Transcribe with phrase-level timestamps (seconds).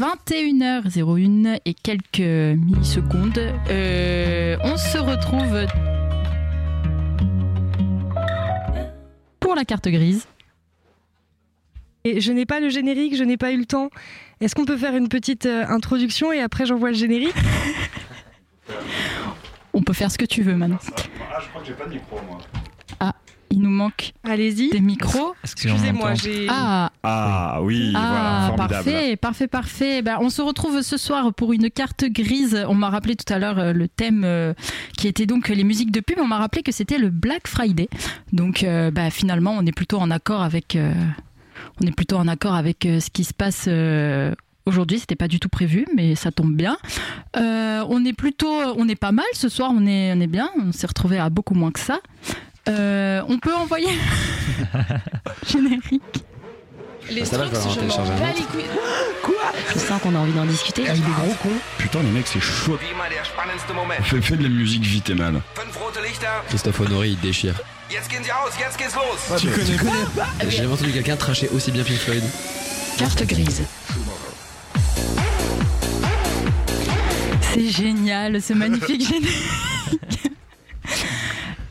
[0.00, 3.38] 21h01 et quelques millisecondes.
[3.68, 5.66] Euh, on se retrouve
[9.40, 10.26] pour la carte grise.
[12.04, 13.90] Et je n'ai pas le générique, je n'ai pas eu le temps.
[14.40, 17.36] Est-ce qu'on peut faire une petite euh, introduction et après j'envoie le générique?
[19.74, 20.78] On peut faire ce que tu veux maintenant.
[21.30, 22.38] Ah, je crois que j'ai pas de micro, moi.
[23.52, 24.70] Il nous manque Allez-y.
[24.70, 25.34] des micros.
[25.42, 26.46] Excusez-moi, j'ai.
[26.48, 28.72] Ah, Ah oui, voilà, Ah, formidable.
[28.84, 30.02] parfait, parfait, parfait.
[30.02, 32.64] Ben, on se retrouve ce soir pour une carte grise.
[32.68, 34.54] On m'a rappelé tout à l'heure euh, le thème euh,
[34.96, 36.18] qui était donc les musiques de pub.
[36.20, 37.88] On m'a rappelé que c'était le Black Friday.
[38.32, 40.92] Donc, euh, bah, finalement, on est plutôt en accord avec, euh,
[41.82, 43.64] on est plutôt en accord avec euh, ce qui se passe.
[43.66, 44.32] euh,
[44.66, 46.76] Aujourd'hui, c'était pas du tout prévu, mais ça tombe bien.
[47.36, 49.72] Euh, on est plutôt, on est pas mal ce soir.
[49.74, 50.50] On est, on est bien.
[50.64, 51.98] On s'est retrouvé à beaucoup moins que ça.
[52.68, 53.88] Euh, on peut envoyer
[55.46, 56.24] générique.
[57.10, 58.36] Les ça va, je vais en je m'en télécharger un bats autre.
[58.36, 59.34] les couilles.
[59.74, 60.84] Je sens qu'on a envie d'en discuter.
[60.88, 61.48] Ah, il est gros con.
[61.78, 62.78] Putain, les mecs, c'est chaud.
[64.02, 65.40] Fais, fais de la musique vite et mal.
[66.48, 67.54] Christophe Honoré, il déchire.
[67.90, 69.36] Los.
[69.38, 69.76] tu connais
[70.16, 72.22] pas J'ai jamais entendu quelqu'un tracher aussi bien Pink Floyd.
[72.98, 73.62] Carte grise.
[77.52, 80.30] C'est génial, ce magnifique générique.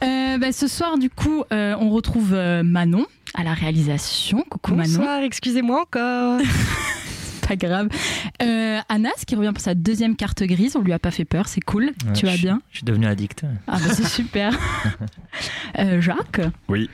[0.04, 4.44] Euh, bah, ce soir, du coup, euh, on retrouve euh, Manon à la réalisation.
[4.50, 6.40] Coucou Manon, Bonsoir, excusez-moi encore.
[7.48, 7.90] pas grave.
[8.42, 10.76] Euh, Anas qui revient pour sa deuxième carte grise.
[10.76, 11.86] On lui a pas fait peur, c'est cool.
[11.86, 12.62] Ouais, tu vas je- bien?
[12.72, 13.44] Je suis devenu addict.
[13.68, 14.58] Ah bah c'est super.
[15.78, 16.90] Euh, Jacques, Oui,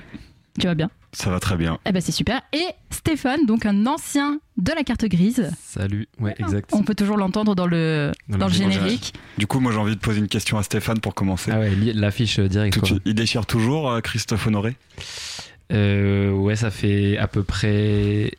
[0.59, 0.89] tu vas bien?
[1.16, 1.80] Ça va très bien.
[1.85, 2.41] Eh ben c'est super.
[2.52, 5.49] Et Stéphane, donc un ancien de la carte grise.
[5.63, 6.07] Salut.
[6.19, 6.69] Ouais, exact.
[6.73, 9.13] On peut toujours l'entendre dans le, Dans dans le générique.
[9.38, 11.52] Du coup, moi, j'ai envie de poser une question à Stéphane pour commencer.
[11.53, 12.95] Ah ouais, l'affiche euh, direct Tout de quoi.
[12.95, 13.03] suite.
[13.05, 14.75] Il déchire toujours, euh, Christophe Honoré?
[15.72, 18.31] Euh, ouais, ça fait à peu près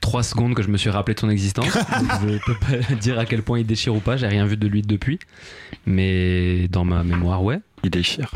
[0.00, 1.66] 3 secondes que je me suis rappelé de son existence.
[2.22, 4.66] Je peux pas dire à quel point il déchire ou pas, j'ai rien vu de
[4.66, 5.18] lui depuis.
[5.86, 7.60] Mais dans ma mémoire, ouais.
[7.84, 8.34] Il déchire.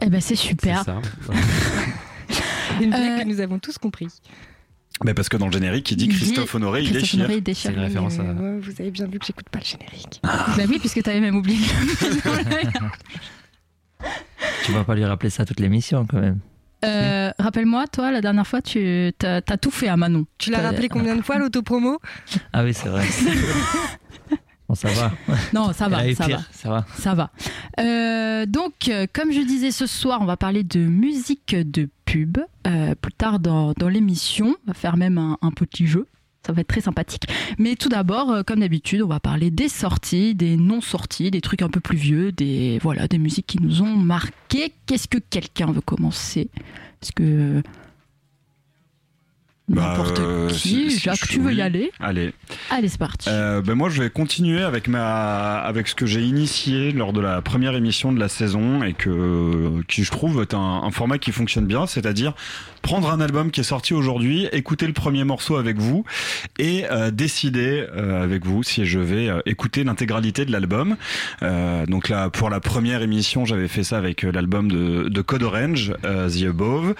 [0.00, 0.84] Eh ben c'est C'est super.
[2.80, 4.08] Une blague Euh, que nous avons tous compris.
[5.04, 7.20] Mais parce que dans le générique, il dit Christophe Honoré, il Christophe déchire.
[7.20, 7.70] Honoré, il déchire.
[7.70, 8.22] C'est une référence à.
[8.22, 10.20] Euh, ouais, vous avez bien vu que j'écoute pas le générique.
[10.22, 11.66] Bah oui, puisque t'avais même oublié.
[14.64, 16.38] Tu vas pas lui rappeler ça toute l'émission quand même.
[16.84, 20.26] Euh, Rappelle-moi, toi, la dernière fois, tu as, tout fait à Manon.
[20.38, 22.00] Tu l'as rappelé combien de fois l'autopromo?
[22.52, 23.04] Ah oui, c'est vrai.
[24.68, 25.12] bon, ça va.
[25.52, 26.44] Non, ça va, ça pire, va.
[26.50, 26.86] ça va.
[26.96, 27.30] Ça va.
[27.78, 31.88] Euh, donc, comme je disais ce soir, on va parler de musique de
[32.66, 36.06] Euh, plus tard dans, l'émission, on va faire même un, petit jeu.
[36.46, 37.24] Ça va être très sympathique.
[37.58, 41.62] Mais tout d'abord, euh, comme d'habitude, on va parler des sorties, des non-sorties, des trucs
[41.62, 44.72] un peu plus vieux, des voilà, des musiques qui nous ont marqué.
[44.86, 46.50] Qu'est-ce que quelqu'un veut commencer?
[47.00, 47.62] Est-ce que
[49.72, 51.56] n'importe euh, qui si- Jacques, tu veux oui.
[51.56, 52.32] y aller Allez.
[52.70, 53.28] Allez, c'est parti.
[53.30, 57.20] Euh, ben moi, je vais continuer avec ma, avec ce que j'ai initié lors de
[57.20, 61.18] la première émission de la saison et que, qui je trouve est un, un format
[61.18, 62.34] qui fonctionne bien, c'est-à-dire
[62.82, 66.04] prendre un album qui est sorti aujourd'hui, écouter le premier morceau avec vous
[66.58, 70.96] et euh, décider euh, avec vous si je vais écouter l'intégralité de l'album.
[71.88, 75.92] Donc là, pour la première émission, j'avais fait ça avec l'album de, de Code Orange,
[76.02, 76.94] The Above.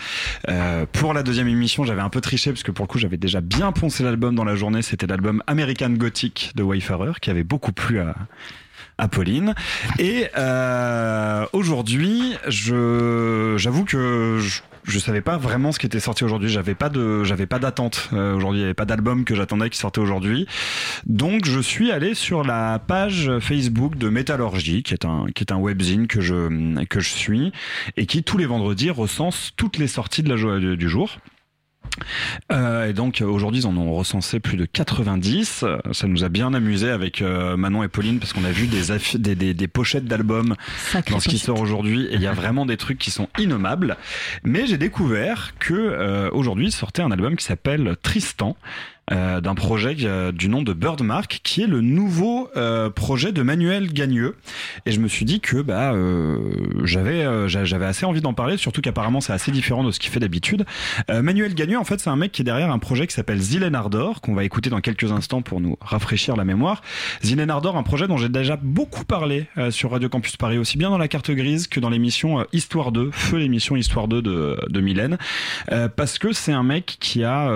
[0.92, 3.40] Pour la deuxième émission, j'avais un peu triché parce que pour le coup, j'avais déjà
[3.40, 4.82] bien poncé l'album dans la journée.
[4.82, 9.54] C'était l'album American Gothic de Wayfarer qui avait beaucoup plu à Pauline.
[9.98, 16.48] Et euh, aujourd'hui, j'avoue que je, je savais pas vraiment ce qui était sorti aujourd'hui.
[16.48, 18.60] J'avais pas pas d'attente euh, aujourd'hui.
[18.60, 20.46] Il y avait pas d'album que j'attendais qui sortait aujourd'hui.
[21.06, 25.52] Donc je suis allé sur la page Facebook de Métallurgie, qui est un qui est
[25.52, 27.52] un webzine que je que je suis
[27.96, 31.18] et qui tous les vendredis recense toutes les sorties de la du jour.
[32.50, 35.60] Euh, et donc aujourd'hui ils en ont recensé plus de 90.
[35.62, 38.66] Euh, Ça nous a bien amusé avec euh, Manon et Pauline parce qu'on a vu
[38.66, 40.54] des, affi- des, des, des pochettes d'albums
[41.12, 43.96] dans ce qui sort aujourd'hui et il y a vraiment des trucs qui sont innommables.
[44.44, 48.56] Mais j'ai découvert que euh, aujourd'hui sortait un album qui s'appelle Tristan.
[49.10, 53.42] Euh, d'un projet euh, du nom de Birdmark qui est le nouveau euh, projet de
[53.42, 54.36] Manuel Gagneux.
[54.86, 55.92] Et je me suis dit que bah
[56.84, 60.10] j'avais j'a- j'avais assez envie d'en parler surtout qu'apparemment c'est assez différent de ce qu'il
[60.10, 60.64] fait d'habitude.
[61.08, 63.74] Manuel Gagneux en fait c'est un mec qui est derrière un projet qui s'appelle Zilen
[63.74, 66.82] Ardor qu'on va écouter dans quelques instants pour nous rafraîchir la mémoire.
[67.22, 70.90] Zilen Ardor un projet dont j'ai déjà beaucoup parlé sur Radio Campus Paris aussi bien
[70.90, 74.80] dans la carte grise que dans l'émission Histoire 2 feu l'émission Histoire 2 de, de
[74.80, 75.18] Mylène.
[75.96, 77.50] Parce que c'est un mec qui a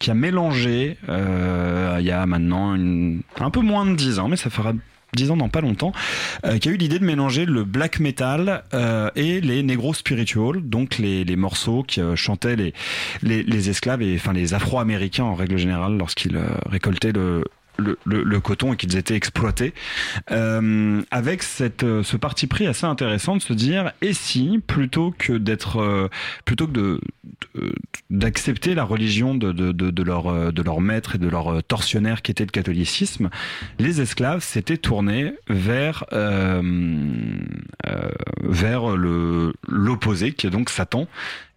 [0.00, 4.36] qui a mélangé euh, il y a maintenant un peu moins de 10 ans mais
[4.36, 4.72] ça fera
[5.14, 5.92] 10 ans dans pas longtemps,
[6.44, 10.60] euh, qui a eu l'idée de mélanger le black metal euh, et les negro spiritual,
[10.60, 12.74] donc les, les morceaux qui chantaient les,
[13.22, 16.36] les, les esclaves et enfin les afro-américains en règle générale lorsqu'ils
[16.68, 17.44] récoltaient le,
[17.78, 19.74] le, coton et qu'ils étaient exploités,
[20.30, 25.14] euh, avec cette, euh, ce parti pris assez intéressant de se dire et si plutôt
[25.16, 26.08] que d'être euh,
[26.44, 27.00] plutôt que de
[28.10, 32.30] d'accepter la religion de, de, de, leur de leur maître et de leur tortionnaire qui
[32.30, 33.30] était le catholicisme,
[33.78, 36.04] les esclaves s'étaient tournés vers
[38.42, 41.08] vers le l'opposé qui est donc Satan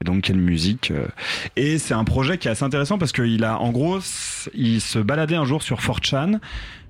[0.02, 1.08] et donc quelle musique euh,
[1.56, 4.00] et c'est un projet qui est assez intéressant parce qu'il a en gros
[4.54, 6.40] il se baladait un jour sur 4chan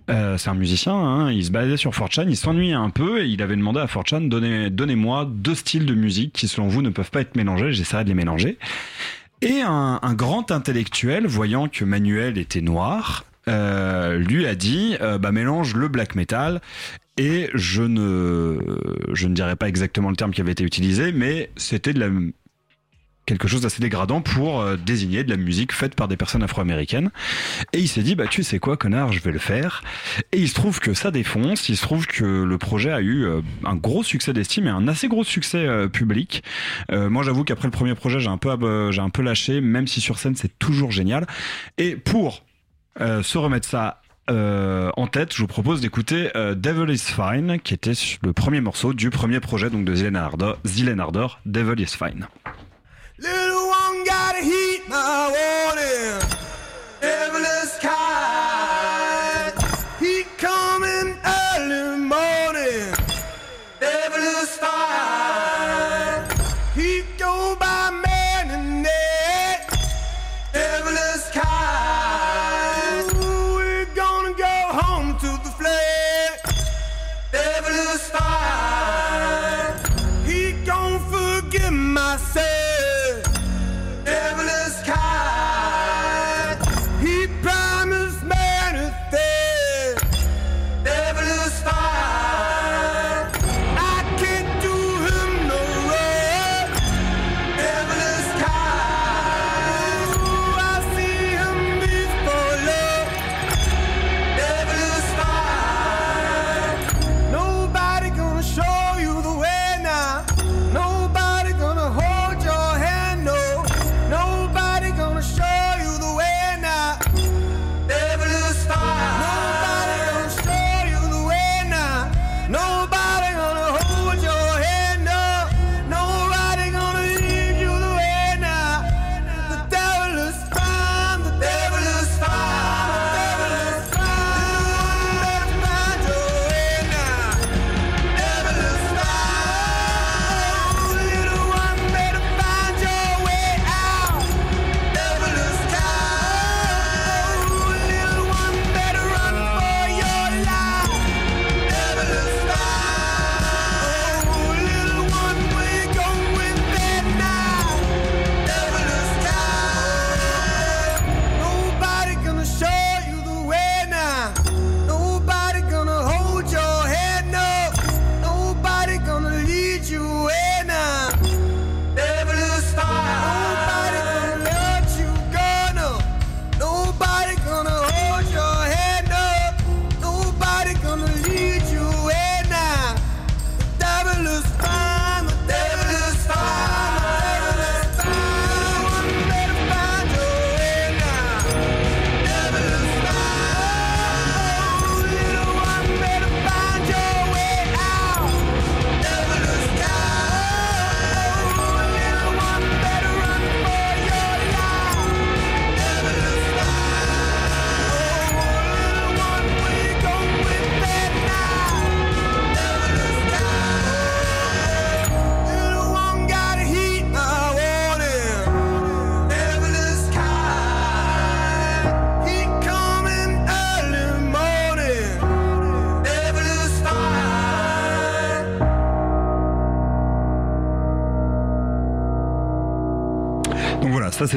[0.10, 3.28] euh, c'est un musicien, hein, il se baladait sur 4chan, il s'ennuyait un peu et
[3.28, 6.90] il avait demandé à 4chan donnez, donnez-moi deux styles de musique qui selon vous ne
[6.90, 8.58] peuvent pas être mélangés, j'essaierai de les mélanger.
[9.42, 15.76] Et un, grand intellectuel, voyant que Manuel était noir, euh, lui a dit bah, mélange
[15.76, 16.62] le black metal
[17.18, 18.60] et je ne
[19.14, 22.10] je ne dirais pas exactement le terme qui avait été utilisé, mais c'était de la
[23.28, 27.12] quelque chose d'assez dégradant pour euh, désigner de la musique faite par des personnes afro-américaines.
[27.74, 29.84] Et il s'est dit, bah tu sais quoi, connard, je vais le faire.
[30.32, 33.26] Et il se trouve que ça défonce, il se trouve que le projet a eu
[33.26, 36.44] euh, un gros succès d'estime et un assez gros succès euh, public.
[36.90, 40.00] Moi j'avoue qu'après le premier projet, j'ai un peu j'ai un peu lâché, même si
[40.00, 41.28] sur scène c'est toujours génial.
[41.78, 42.46] Et pour
[43.00, 48.32] se remettre ça en tête, je vous propose d'écouter Devil is Fine, qui était le
[48.32, 52.28] premier morceau du premier projet donc de Zilen Ardor Devil is Fine.
[53.20, 56.27] Little one got a heat, my warning.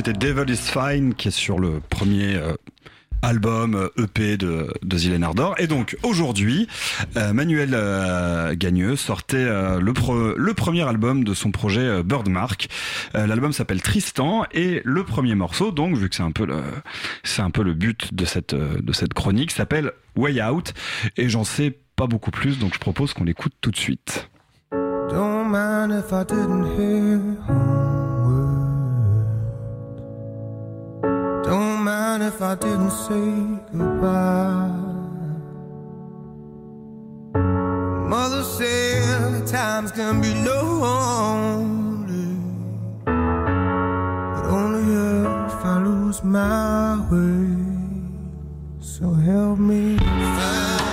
[0.02, 2.54] C'était Devil is Fine qui est sur le premier euh,
[3.20, 5.60] album euh, EP de, de.
[5.62, 6.68] Et donc aujourd'hui,
[7.18, 7.76] euh, Manuel
[8.56, 12.68] Gagneux sortait le, pro- le premier album de son projet Birdmark.
[13.12, 16.62] L'album s'appelle Tristan et le premier morceau, donc vu que c'est un peu le
[17.38, 20.72] un peu le but de cette de cette chronique, s'appelle Way Out.
[21.18, 24.30] Et j'en sais pas beaucoup plus, donc je propose qu'on l'écoute tout de suite.
[24.72, 27.99] Don't mind if I didn't hear
[32.18, 33.30] If I didn't say
[33.72, 34.68] goodbye.
[38.08, 42.34] Mother said times can be lonely,
[43.04, 47.56] but only if I lose my way.
[48.80, 50.89] So help me find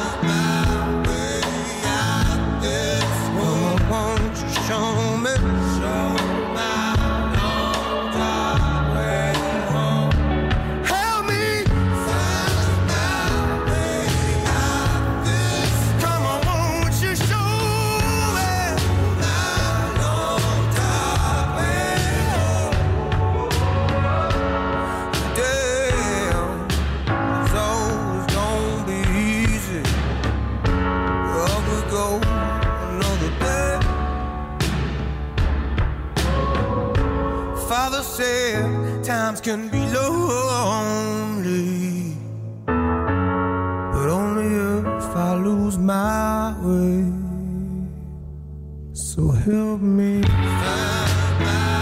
[49.34, 50.22] help me.
[50.24, 51.77] find my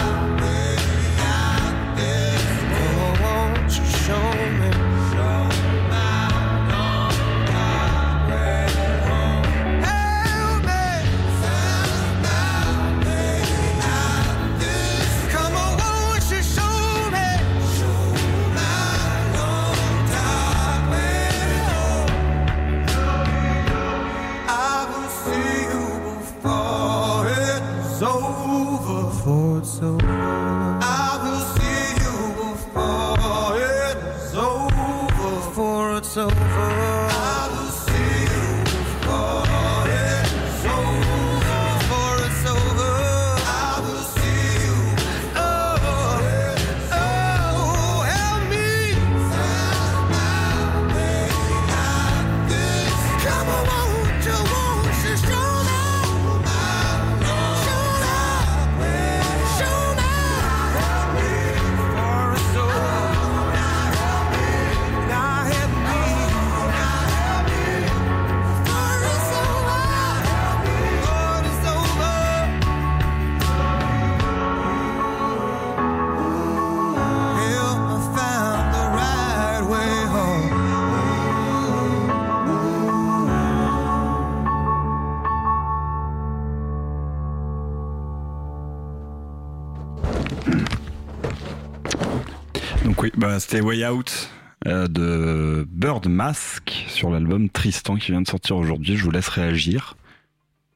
[93.36, 94.30] Bah, c'était Way Out
[94.65, 98.96] euh, de Bird Mask sur l'album Tristan qui vient de sortir aujourd'hui.
[98.96, 99.98] Je vous laisse réagir.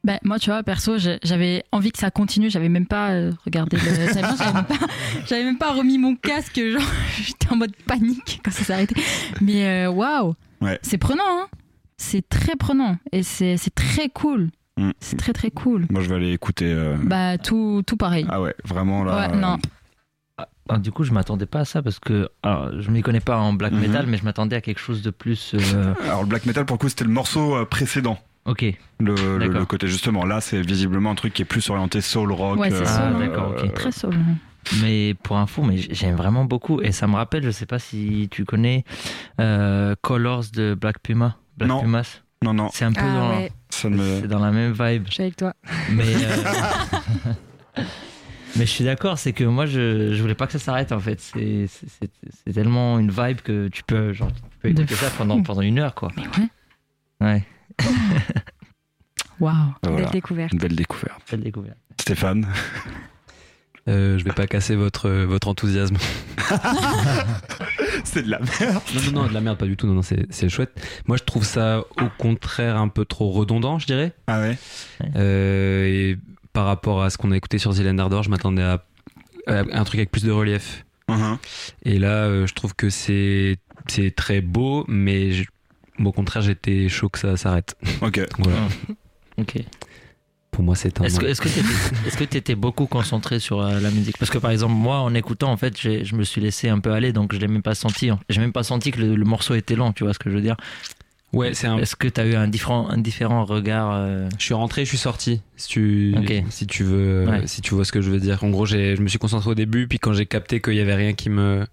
[0.04, 2.50] Ben, moi, tu vois, perso, j'avais envie que ça continue.
[2.50, 4.74] J'avais même pas euh, regardé le J'avais même pas,
[5.26, 6.60] j'avais même pas remis mon casque.
[6.62, 6.82] Genre,
[7.24, 8.94] j'étais en mode panique quand ça s'est arrêté.
[9.40, 10.78] Mais euh, waouh, Ouais.
[10.82, 11.24] c'est prenant.
[11.26, 11.46] Hein
[11.96, 14.50] c'est très prenant et c'est très cool.
[14.76, 14.90] Mm.
[15.00, 15.86] C'est très très cool.
[15.88, 16.66] Moi, je vais aller écouter.
[16.70, 18.26] euh, Bah tout tout pareil.
[18.28, 19.30] Ah ouais, vraiment là.
[19.30, 19.56] Ouais, non.
[20.72, 23.36] Ah, du coup, je m'attendais pas à ça parce que alors, je m'y connais pas
[23.38, 23.80] en black Mhm.
[23.80, 25.52] metal, mais je m'attendais à quelque chose de plus.
[25.54, 28.18] euh, Alors le black metal pour le coup c'était le morceau euh, précédent.
[28.46, 28.62] Ok.
[28.62, 29.58] Le, le- D'accord.
[29.60, 32.58] le côté justement là c'est visiblement un truc qui est plus orienté soul rock.
[32.58, 33.18] Ouais, c'est euh, soul, Ah, hein.
[33.18, 33.74] d'accord, ok.
[33.74, 34.14] Très soul.
[34.82, 38.28] Mais pour info, mais j'aime vraiment beaucoup et ça me rappelle, je sais pas si
[38.30, 38.84] tu connais
[39.40, 41.36] euh, Colors de Black Puma.
[41.56, 41.80] Black Non.
[41.80, 42.20] Pumas.
[42.42, 43.50] Non non, C'est un peu Ah dans, ouais,
[43.90, 44.26] me.
[44.26, 45.04] dans la même vibe.
[45.08, 45.52] je suis avec toi.
[45.90, 46.36] Mais, euh,
[48.56, 51.00] mais je suis d'accord, c'est que moi je, je voulais pas que ça s'arrête en
[51.00, 51.20] fait.
[51.20, 51.86] C'est, c'est,
[52.46, 55.78] c'est- tellement une vibe que tu peux, genre, tu peux écouter ça pendant, pendant une
[55.78, 56.10] heure quoi.
[56.16, 56.48] Mais ouais.
[57.20, 57.44] Ouais,
[59.40, 59.54] Waouh.
[59.82, 60.52] Voilà, Belle découverte.
[60.52, 61.20] une belle découverte.
[61.30, 61.78] belle découverte.
[62.00, 62.46] Stéphane.
[63.88, 65.96] Euh, je vais pas casser votre, euh, votre enthousiasme.
[68.04, 68.82] c'est de la merde.
[68.94, 69.86] Non, non, non, de la merde, pas du tout.
[69.86, 70.72] Non, non, c'est c'est chouette.
[71.06, 74.12] Moi, je trouve ça au contraire un peu trop redondant, je dirais.
[74.26, 74.58] Ah ouais.
[75.16, 76.18] Euh, et
[76.52, 78.82] par rapport à ce qu'on a écouté sur Zylender d'Or, je m'attendais à,
[79.46, 80.84] à un truc avec plus de relief.
[81.08, 81.38] Mhm.
[81.84, 83.56] Et là, euh, je trouve que c'est
[83.88, 85.44] c'est très beau, mais je-
[86.04, 87.76] au contraire, j'étais chaud que ça s'arrête.
[88.02, 88.20] Ok.
[88.38, 88.58] Voilà.
[89.38, 89.54] Ok.
[90.50, 91.04] Pour moi, c'est un.
[91.04, 91.26] Est-ce que
[92.06, 94.18] est-ce que t'étais- beaucoup concentré sur euh, la musique?
[94.18, 96.92] Parce que par exemple, moi, en écoutant, en fait, je me suis laissé un peu
[96.92, 98.10] aller, donc je l'ai même pas senti.
[98.28, 100.34] J'ai même pas senti que le, le morceau était long, tu vois ce que je
[100.36, 100.56] veux dire?
[101.32, 101.78] Ouais, c'est un.
[101.78, 104.88] Est-ce que tu as eu un différent, un différent regard euh, Je suis rentré, je
[104.88, 105.40] suis sorti.
[105.56, 106.14] Si tu,
[106.50, 107.46] si tu veux, Ouais.
[107.46, 108.42] si tu vois ce que je veux dire.
[108.42, 110.80] En gros, j'ai, je me suis concentré au début, puis quand j'ai capté qu'il y
[110.80, 111.66] avait rien qui me,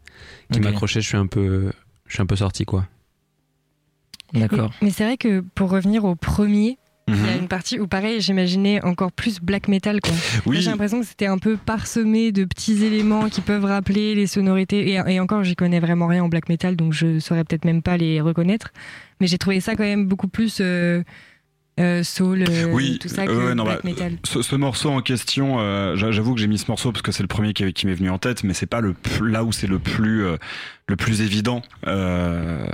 [0.52, 1.72] qui m'accrochait, je suis un peu,
[2.08, 2.86] je suis un peu sorti quoi.
[4.34, 4.72] D'accord.
[4.82, 7.42] Mais c'est vrai que pour revenir au premier, il y a Mhm.
[7.44, 10.02] une partie où pareil, j'imaginais encore plus black metal.
[10.02, 10.12] Quoi.
[10.46, 14.28] Oui, J'ai l'impression que c'était un peu parsemé de petits éléments qui peuvent rappeler les
[14.28, 14.90] sonorités.
[14.90, 17.82] Et, et encore, j'y connais vraiment rien en black metal, donc je saurais peut-être même
[17.82, 18.72] pas les reconnaître.
[19.22, 21.02] Mais j'ai trouvé ça quand même beaucoup plus euh,
[21.79, 24.13] euh, soul, euh, Oui, tout ça, que euh, non, black bah, metal.
[24.24, 27.12] ce, ce morceau en question, euh, j'a- j'avoue que j'ai mis ce morceau parce que
[27.12, 29.51] c'est le premier qui, qui m'est venu en tête, mais c'est pas le là où
[29.51, 30.38] c'est le plus euh,
[30.88, 31.62] le plus évident.
[31.88, 32.65] Euh,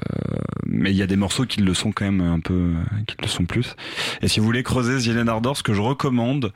[0.66, 2.72] mais il y a des morceaux qui le sont quand même un peu,
[3.08, 3.76] qui le sont plus.
[4.22, 6.54] Et si vous voulez creuser Zillen Ardor, ce que je recommande,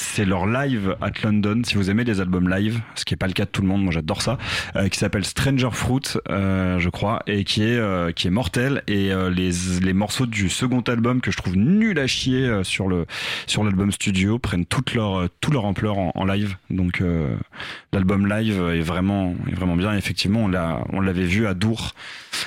[0.00, 1.62] c'est leur live at London.
[1.64, 3.68] Si vous aimez les albums live, ce qui est pas le cas de tout le
[3.68, 4.38] monde, moi j'adore ça,
[4.76, 8.82] euh, qui s'appelle Stranger Fruit, euh, je crois, et qui est euh, qui est mortel.
[8.86, 9.50] Et les
[9.80, 13.06] les morceaux du second album que je trouve nul à chier sur le
[13.46, 16.56] sur l'album studio prennent toute leur toute leur ampleur en, live.
[16.70, 17.02] Donc
[17.92, 19.94] l'album live est vraiment est vraiment bien.
[19.94, 21.94] Effectivement, on l'a on l'avait vu à Dour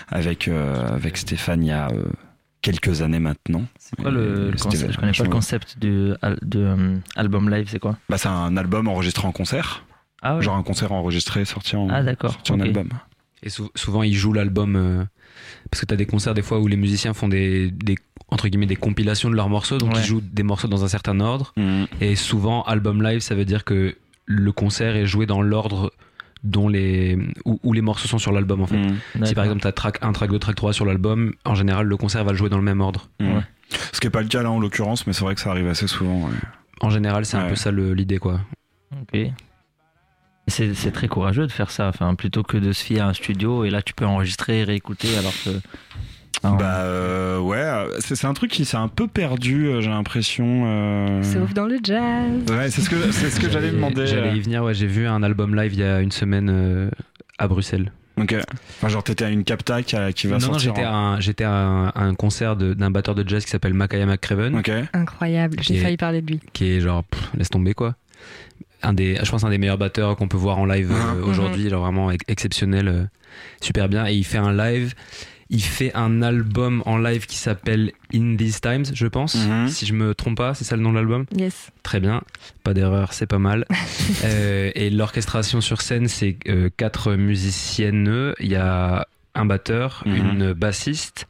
[0.10, 1.64] avec avec Stéphane
[2.62, 3.64] quelques années maintenant.
[3.80, 4.92] C'est quoi le, concept?
[4.94, 5.78] Je connais pas le concept
[6.22, 7.98] al- de, euh, album live, c'est quoi?
[8.10, 9.84] Bah c'est un album enregistré en concert,
[10.22, 10.42] Ah ouais.
[10.42, 12.02] genre un concert enregistré sorti en Ah
[12.50, 12.90] en album.
[13.44, 14.76] Et sou- souvent, ils jouent l'album.
[14.76, 15.04] euh,
[15.72, 17.96] parce que tu as des concerts, des fois, où les musiciens font des, des
[18.30, 19.78] entre guillemets, des compilations de leurs morceaux.
[19.80, 20.00] Donc, Ouais.
[20.00, 21.54] ils jouent des morceaux dans un certain ordre.
[21.58, 21.88] Mhm.
[22.02, 25.92] Et souvent, album live, ça veut dire que le concert est joué dans l'ordre
[26.44, 28.78] dont les, où, où les morceaux sont sur l'album, en fait.
[28.78, 29.26] Mhm.
[29.26, 31.86] Si par exemple, tu as track 1, track 2, track 3 sur l'album, en général,
[31.88, 33.10] le concert va le jouer dans le même ordre.
[33.20, 33.42] Ouais.
[33.94, 35.68] Ce qui est pas le cas là en l'occurrence, mais c'est vrai que ça arrive
[35.68, 36.26] assez souvent.
[36.26, 36.34] ouais.
[36.82, 38.42] En général, c'est un peu ça le- l'idée, quoi.
[39.02, 39.20] Ok.
[40.48, 43.14] C'est c'est très courageux de faire ça, enfin, plutôt que de se fier à un
[43.14, 45.50] studio et là tu peux enregistrer, réécouter alors que.
[46.44, 47.64] Ah, Bah euh, ouais,
[48.00, 50.64] c'est c'est un truc qui s'est un peu perdu, euh, j'ai l'impression.
[50.66, 51.22] euh.
[51.24, 52.32] Sauf dans le jazz.
[52.50, 54.08] Ouais, c'est ce que c'est ce que j'allais demander.
[54.08, 54.74] J'allais y venir, ouais.
[54.74, 56.90] J'ai vu un album live il y a une semaine euh,
[57.38, 57.92] à Bruxelles.
[58.20, 58.36] Ok.
[58.78, 60.60] Enfin, genre t'étais à une capta qui, va non, non, sortir.
[60.60, 63.50] j'étais à, en- j'étais à un, à un concert de- d'un batteur de jazz qui
[63.52, 64.72] s'appelle Makaya McCraven, Ok.
[64.94, 66.40] Incroyable, j'ai failli parler de lui.
[66.54, 67.96] qui est genre, pff, laisse tomber quoi.
[68.84, 71.30] Un des, je pense un des meilleurs batteurs qu'on peut voir en live euh, Mhm.
[71.30, 73.04] aujourd'hui, genre vraiment ex- exceptionnel, euh,
[73.62, 74.08] super bien.
[74.08, 74.94] Et il fait un live,
[75.52, 79.36] il fait un album en live qui s'appelle In These Times, je pense.
[79.36, 79.68] Mhm.
[79.68, 81.72] Si je me trompe pas, c'est ça le nom de l'album Yes.
[81.84, 82.22] Très bien,
[82.64, 83.66] pas d'erreur, c'est pas mal.
[84.24, 88.34] Euh, et l'orchestration sur scène, c'est euh, quatre musiciennes.
[88.40, 90.16] Il y a un batteur, Mhm.
[90.16, 91.28] une bassiste,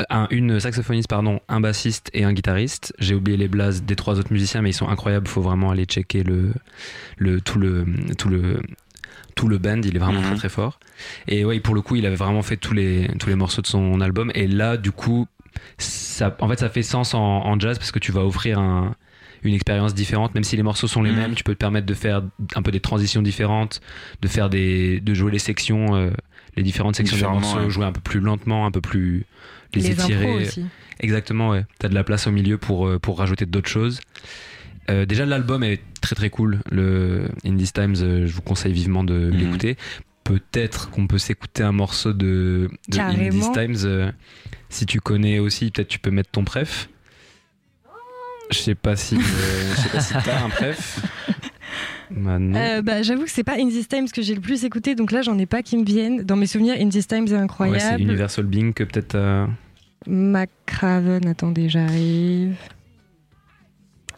[0.00, 2.94] euh, un, une saxophoniste, pardon, un bassiste et un guitariste.
[2.98, 5.26] J'ai oublié les blazes des trois autres musiciens, mais ils sont incroyables.
[5.28, 6.52] Faut vraiment aller checker le,
[7.16, 7.86] le tout le
[8.18, 8.60] tout le
[9.34, 9.80] tout le band.
[9.82, 10.26] Il est vraiment Mhm.
[10.26, 10.78] très très fort.
[11.28, 13.66] Et ouais, pour le coup, il avait vraiment fait tous les tous les morceaux de
[13.66, 14.30] son album.
[14.34, 15.26] Et là, du coup,
[15.78, 18.94] ça, en fait, ça fait sens en, en jazz parce que tu vas offrir un
[19.42, 21.16] une expérience différente, même si les morceaux sont les Mhm.
[21.18, 22.22] mêmes, tu peux te permettre de faire
[22.56, 23.80] un peu des transitions différentes,
[24.22, 26.10] de faire des, de jouer les sections, euh,
[26.56, 27.70] les différentes sections des morceaux, ouais.
[27.70, 29.24] jouer un peu plus lentement, un peu plus
[29.74, 30.46] les, Les étirer.
[30.46, 30.64] aussi.
[30.98, 31.64] Exactement, ouais.
[31.78, 34.00] T'as de la place au milieu pour, euh, pour rajouter d'autres choses.
[34.90, 36.60] Euh, déjà, l'album est très très cool.
[36.72, 39.36] Le In These Times, euh, je vous conseille vivement de Mhm.
[39.38, 39.76] l'écouter.
[40.26, 43.52] Peut-être qu'on peut s'écouter un morceau de, de In These.
[43.52, 43.76] Times.
[43.84, 44.10] euh,
[44.68, 46.88] si tu connais aussi, peut-être tu peux mettre ton préf.
[48.50, 51.00] Je sais pas si, euh, je sais pas si t'as un préf.
[52.08, 52.56] Bah, non.
[52.56, 55.10] Euh, bah, J'avoue que c'est pas In These Times que j'ai le plus écouté, donc
[55.10, 56.22] là j'en ai pas qui me viennent.
[56.22, 58.00] Dans mes souvenirs, In These Times est ouais, c'est incroyable.
[58.00, 59.16] Universal Being que peut-être.
[59.16, 59.44] euh,
[60.06, 62.54] McCraven, attendez, j'arrive.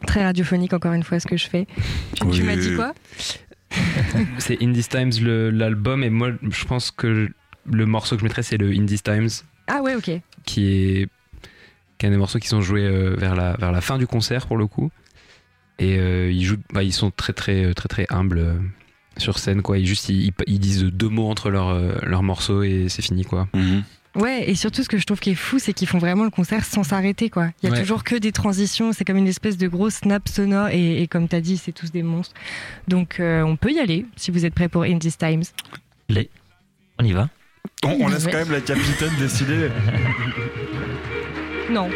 [0.07, 1.67] Très radiophonique encore une fois ce que je fais.
[2.31, 2.93] Tu, m'as dit quoi?
[4.39, 7.29] C'est In These Times l'album et moi je pense que
[7.67, 9.29] le morceau que je mettrais c'est le In These Times
[9.67, 10.11] Ah ouais, ok.
[10.45, 11.09] qui est
[11.99, 14.07] qui est un des morceaux qui sont joués euh, vers la vers la fin du
[14.07, 14.91] concert pour le coup
[15.79, 18.55] et euh, ils jouent bah, ils sont très très très très humbles euh,
[19.17, 22.63] sur scène quoi ils juste ils, ils disent deux mots entre leurs euh, leurs morceaux
[22.63, 23.83] et c'est fini quoi Mhm.
[24.19, 26.31] Ouais, et surtout ce que je trouve qui est fou, c'est qu'ils font vraiment le
[26.31, 27.51] concert sans s'arrêter, quoi.
[27.63, 27.81] Il y a Ouais.
[27.81, 31.29] toujours que des transitions, c'est comme une espèce de gros snap sonore, et, et comme
[31.29, 32.35] t'as dit, c'est tous des monstres.
[32.89, 35.45] Donc euh, on peut y aller, si vous êtes prêts pour In These Times.
[37.01, 37.29] On y va
[37.85, 38.33] On, on laisse Ouais.
[38.33, 39.69] quand même la capitaine décider.
[41.71, 41.89] Non.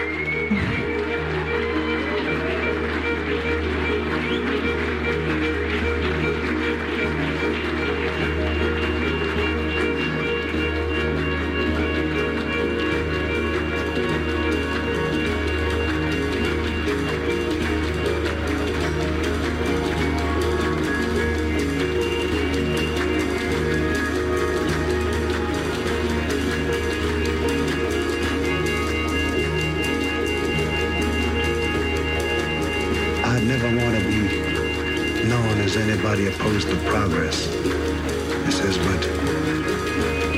[36.21, 37.49] Opposed to progress.
[37.49, 39.01] It says, but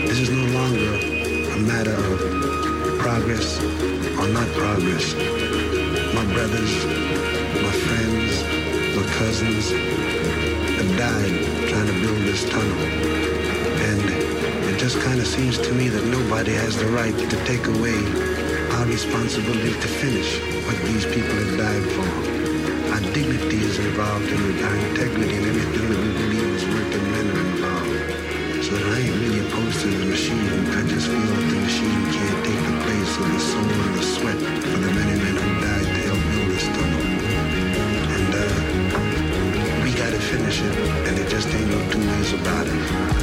[0.06, 0.94] this is no longer
[1.50, 5.14] a matter of progress or not progress.
[6.14, 6.72] My brothers,
[7.58, 8.44] my friends,
[8.94, 9.72] my cousins
[10.78, 12.78] have died trying to build this tunnel.
[13.90, 17.66] And it just kind of seems to me that nobody has the right to take
[17.66, 17.98] away
[18.78, 22.33] our responsibility to finish what these people have died for.
[23.14, 27.30] Dignity is involved in it, our integrity and everything that we believe is working men
[27.30, 28.64] are involved.
[28.66, 30.42] So that I ain't really opposed to the machine.
[30.74, 34.02] I just feel that the machine can't take the place of the soul and the
[34.02, 37.06] sweat for the many men who died to help build this tunnel.
[38.18, 40.74] And uh, we gotta finish it,
[41.06, 43.13] and it just ain't no two ways about it.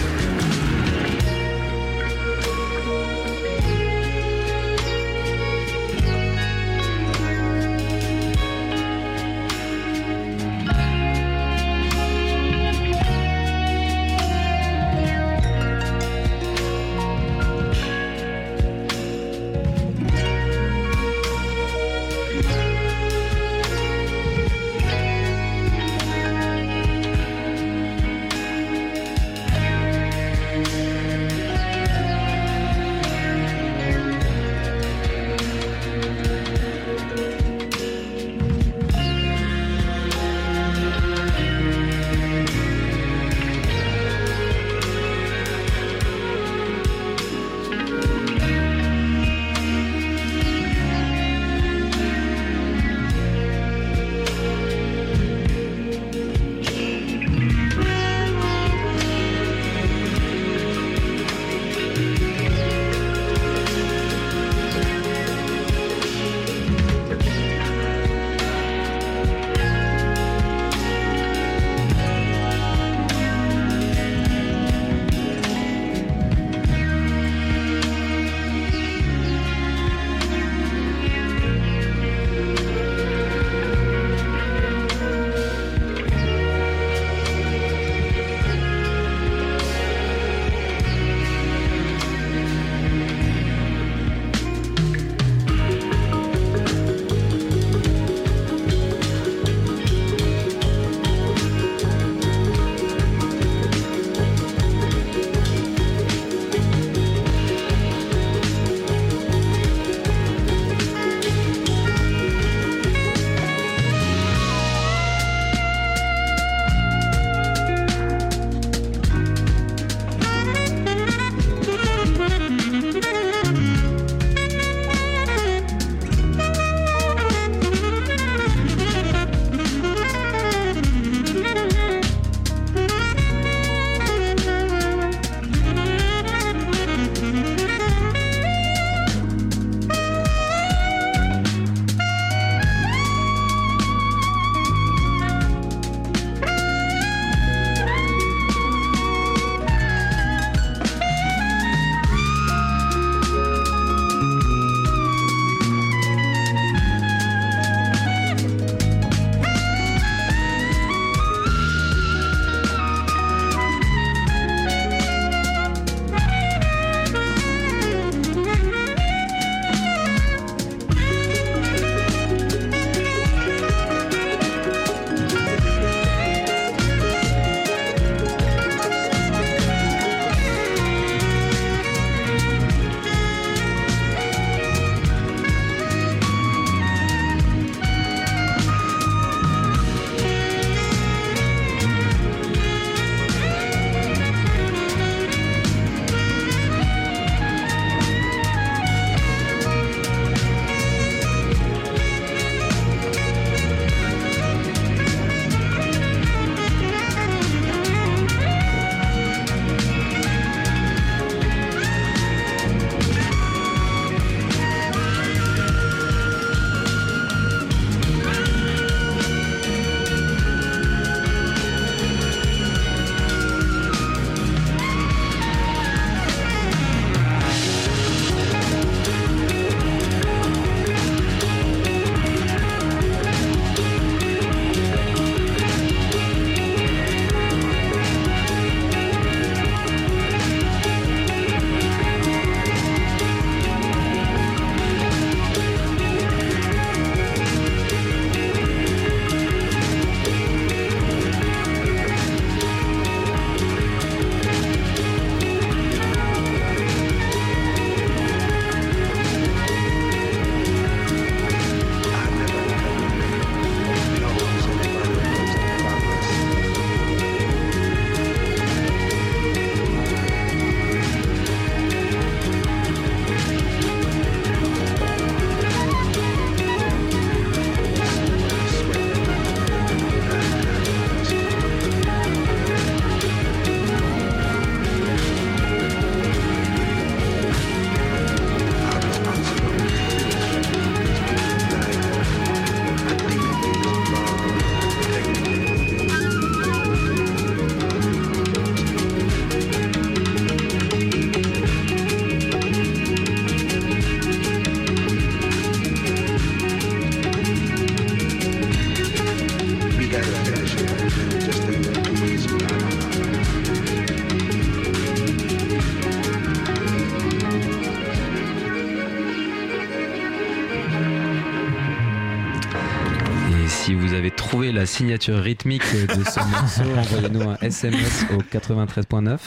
[325.02, 329.40] Signature rythmique de ce morceau, envoyez-nous un SMS au 93.9.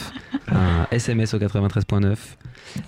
[0.49, 2.17] Un SMS au 93.9.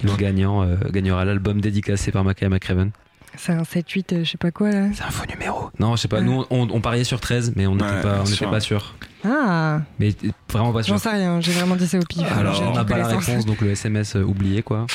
[0.04, 2.92] Le gagnant euh, gagnera l'album dédicacé par Mackay McCraven.
[3.38, 4.90] C'est un 7-8, euh, je sais pas quoi là.
[4.94, 5.47] C'est un faux numéro.
[5.80, 6.22] Non, je sais pas.
[6.22, 8.50] Nous, on, on pariait sur 13, mais on n'était Ouais, pas, on sûr.
[8.50, 8.96] pas sûr.
[9.24, 10.16] Ah, Mais
[10.52, 10.94] vraiment pas sûr.
[10.94, 12.24] j'en sais rien, j'ai vraiment dit ça au pif.
[12.32, 14.86] Alors, on n'a pas la réponse, donc le SMS euh, oublié, quoi.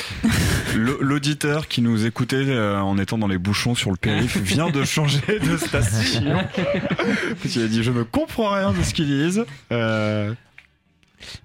[0.75, 4.85] L'auditeur qui nous écoutait euh, en étant dans les bouchons sur le périph' vient de
[4.85, 6.39] changer de station.
[7.49, 9.45] Qu'il a dit Je ne comprends rien de ce qu'ils disent.
[9.71, 10.33] Euh,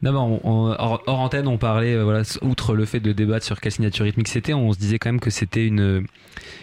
[0.02, 3.12] Non, mais on- on- hors, hors antenne, on parlait, euh, voilà, outre le fait de
[3.12, 6.06] débattre sur quelle signature rythmique c'était, on se disait quand même que c'était une,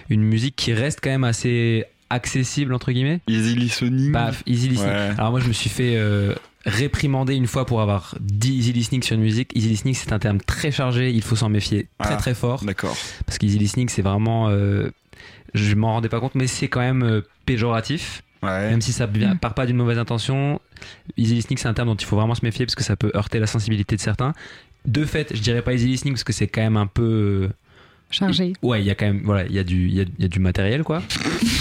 [0.08, 1.84] une musique qui reste quand même assez
[2.14, 3.20] accessible, entre guillemets.
[3.28, 4.12] easy listening.
[4.12, 4.90] Paf, easy listening.
[4.92, 5.10] Ouais.
[5.18, 9.02] Alors moi, je me suis fait euh, réprimander une fois pour avoir dit easy listening
[9.02, 9.50] sur une musique.
[9.54, 12.16] Easy listening, c'est un terme très chargé, il faut s'en méfier très Ah.
[12.16, 12.64] très fort.
[12.64, 12.96] D'accord.
[13.26, 14.48] Parce qu'easy listening, c'est vraiment...
[14.48, 14.90] euh,
[15.52, 18.22] je m'en rendais pas compte, mais c'est quand même euh, péjoratif.
[18.42, 18.70] Ouais.
[18.70, 19.38] Même si ça vient- Mm.
[19.38, 20.60] part pas d'une mauvaise intention,
[21.16, 23.10] easy listening c'est un terme dont il faut vraiment se méfier parce que ça peut
[23.14, 24.32] heurter la sensibilité de certains.
[24.84, 27.48] De fait, je dirais pas easy listening parce que c'est quand même un peu.
[28.10, 28.52] Chargé.
[28.62, 30.22] Ouais, il y a quand même, voilà, il y a du, il y a, il
[30.22, 31.02] y a du matériel quoi.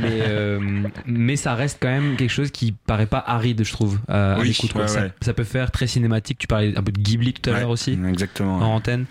[0.08, 0.60] mais, euh,
[1.06, 4.40] mais ça reste quand même quelque chose qui paraît pas aride, je trouve, à, à
[4.40, 5.12] Oui, ouais, ça, ouais.
[5.20, 6.38] ça peut faire très cinématique.
[6.38, 8.56] Tu parlais un peu de Ghibli tout à Ouais, l'heure aussi Exactement.
[8.58, 9.06] en antenne.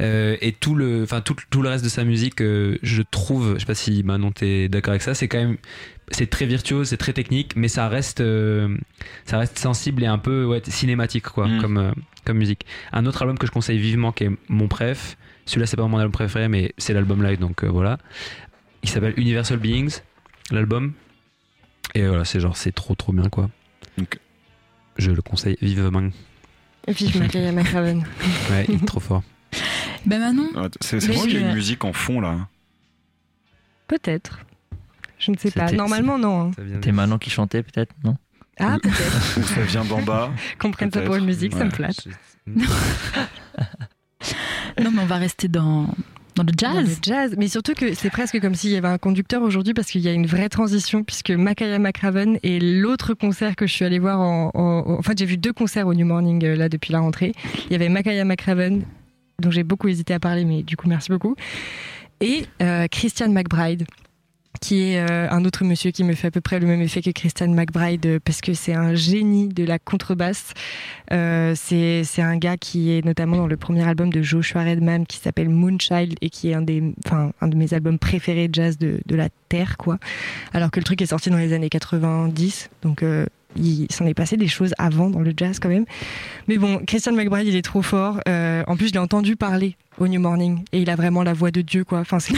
[0.00, 3.54] Euh, et tout le, enfin tout, tout le reste de sa musique, euh, je trouve,
[3.54, 5.56] je sais pas si Manon t'es d'accord avec ça, c'est quand même,
[6.10, 8.76] c'est très virtuose, c'est très technique, mais ça reste, euh,
[9.24, 11.60] ça reste sensible et un peu ouais, cinématique quoi, Mm.
[11.60, 11.90] comme, euh,
[12.24, 12.66] comme musique.
[12.92, 15.16] Un autre album que je conseille vivement, qui est mon préf.
[15.46, 17.98] Celui-là, c'est pas mon album préféré, mais c'est l'album live, donc euh, voilà.
[18.82, 20.00] Il s'appelle Universal Beings,
[20.50, 20.92] l'album.
[21.94, 23.48] Et voilà, c'est genre, c'est trop trop bien quoi.
[24.98, 26.08] Je le conseille vivement.
[26.88, 28.04] Vive Makaya McCraven.
[28.50, 29.22] Ouais, il est trop fort.
[30.04, 32.48] Ben Manon, Ouais, C'est moi qui ai une musique en fond là.
[33.88, 34.40] Peut-être.
[35.18, 35.66] Je ne sais pas.
[35.66, 36.50] C'était- Normalement, non.
[36.50, 36.78] hein.
[36.80, 38.16] T'es Manon qui chantait peut-être, non
[38.58, 39.38] Ah, peut-être.
[39.38, 40.30] Ou ça vient d'en bas.
[40.58, 41.20] Qu'on prenne ça pour Peut-être.
[41.20, 42.06] une musique, ça me flatte.
[44.80, 45.88] non mais on va rester dans,
[46.36, 46.98] dans le Dans le jazz.
[47.02, 47.34] jazz.
[47.36, 50.08] Mais surtout que c'est presque comme s'il y avait un conducteur aujourd'hui parce qu'il y
[50.08, 54.20] a une vraie transition puisque Makaya McCraven et l'autre concert que je suis allée voir
[54.20, 57.32] en, en- fait j'ai vu deux concerts au New Morning euh, là depuis la rentrée.
[57.66, 58.82] Il y avait Makaya McCraven
[59.42, 61.34] dont j'ai beaucoup hésité à parler mais du coup merci beaucoup
[62.20, 63.84] et euh, Christian McBride
[64.60, 67.02] qui est euh, un autre monsieur qui me fait à peu près le même effet
[67.02, 70.52] que Christian McBride euh, parce que c'est un génie de la contrebasse.
[71.12, 75.18] Euh, c'est un gars qui est notamment dans le premier album de Joshua Redman qui
[75.18, 79.00] s'appelle Moonchild et qui est un, des, un de mes albums préférés de jazz de,
[79.06, 79.76] de la Terre.
[79.76, 79.98] quoi.
[80.52, 83.04] Alors que le truc est sorti dans les années 90, donc
[83.58, 85.84] il s'en est passé des choses avant dans le jazz quand même.
[86.48, 88.20] Mais bon, Christian McBride, il est trop fort.
[88.28, 91.32] Euh, en plus, je l'ai entendu parler au New Morning et il a vraiment la
[91.32, 92.00] voix de Dieu, quoi.
[92.00, 92.36] Enfin, c'est il,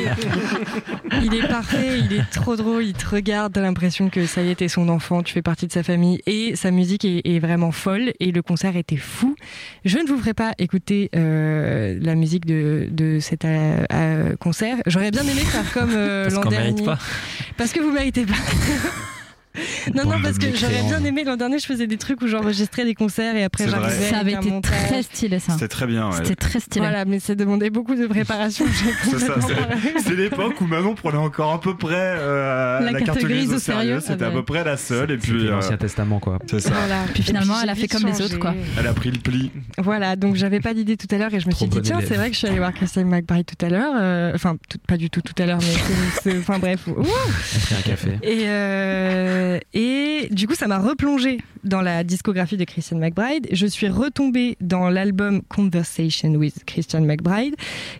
[0.00, 4.42] est, il est parfait, il est trop drôle, il te regarde, t'as l'impression que ça
[4.42, 7.22] y est, t'es son enfant, tu fais partie de sa famille et sa musique est,
[7.24, 9.36] est vraiment folle et le concert était fou.
[9.84, 14.76] Je ne vous ferai pas écouter euh, la musique de, de cet euh, concert.
[14.86, 16.70] J'aurais bien aimé faire comme euh, Parce l'an qu'on dernier.
[16.72, 16.98] mérite pas.
[17.56, 18.34] Parce que vous méritez pas.
[19.94, 21.00] non, non, parce que j'aurais mécréants.
[21.00, 21.24] bien aimé.
[21.24, 24.08] L'an dernier, je faisais des trucs où j'enregistrais des concerts et après j'arrivais.
[24.10, 25.52] Ça avait été très stylé ça.
[25.54, 26.08] C'était très bien.
[26.10, 26.16] ouais.
[26.18, 26.86] C'était très stylé.
[26.86, 28.64] Voilà, mais ça demandait beaucoup de préparation.
[30.04, 34.00] C'est l'époque où Manon prenait encore à peu près euh, La carte grise au sérieux,
[34.00, 35.10] C'était ah à peu près la seule.
[35.10, 36.38] Et C'était puis, euh, l'Ancien Testament quoi.
[36.48, 36.70] c'est ça.
[36.70, 37.04] Voilà.
[37.12, 38.54] Puis finalement, elle a fait comme les autres, quoi.
[38.78, 39.50] Elle a pris le pli.
[39.78, 41.98] Voilà, donc j'avais pas d'idée tout à l'heure et je me Trop suis dit, tiens,
[42.06, 43.94] c'est vrai que je suis allée voir Christian McBride tout à l'heure.
[43.98, 45.58] euh, Enfin, pas du tout tout à l'heure,
[46.24, 46.80] mais enfin bref.
[46.86, 48.10] Elle pris un café.
[48.22, 48.44] Et,
[49.40, 53.48] euh, et du coup, ça m'a replongé dans la discographie de Christian McBride.
[53.52, 57.54] Je suis retombée dans l'album Conversation with Christian McBride,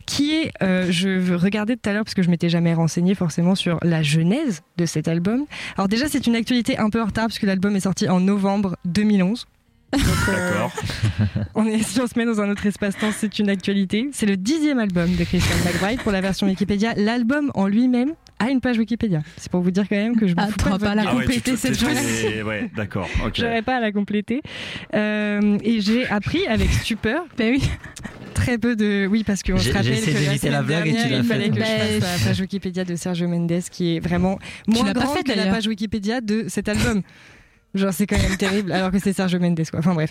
[0.06, 3.54] qui est, euh, je regardais tout à l'heure parce que je m'étais jamais renseignée forcément
[3.54, 5.44] sur la genèse de cet album.
[5.76, 8.20] Alors déjà, c'est une actualité un peu en retard parce que l'album est sorti en
[8.20, 9.46] novembre 2011.
[9.92, 10.72] Donc, euh, D'accord.
[11.54, 14.08] on est, si on se met dans un autre espace-temps, c'est une actualité.
[14.12, 16.94] C'est le dixième album de Christian McBride pour la version Wikipédia.
[16.96, 19.22] L'album en lui-même a une page Wikipédia.
[19.36, 21.08] C'est pour vous dire quand même que je me Ah, pas, pas de la votre
[21.08, 23.08] Ah ouais, compléter cette t'es- Ouais, d'accord.
[23.24, 23.34] Ok.
[23.36, 24.42] J'aurais pas à la compléter.
[24.94, 27.62] Euh, et j'ai appris avec stupeur Ben oui.
[28.34, 29.06] très peu de.
[29.10, 30.90] Oui, parce qu'on se J'ai- rappelle j'ai essayé que la d'éviter la semaine blague et
[30.90, 34.00] tu dernière, il fallait que je fasse la page Wikipédia de Sergio Mendes qui est
[34.00, 37.02] vraiment moins grande que la page Wikipédia de cet album.
[37.74, 39.78] Genre, c'est quand même terrible, alors que c'est Sergio Mendes, quoi.
[39.78, 40.10] Enfin, bref.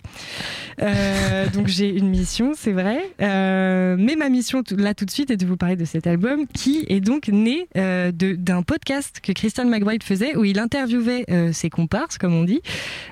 [0.82, 3.02] Euh, donc, j'ai une mission, c'est vrai.
[3.22, 6.46] Euh, mais ma mission, là, tout de suite, est de vous parler de cet album
[6.54, 11.52] qui est donc né euh, d'un podcast que Christian McBride faisait où il interviewait euh,
[11.52, 12.62] ses comparses, comme on dit,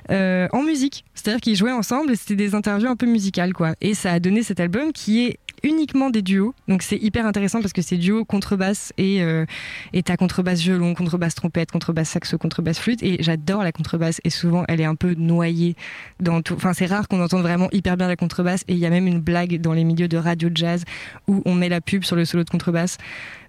[0.09, 1.03] en musique.
[1.13, 3.73] C'est-à-dire qu'ils jouaient ensemble et c'était des interviews un peu musicales, quoi.
[3.81, 6.53] Et ça a donné cet album qui est uniquement des duos.
[6.67, 9.45] Donc, c'est hyper intéressant parce que c'est duo contrebasse et, euh,
[9.93, 13.03] et t'as contrebasse violon, contrebasse trompette, contrebasse saxo, contrebasse flûte.
[13.03, 14.21] Et j'adore la contrebasse.
[14.23, 15.75] Et souvent, elle est un peu noyée
[16.19, 16.53] dans tout.
[16.53, 18.63] Enfin, c'est rare qu'on entende vraiment hyper bien la contrebasse.
[18.67, 20.83] Et il y a même une blague dans les milieux de radio jazz
[21.27, 22.97] où on met la pub sur le solo de contrebasse.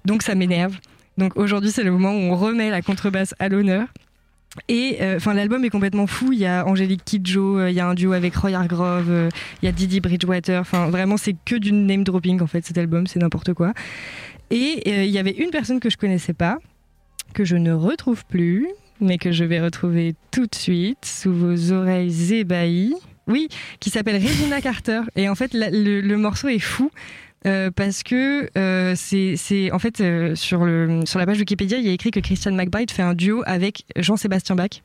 [0.05, 0.77] Donc, ça m'énerve.
[1.17, 3.89] Donc, aujourd'hui, c'est le moment où on remet la contrebasse à l'honneur.
[4.69, 6.33] Et euh, enfin, l'album est complètement fou.
[6.33, 9.29] Il y a Angélique Kidjo, euh, il y a un duo avec Roy Hargrove, euh,
[9.63, 10.61] il y a Didi Bridgewater.
[10.61, 12.65] Enfin, vraiment, c'est que du name dropping en fait.
[12.65, 13.73] Cet album, c'est n'importe quoi.
[14.51, 16.59] Et il y avait une personne que je connaissais pas,
[17.35, 18.67] que je ne retrouve plus,
[19.01, 22.95] mais que je vais retrouver tout de suite sous vos oreilles ébahies.
[23.27, 25.03] Oui, qui s'appelle Regina Carter.
[25.15, 26.91] Et en fait, le morceau est fou.
[27.47, 31.87] Euh, parce que euh, c'est en fait euh, sur le sur la page Wikipédia il
[31.87, 34.83] y a écrit que Christian McBride fait un duo avec Jean-Sébastien Bach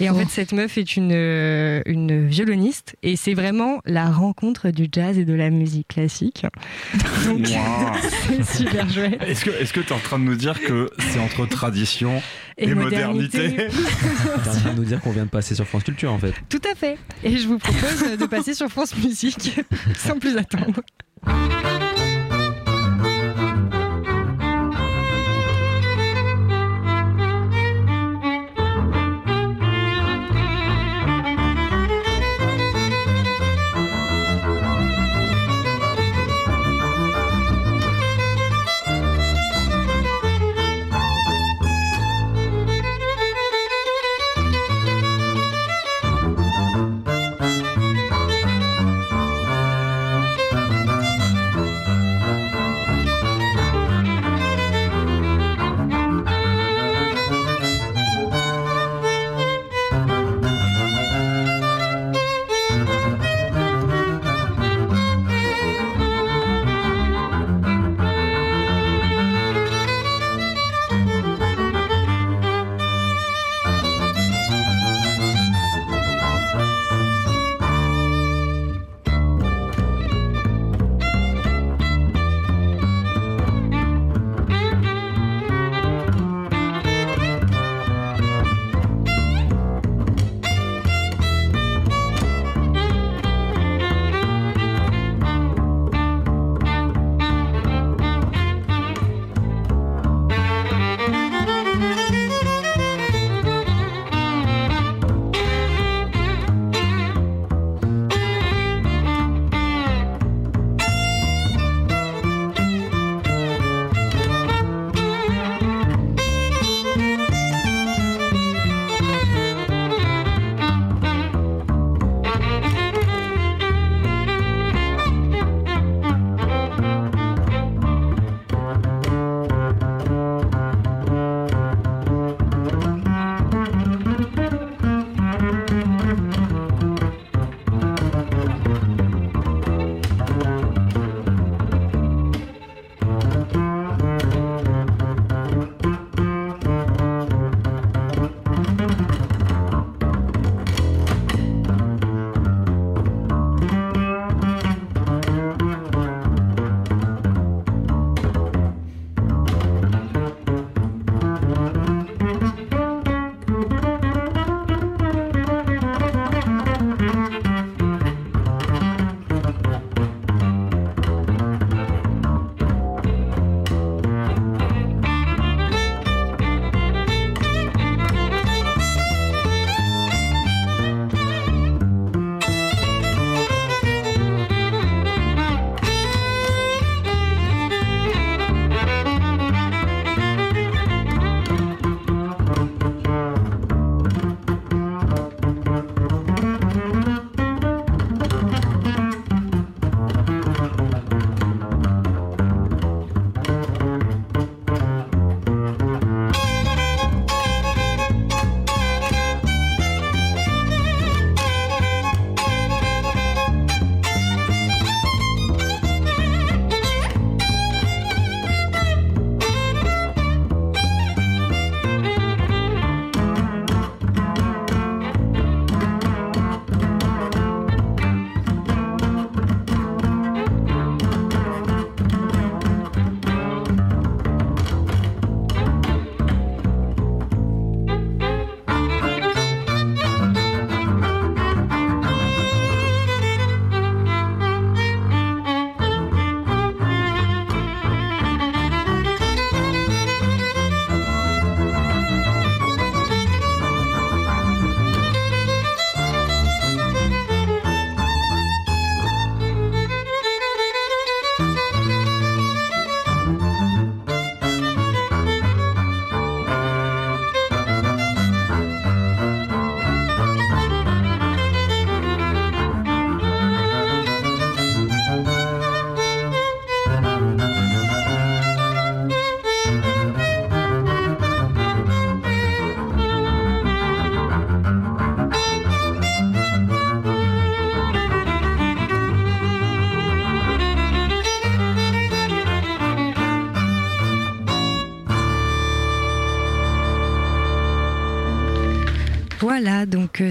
[0.00, 4.86] et en fait cette meuf est une une violoniste et c'est vraiment la rencontre du
[4.92, 6.46] jazz et de la musique classique
[7.26, 7.92] donc Wow.
[8.46, 10.88] c'est super chouette Est-ce que est-ce que tu es en train de nous dire que
[10.98, 12.22] c'est entre tradition
[12.58, 13.66] et, et, modernité, modernité,
[14.44, 16.34] T'es en train de nous dire qu'on vient de passer sur France Culture en fait.
[16.48, 16.98] Tout à fait.
[17.24, 19.58] Et je vous propose de passer sur France Musique
[19.96, 20.80] sans plus attendre.
[21.24, 21.91] Thank you.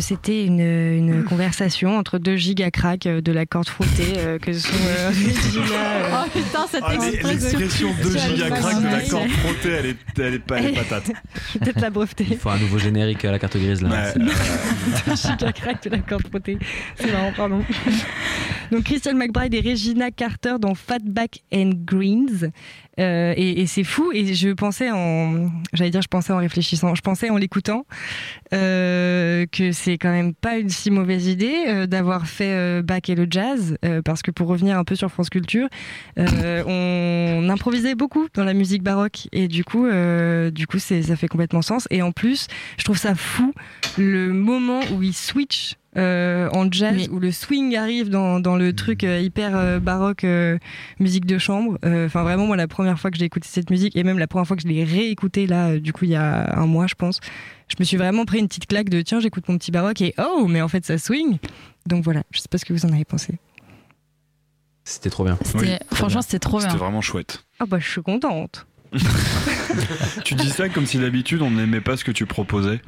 [0.01, 4.51] C'était une, une conversation entre deux giga cracks euh, de la corde frottée euh, que
[4.53, 5.11] sont euh,
[5.71, 7.29] euh, Oh putain, cette Ah, expression.
[7.59, 10.57] L'expression 2 Sur giga le crack de la corde frottée, elle est, elle est pas,
[10.59, 11.11] elle est patate.
[11.59, 12.25] peut-être la breveter.
[12.31, 13.89] Il faut un nouveau générique à la carte grise là.
[13.89, 16.57] Ouais, euh, giga crack de la corde frottée.
[16.95, 17.63] C'est marrant, pardon.
[18.71, 22.51] Donc Christian McBride et Regina Carter dans Fatback and Greens.
[22.99, 24.11] Euh, et et c'est fou.
[24.13, 27.85] Et je pensais en, j'allais dire, je pensais en réfléchissant, je pensais en l'écoutant
[28.53, 33.01] euh, que c'est quand même pas une si mauvaise idée euh, d'avoir fait euh, Bach
[33.09, 35.67] et le jazz, euh, parce que pour revenir un peu sur France Culture,
[36.17, 39.87] euh, on improvisait beaucoup dans la musique baroque et du coup,
[40.51, 41.87] du coup, ça fait complètement sens.
[41.91, 42.47] Et en plus,
[42.77, 43.53] je trouve ça fou
[43.97, 47.09] le moment où il switch euh, en jazz, Oui.
[47.11, 50.57] où le swing arrive dans, dans le truc euh, hyper euh, baroque, euh,
[50.99, 51.77] musique de chambre.
[51.85, 54.27] Euh, Enfin, vraiment, moi, la première fois que j'ai écouté cette musique, et même la
[54.27, 56.87] première fois que je l'ai réécoutée, là, euh, du coup, il y a un mois,
[56.87, 57.19] je pense,
[57.67, 60.13] je me suis vraiment pris une petite claque de tiens, j'écoute mon petit baroque et
[60.17, 61.37] oh, mais en fait, ça swing.
[61.87, 63.37] Donc voilà, je sais pas ce que vous en avez pensé.
[64.83, 65.37] C'était trop bien.
[65.55, 66.67] Oui, franchement, c'était trop bien.
[66.67, 67.43] C'était vraiment chouette.
[67.59, 68.65] Ah bah, je suis contente.
[70.25, 72.81] Tu dis ça comme si d'habitude on n'aimait pas ce que tu proposais.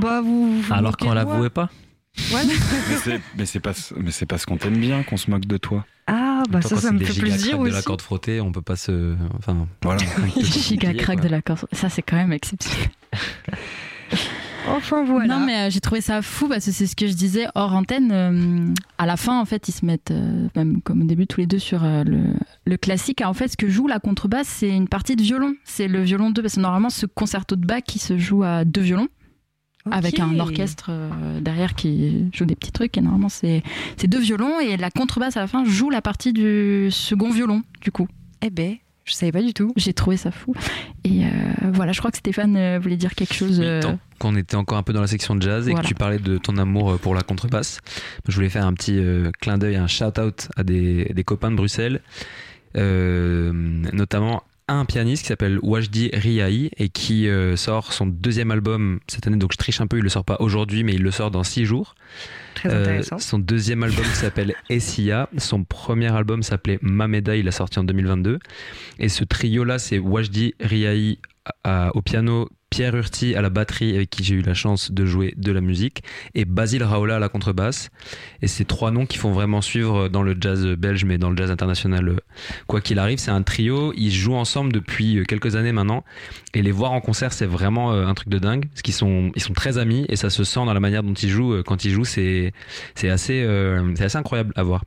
[0.00, 0.60] Bah, vous.
[0.60, 1.70] vous Alors qu'on l'avouait pas.
[2.30, 2.48] Voilà.
[2.88, 5.56] Mais c'est- Mais c'est pas, mais c'est parce qu'on t'aime bien qu'on se moque de
[5.56, 5.84] toi.
[6.06, 7.84] Ah, bah, Toi, ça, ça me fait plaisir cracks de la aussi.
[7.84, 9.14] corde frottée, on peut pas se.
[9.38, 10.00] Enfin, Voilà.
[10.42, 11.66] Giga crack de la corde.
[11.72, 12.88] Ça, c'est quand même exceptionnel.
[14.68, 15.38] Enfin, voilà.
[15.38, 17.74] Non, mais euh, j'ai trouvé ça fou parce que c'est ce que je disais hors
[17.74, 18.10] antenne.
[18.12, 21.40] euh, à la fin, en fait, ils se mettent, euh, même comme au début, tous
[21.40, 22.24] les deux sur euh, le,
[22.66, 23.22] le classique.
[23.24, 25.54] En fait, ce que joue la contrebasse, c'est une partie de violon.
[25.64, 28.64] C'est le violon 2, parce que normalement, ce concerto de Bach qui se joue à
[28.64, 29.08] deux violons.
[29.90, 33.62] Avec un orchestre euh, derrière qui joue des petits trucs et normalement c'est
[33.96, 37.62] c'est deux violons et la contrebasse à la fin joue la partie du second violon
[37.80, 38.08] du coup
[38.42, 39.72] Eh ben, je savais pas du tout.
[39.76, 40.54] j'ai trouvé ça fou
[41.04, 41.28] et euh,
[41.72, 43.80] voilà je crois que Stéphane euh, voulait dire quelque chose euh,
[44.18, 45.82] qu'on était encore un peu dans la section de jazz et Voilà.
[45.82, 47.78] que tu parlais de ton amour pour la contrebasse,
[48.28, 51.56] je voulais faire un petit euh, clin d'œil, un shout-out à des, des copains de
[51.56, 52.02] Bruxelles,
[52.76, 53.50] euh,
[53.92, 54.42] notamment
[54.74, 59.36] un pianiste qui s'appelle Wajdi Riahi et qui euh, sort son deuxième album cette année,
[59.36, 61.42] donc je triche un peu, il le sort pas aujourd'hui mais il le sort dans
[61.44, 61.94] six jours.
[62.54, 63.18] Très Euh, intéressant.
[63.18, 65.28] son deuxième album s'appelle Essia.
[65.38, 67.36] Son premier album s'appelait Mameda.
[67.36, 68.38] Il l'a sorti en 2022.
[68.98, 71.18] Et ce trio-là, c'est Wajdi Riahi
[71.94, 75.34] au piano, Pierre Urti à la batterie, avec qui j'ai eu la chance de jouer
[75.36, 77.90] de la musique, et Basile Raola à la contrebasse.
[78.42, 81.36] Et c'est trois noms qui font vraiment suivre dans le jazz belge, mais dans le
[81.36, 82.20] jazz international,
[82.68, 83.18] quoi qu'il arrive.
[83.18, 83.92] C'est un trio.
[83.96, 86.04] Ils jouent ensemble depuis euh, quelques années maintenant.
[86.54, 88.68] Et les voir en concert, c'est vraiment euh, un truc de dingue.
[88.68, 91.14] Parce qu'ils sont, ils sont très amis et ça se sent dans la manière dont
[91.14, 91.54] ils jouent.
[91.54, 92.52] Euh, Quand ils jouent, c'est,
[92.94, 93.44] c'est assez,
[93.96, 94.84] c'est assez incroyable à voir.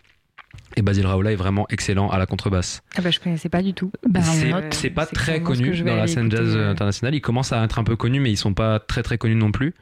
[0.75, 2.81] Et Basile Raoula est vraiment excellent à la contrebasse.
[2.95, 3.91] Ah bah, je connaissais pas du tout.
[4.09, 4.73] bah, c'est, note.
[4.73, 7.15] c'est pas C'est très connu dans la scène jazz internationale.
[7.15, 9.51] Ils commencent à être un peu connus, mais ils sont pas très très connus non
[9.51, 9.73] plus.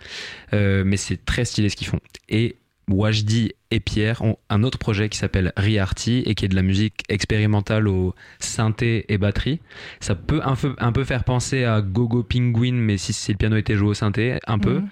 [0.54, 2.00] Euh, mais c'est très stylé ce qu'ils font.
[2.30, 2.58] Et
[2.90, 6.62] Wajdi et Pierre ont un autre projet qui s'appelle Riarty et qui est de la
[6.62, 9.62] musique expérimentale au synthé et batterie.
[10.00, 13.38] Ça peut un peu, un peu faire penser à Gogo Penguin, mais si, si le
[13.38, 14.80] piano était joué au synthé, un peu.
[14.80, 14.90] Mhm.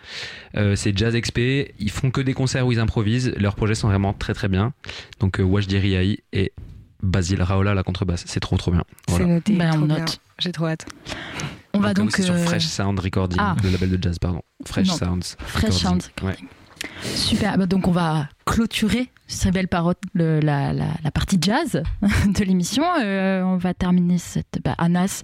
[0.57, 1.73] Euh, c'est Jazz XP.
[1.79, 3.33] Ils font que des concerts où ils improvisent.
[3.37, 4.73] Leurs projets sont vraiment très très bien.
[5.19, 6.53] Donc euh, Wajdi Riahi et
[7.01, 8.23] Basile Raola à la contrebasse.
[8.27, 8.83] C'est trop trop bien.
[9.07, 9.25] Voilà.
[9.25, 9.53] C'est noté.
[9.53, 10.19] Bah, on note.
[10.37, 10.85] J'ai trop hâte.
[11.73, 13.55] on va Donc, donc c'est sur euh, Fresh Sound Recording, ah.
[13.63, 14.41] le label de jazz, pardon.
[14.65, 15.35] Fresh Non, Sounds.
[15.39, 16.01] Fresh Recording.
[16.01, 16.37] Sounds Ouais.
[17.03, 21.83] Super, Bah, donc on va clôturer ces belles paroles, le- la, la- la partie jazz
[22.25, 22.83] de l'émission.
[23.01, 24.59] Euh, on va terminer cette.
[24.63, 25.21] Bah, Anas,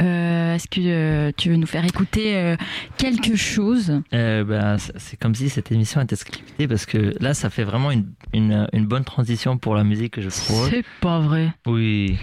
[0.00, 2.54] euh, est-ce que euh, tu veux nous faire écouter
[2.98, 4.00] quelque chose?
[4.12, 8.06] Ben, c'est- comme si cette émission était scriptée parce que là, ça fait vraiment une,
[8.32, 10.70] une, une bonne transition pour la musique que je trouve.
[10.70, 11.52] C'est pas vrai.
[11.66, 12.16] Oui.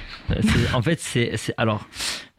[0.74, 1.32] En fait, c'est.
[1.36, 1.88] c'est- Alors,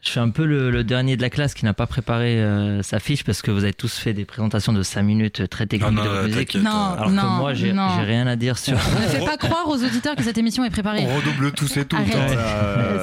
[0.07, 2.83] je suis un peu le, le dernier de la classe qui n'a pas préparé euh,
[2.83, 5.89] sa fiche parce que vous avez tous fait des présentations de 5 minutes très techniques
[5.89, 6.55] Ah non, de votre musique.
[6.55, 8.75] Non, Alors non, que moi, j'ai rien à dire sur.
[8.75, 11.05] Ne fais pas croire aux auditeurs que cette émission est préparée.
[11.09, 12.15] On redouble tous et tout Arrête.
[12.15, 12.35] hein,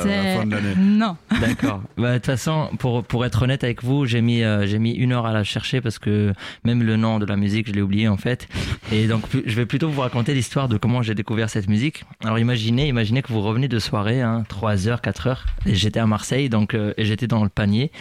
[0.06, 0.76] la, fin de l'année.
[0.78, 1.18] Non.
[1.40, 1.82] D'accord.
[1.98, 4.92] Bah, De toute façon, pour, pour être honnête avec vous, j'ai mis, euh, j'ai mis
[4.92, 6.34] une heure à la chercher parce que
[6.64, 8.48] même le nom de la musique, je l'ai oublié en fait.
[8.92, 12.06] Et donc, je vais plutôt vous raconter l'histoire de comment j'ai découvert cette musique.
[12.24, 16.00] Alors, imaginez, imaginez que vous revenez de soirée, hein, 3 heures, 4 heures, et j'étais
[16.00, 17.92] à Marseille, donc, euh, et j'étais dans le panier.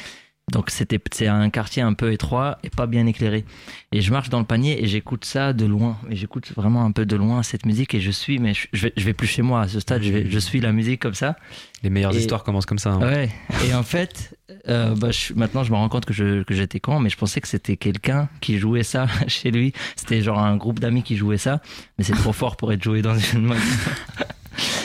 [0.50, 3.44] Donc, c'était, c'est un quartier un peu étroit et pas bien éclairé.
[3.92, 5.96] Et je marche dans le panier et j'écoute ça de loin.
[6.10, 8.82] Et j'écoute vraiment un peu de loin cette musique et je suis, mais je, je
[8.88, 11.00] vais, je vais plus chez moi à ce stade, je, vais, je suis la musique
[11.00, 11.36] comme ça.
[11.84, 12.90] Les meilleures Et- histoires commencent comme ça.
[12.90, 13.00] hein.
[13.00, 13.30] Ouais.
[13.66, 14.36] Et en fait,
[14.68, 17.16] euh, bah, je- maintenant je me rends compte que je- que j'étais con, mais je
[17.16, 19.72] pensais que c'était quelqu'un qui jouait ça chez lui.
[19.94, 21.62] C'était genre un groupe d'amis qui jouait ça,
[21.98, 23.54] mais c'est trop fort pour être joué dans une.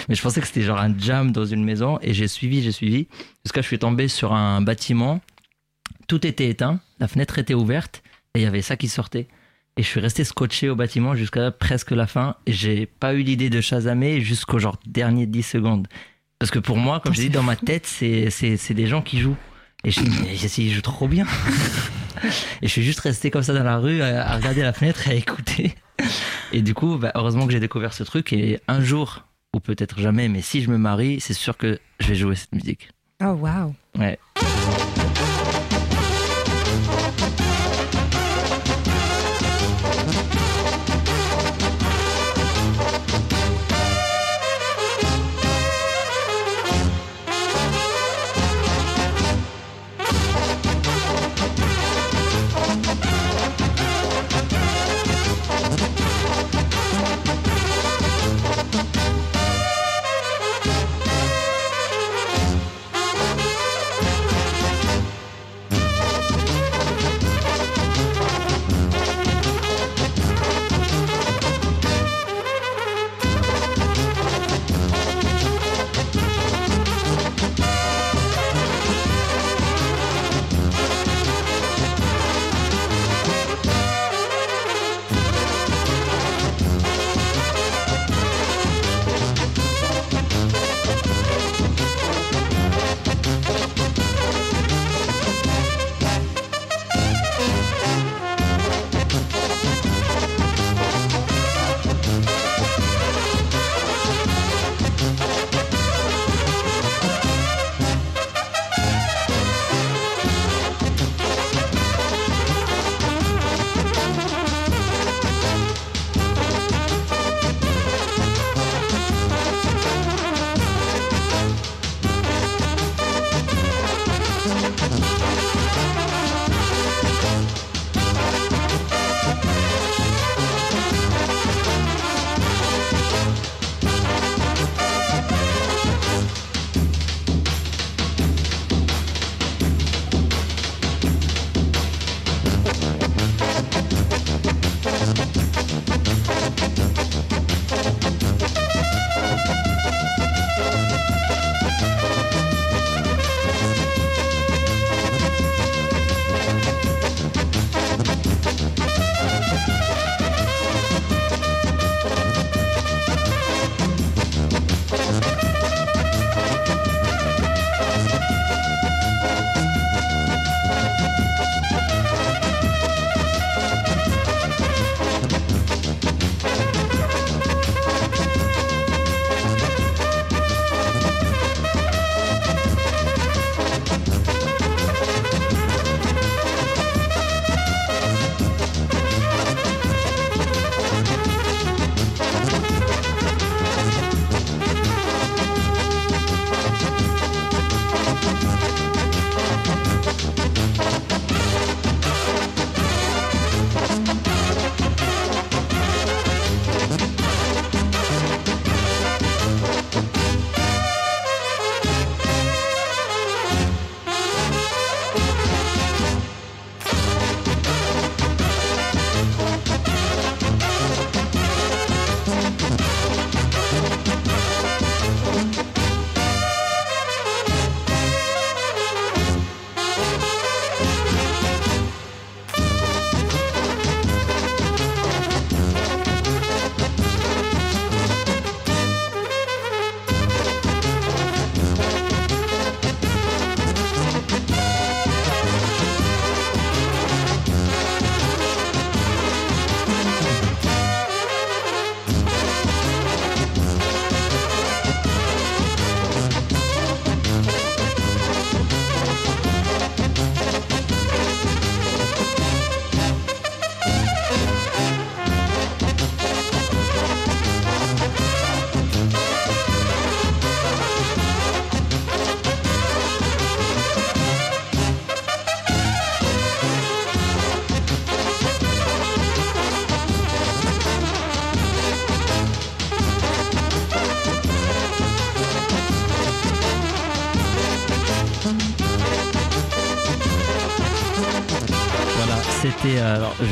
[0.10, 2.72] mais je pensais que c'était genre un jam dans une maison et j'ai suivi, j'ai
[2.72, 3.08] suivi,
[3.46, 5.22] jusqu'à je suis tombé sur un bâtiment.
[6.08, 8.02] Tout était éteint, la fenêtre était ouverte
[8.34, 9.28] et il y avait ça qui sortait.
[9.78, 12.36] Et je suis resté scotché au bâtiment jusqu'à presque la fin.
[12.48, 15.88] J'ai pas eu l'idée de chasamer jusqu'au genre dernier 10 secondes.
[16.40, 19.38] Parce que pour moi, comme je dis, dans ma tête, c'est, des gens qui jouent.
[19.84, 21.28] Et je me dis, ils jouent trop bien.
[22.62, 25.12] et je suis juste resté comme ça dans la rue à regarder la fenêtre et
[25.12, 25.76] à écouter.
[26.54, 28.34] Et du coup, bah, heureusement que j'ai découvert ce truc.
[28.34, 29.27] Et un jour,
[29.58, 32.54] ou peut-être jamais, mais si je me marie, c'est sûr que je vais jouer cette
[32.54, 32.90] musique.
[33.22, 33.74] Oh, waouh.
[33.98, 34.20] Ouais.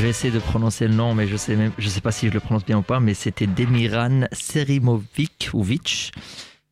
[0.06, 2.32] Vais essayer de prononcer le nom, mais je sais même, je sais pas si je
[2.32, 3.00] le prononce bien ou pas.
[3.00, 6.12] Mais c'était Demiran Serimovic ou Vic.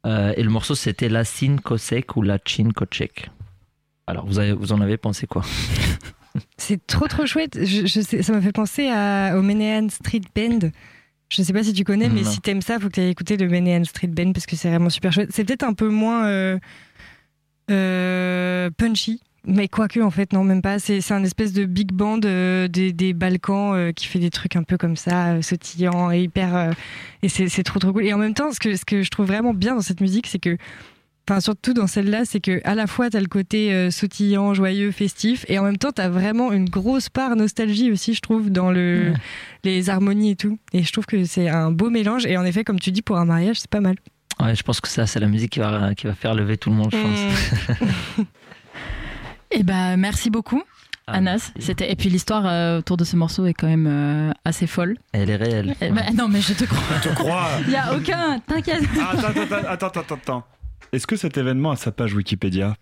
[0.06, 3.30] Euh, et le morceau, c'était Lacine Kosek ou Lachin Kocek.
[4.06, 5.42] Alors, vous, avez, vous en avez pensé quoi?
[6.58, 7.58] C'est trop trop chouette.
[7.64, 10.68] Je, je sais, ça m'a fait penser à, au Menehan Street Band.
[11.30, 12.30] Je sais pas si tu connais, mais Non.
[12.30, 14.68] si t'aimes ça, faut que tu ailles écouter le Menehan Street Band parce que c'est
[14.68, 15.30] vraiment super chouette.
[15.32, 16.58] C'est peut-être un peu moins euh,
[17.70, 20.78] euh, punchy, mais quoique en fait, non, même pas.
[20.78, 24.30] C'est c'est un espèce de big band euh, des, des Balkans euh, qui fait des
[24.30, 26.56] trucs un peu comme ça, euh, sautillants et hyper.
[26.56, 26.70] euh,
[27.22, 28.04] et c'est c'est trop trop cool.
[28.04, 30.26] Et en même temps, ce que, ce que je trouve vraiment bien dans cette musique,
[30.26, 30.56] c'est que
[31.26, 35.46] Enfin, surtout dans celle-là, c'est que à la fois t'as le côté sautillant, joyeux, festif,
[35.48, 39.12] et en même temps t'as vraiment une grosse part nostalgie aussi, je trouve, dans le
[39.12, 39.16] Ouais.
[39.64, 40.58] les harmonies et tout.
[40.74, 42.26] Et je trouve que c'est un beau mélange.
[42.26, 43.96] Et en effet, comme tu dis, pour un mariage, c'est pas mal.
[44.38, 46.68] Ouais, je pense que ça, c'est la musique qui va, qui va faire lever tout
[46.68, 48.18] le monde, je pense.
[48.18, 48.22] Mmh.
[49.54, 50.62] Et bah, merci beaucoup.
[51.06, 54.32] Ah, Anas, c'était et puis l'histoire euh, autour de ce morceau est quand même euh,
[54.46, 54.96] assez folle.
[55.12, 55.74] Elle est réelle.
[55.82, 56.82] Eh bah, non mais je te crois.
[57.02, 57.48] Je te crois.
[57.66, 58.82] Il y a aucun, t'inquiète.
[59.12, 60.44] Attends, attends, attends, attends, attends, attends.
[60.94, 62.74] Est-ce que cet événement a sa page Wikipédia?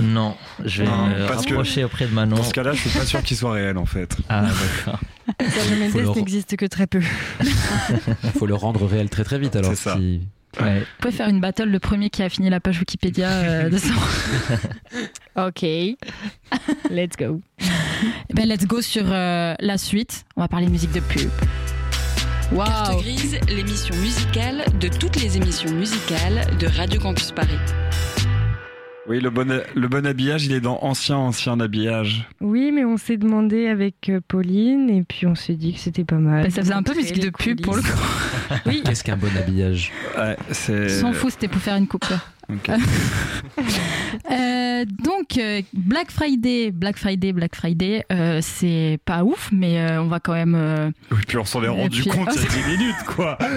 [0.00, 0.34] Non,
[0.64, 2.34] je vais Non, me que- rapprocher auprès de Manon.
[2.36, 4.16] Dans ce cas-là, je suis pas sûr qu'il soit réel en fait.
[4.28, 4.42] Ah,
[4.86, 5.00] d'accord.
[5.48, 7.00] Sergio Mendes n'existe que très peu.
[7.44, 9.70] Il faut le rendre réel très très vite alors.
[9.70, 9.96] C'est ça.
[9.96, 10.20] si-
[10.60, 10.80] Ouais.
[10.80, 13.78] Vous pouvez faire une battle, le premier qui a fini la page Wikipédia euh, de
[13.78, 13.88] son.
[15.36, 15.62] Ok.
[16.90, 17.40] Let's go.
[18.28, 20.24] Eh ben, let's go sur euh, la suite.
[20.36, 21.30] On va parler musique de pub.
[22.54, 23.00] Carte Waouh.
[23.00, 27.58] grise, l'émission musicale de toutes les émissions musicales de Radio Campus Paris.
[29.08, 32.28] Oui, le bon, le bon habillage, il est dans ancien, ancien habillage.
[32.40, 36.04] Oui, mais on s'est demandé avec euh, Pauline, et puis on s'est dit que c'était
[36.04, 36.44] pas mal.
[36.44, 37.88] Bah, ça faisait un peu musique de pub pour le coup.
[38.66, 38.82] Oui.
[38.84, 40.88] Qu'est-ce qu'un bon habillage Ouais, c'est.
[40.88, 42.20] S'en fout, c'était pour faire une coupure.
[42.48, 42.70] Ok.
[44.30, 50.02] Euh, donc euh, Black Friday, Black Friday, Black Friday, euh, c'est pas ouf, mais euh,
[50.02, 50.54] on va quand même.
[50.54, 53.38] euh, Oui, puis on s'en est rendu puis- compte il y a 10 minutes, quoi.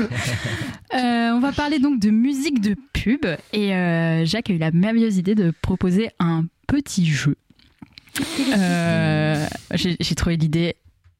[0.93, 4.71] Euh, on va parler donc de musique de pub et euh, Jacques a eu la
[4.71, 7.35] merveilleuse idée de proposer un petit jeu.
[8.57, 10.75] Euh, J'ai j'ai trouvé l'idée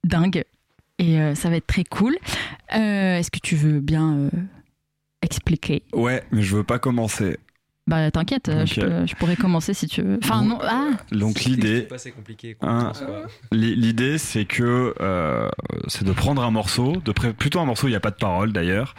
[0.06, 0.44] dingue
[1.00, 2.18] et euh, ça va être très cool.
[2.76, 4.30] Euh, Est-ce que tu veux bien euh,
[5.22, 5.84] expliquer?
[5.94, 7.38] Ouais, mais je veux pas commencer.
[7.88, 8.88] Bah t'inquiète, euh, je, Ok.
[8.88, 10.18] peux- je pourrais commencer si tu veux.
[10.24, 12.58] Enfin non, ah Donc l'idée, pas c'est compliqué.
[12.62, 12.92] Hein.
[13.52, 15.48] L'i- L'idée, c'est que euh,
[15.88, 18.10] c'est de prendre un morceau, de pré- plutôt un morceau où il n'y a pas
[18.10, 18.96] de parole d'ailleurs,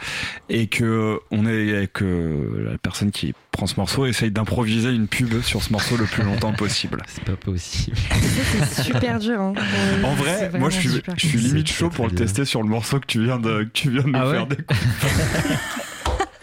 [0.48, 5.40] et que on est que la personne qui prend ce morceau essaye d'improviser une pub
[5.42, 7.02] sur ce morceau le plus longtemps possible.
[7.08, 7.96] C'est pas possible.
[8.70, 9.40] C'est super dur.
[9.40, 9.54] hein.
[9.56, 13.00] Euh, En vrai, moi je suis, je limite chaud pour le tester sur le morceau
[13.00, 14.78] que tu viens de, que tu viens de nous Ah ouais faire découvrir.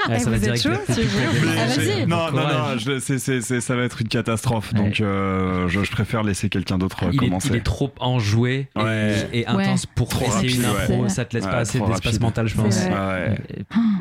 [0.09, 1.39] Ouais, Eh, ça va vous êtes direct chaud, être si vous compliqué.
[1.39, 2.05] voulez Ah, vas-y.
[2.07, 4.73] Non, non, non, je- c'est- c'est- c'est- ça va être une catastrophe.
[4.73, 7.49] Donc euh, je, je préfère laisser quelqu'un d'autre euh, est, commencer.
[7.51, 9.29] il est trop enjoué et- Ouais.
[9.33, 11.03] et, intense pour Trop essayer une rapide, impro.
[11.03, 11.09] ouais.
[11.09, 12.79] Ça te laisse Ouais, pas assez d'espace mental, je pense.
[12.93, 13.17] Ah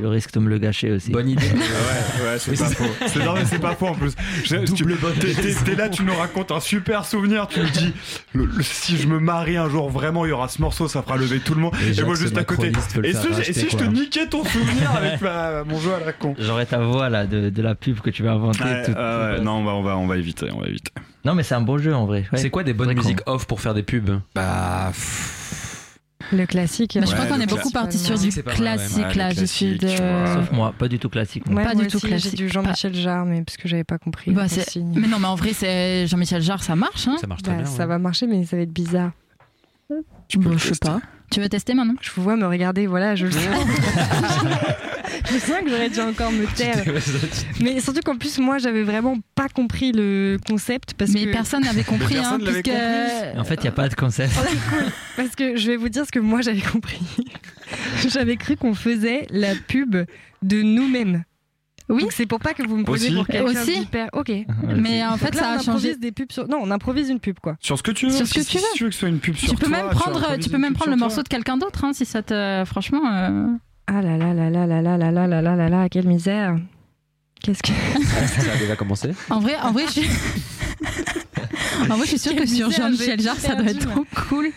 [0.00, 1.11] le risque de me le gâcher aussi.
[1.11, 1.42] Bonne idée.
[1.46, 2.84] Ouais, ouais, c'est pas faux.
[3.07, 4.14] C'est non, mais c'est pas faux en plus.
[4.48, 7.46] T'es- là, tu nous racontes un super souvenir.
[7.48, 7.92] Tu me dis,
[8.62, 11.40] si je me marie un jour, vraiment, il y aura ce morceau, ça fera lever
[11.40, 11.74] tout le monde.
[11.96, 12.72] Et moi, juste à côté.
[13.05, 13.12] Et
[13.53, 16.78] si, je te niquais ton souvenir avec ma- mon jeu à la con J'aurais ta
[16.78, 18.62] voix là de, de la pub que tu vas inventer.
[18.64, 20.93] Ouais, tout- euh, tout- Non, on va, on va, on va éviter, on va éviter.
[21.24, 22.24] Non, mais c'est un beau jeu en vrai.
[22.32, 22.38] Ouais.
[22.38, 23.03] C'est quoi des bonnes con.
[23.03, 24.90] musiques off pour faire des pubs Bah,
[26.32, 26.93] Le classique.
[26.95, 29.88] Je Ouais, crois qu'on est beaucoup parti sur du classique là, je suis de.
[29.88, 31.47] Sauf moi, pas du tout classique.
[31.47, 31.57] moi.
[31.61, 32.30] Ouais, Pas moi du tout aussi, classique.
[32.32, 34.30] J'ai du Jean-Michel Jarre, mais parce que j'avais pas compris.
[34.32, 34.93] Bah, le c'est- signe.
[34.97, 37.07] Mais non, mais en vrai, c'est Jean-Michel Jarre, ça marche.
[37.07, 37.70] Hein Ça marche très Bah, bien.
[37.70, 39.11] ça va marcher, mais ça va être bizarre.
[40.28, 41.01] tu peux Bon, le je sais pas.
[41.30, 41.95] Tu veux tester maintenant?
[42.01, 43.43] Je vous vois me regarder, voilà, je le sens.
[45.32, 46.82] je sens que j'aurais dû encore me taire.
[47.60, 51.32] Mais surtout qu'en plus, moi, j'avais vraiment pas compris le concept parce Mais que.
[51.32, 54.32] personne n'avait compris, hein, personne En fait, il n'y a pas de concept.
[55.16, 57.00] Parce que je vais vous dire ce que moi j'avais compris.
[58.08, 59.94] j'avais cru qu'on faisait la pub
[60.42, 61.24] de nous-mêmes.
[61.88, 62.06] Oui.
[62.10, 63.14] C'est pour pas que vous me prenez Aussi.
[63.14, 63.80] pour quelqu'un Aussi.
[63.80, 64.08] d'hyper.
[64.14, 64.32] Ok.
[64.76, 65.68] Mais en fait, là, ça on a changé.
[65.90, 66.48] improvise des pubs sur.
[66.48, 67.56] Non, on improvise une pub quoi.
[67.60, 68.12] Sur ce que tu veux.
[68.12, 68.70] Sur ce que si- tu si veux.
[68.74, 70.48] tu veux que ce soit une pub sur Tu peux toi, même tu prendre, tu
[70.48, 71.06] peux même prendre le toi.
[71.08, 72.62] morceau de quelqu'un d'autre, hein, si ça te.
[72.66, 73.02] Franchement.
[73.12, 73.46] euh,
[73.87, 76.57] Ah là là là là là là là là là là là là, quelle misère.
[77.43, 77.72] Qu'est-ce que.
[77.72, 79.11] Ça a déjà commencé.
[79.30, 80.09] En vrai, en vrai, je suis.
[81.91, 84.51] en vrai, je suis sûre que sur Jean-Michel Jarre, ça doit être trop cool.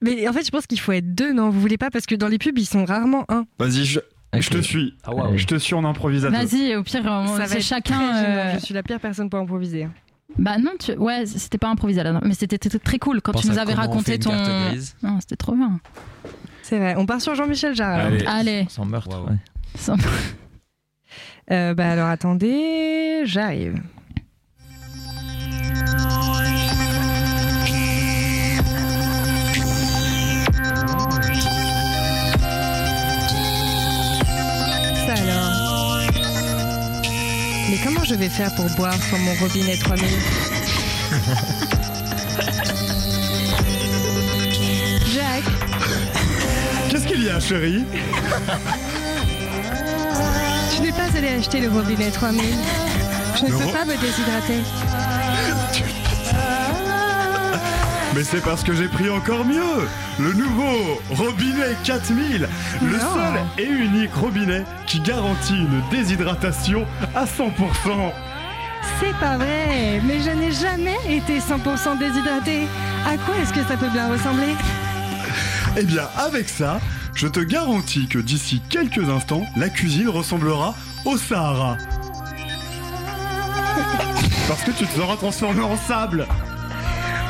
[0.00, 2.14] Mais en fait, je pense qu'il faut être deux, non Vous voulez pas Parce que
[2.14, 3.44] dans les pubs, ils sont rarement un.
[3.58, 4.00] Vas-y, je,
[4.38, 4.94] je te suis.
[5.04, 5.10] Ah.
[5.36, 6.36] Je te suis, on improvise à deux.
[6.36, 8.00] Vas-y, au pire, on- Ça va c'est chacun.
[8.16, 9.84] euh, Je suis la pire personne pour improviser.
[9.84, 9.92] hein.
[10.38, 10.92] Bah non, tu...
[10.92, 14.18] ouais, c'était pas improvisé là, mais c'était très, cool quand Pense tu nous avais raconté
[14.18, 14.32] ton.
[15.02, 15.78] Non, c'était trop bien.
[16.62, 16.94] C'est vrai.
[16.96, 18.06] On part sur Jean-Michel Jarre alors.
[18.06, 18.24] Allez.
[18.26, 18.66] Allez.
[18.68, 19.08] Sans meurtre.
[19.28, 19.36] Ouais.
[19.76, 19.94] Ça-
[21.50, 23.74] Euh, bah alors attendez, j'arrive.
[35.06, 35.98] Ça alors.
[37.70, 40.06] Mais comment je vais faire pour boire sur mon robinet 3000
[47.16, 47.84] bien, chérie.
[50.76, 52.42] Je n'ai pas allé acheter le robinet 3000.
[53.38, 54.60] Je ne Le peux ro- pas me déshydrater.
[58.14, 59.88] Mais c'est parce que j'ai pris encore mieux
[60.18, 62.46] Le nouveau robinet 4000
[62.82, 62.98] Le Non.
[62.98, 66.84] seul et unique robinet qui garantit une déshydratation
[67.14, 68.12] à 100%
[69.00, 72.66] C'est pas vrai, mais je n'ai jamais été 100% déshydratée.
[73.06, 74.54] À quoi est-ce que ça peut bien ressembler?
[75.78, 76.80] Eh bien, avec ça,
[77.14, 81.76] je te garantis que d'ici quelques instants, la cuisine ressemblera au Sahara.
[84.48, 86.26] Parce que tu te seras transformé en sable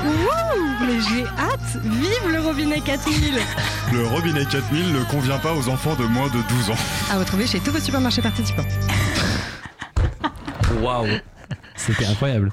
[0.04, 3.34] Wouh Mais j'ai hâte Vive le robinet 4000
[3.92, 6.76] Le robinet 4000 ne convient pas aux enfants de moins de 12 ans.
[7.12, 8.64] À retrouver chez tous vos supermarchés participants.
[10.80, 11.06] Waouh.
[11.76, 12.52] C'était incroyable.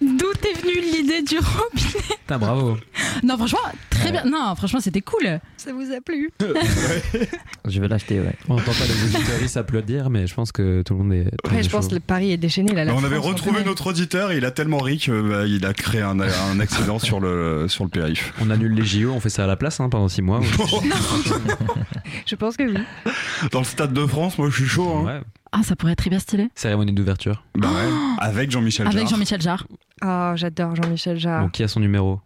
[0.00, 2.76] D'où est venue l'idée du robinet Putain, bravo.
[3.22, 3.58] Non, franchement,
[3.90, 4.24] très bien.
[4.24, 5.40] Non, franchement, c'était cool.
[5.56, 6.30] Ça vous a plu
[7.68, 8.34] Je vais l'acheter, ouais.
[8.48, 11.26] On n'entend pas les auditeurs s'applaudir, mais je pense que tout le monde est.
[11.50, 11.90] Ouais, je pense chaud.
[11.90, 12.92] que le pari est déchaîné là.
[12.94, 16.60] on avait retrouvé notre auditeur et il a tellement ri qu'il a créé un, un
[16.60, 18.32] accident sur le, sur le périph.
[18.40, 20.40] On annule les JO, on fait ça à la place hein, pendant 6 mois.
[22.26, 22.78] Je pense que oui.
[23.50, 24.88] Dans le stade de France, moi je suis chaud.
[24.98, 25.04] Hein.
[25.04, 25.20] Ouais.
[25.52, 26.48] Ah, ça pourrait être très bien stylé.
[26.54, 27.42] Cérémonie d'ouverture.
[27.56, 27.88] Bah ouais.
[28.20, 29.08] Avec Jean-Michel Avec Jarre.
[29.10, 29.66] Jean-Michel Jarre.
[30.04, 31.42] Oh, j'adore Jean-Michel Jarre.
[31.42, 32.20] Bon, qui a son numéro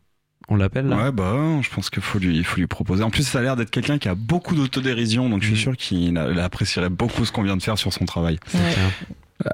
[0.48, 3.02] On l'appelle là Ouais, bah, je pense qu'il faut lui, il faut lui proposer.
[3.02, 5.60] En plus, ça a l'air d'être quelqu'un qui a beaucoup d'autodérision, donc je suis Mhm.
[5.60, 8.38] sûr qu'il a- il apprécierait beaucoup ce qu'on vient de faire sur son travail.
[8.52, 8.60] Ouais.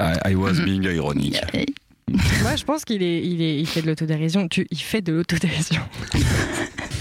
[0.00, 1.36] I, I was being ironic.
[2.42, 4.48] Moi, je pense qu'il est, il est, il fait de l'autodérision.
[4.48, 5.80] Tu, il fait de l'autodérision.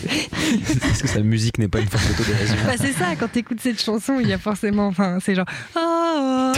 [0.05, 3.81] Est-ce que sa musique n'est pas une forme d'autodérision Bah, c'est ça, quand t'écoutes cette
[3.81, 5.45] chanson, il y a forcément, enfin, c'est genre.
[5.75, 6.53] Ah,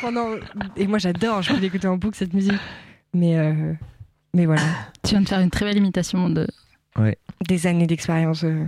[0.00, 0.26] pendant...
[0.76, 2.58] Et moi, j'adore, je peux l'écouter en boucle cette musique.
[3.14, 3.72] Mais, euh,
[4.34, 4.62] mais voilà,
[5.02, 6.46] Tu viens de faire une très belle imitation de.
[7.48, 8.44] des années d'expérience.
[8.44, 8.64] euh.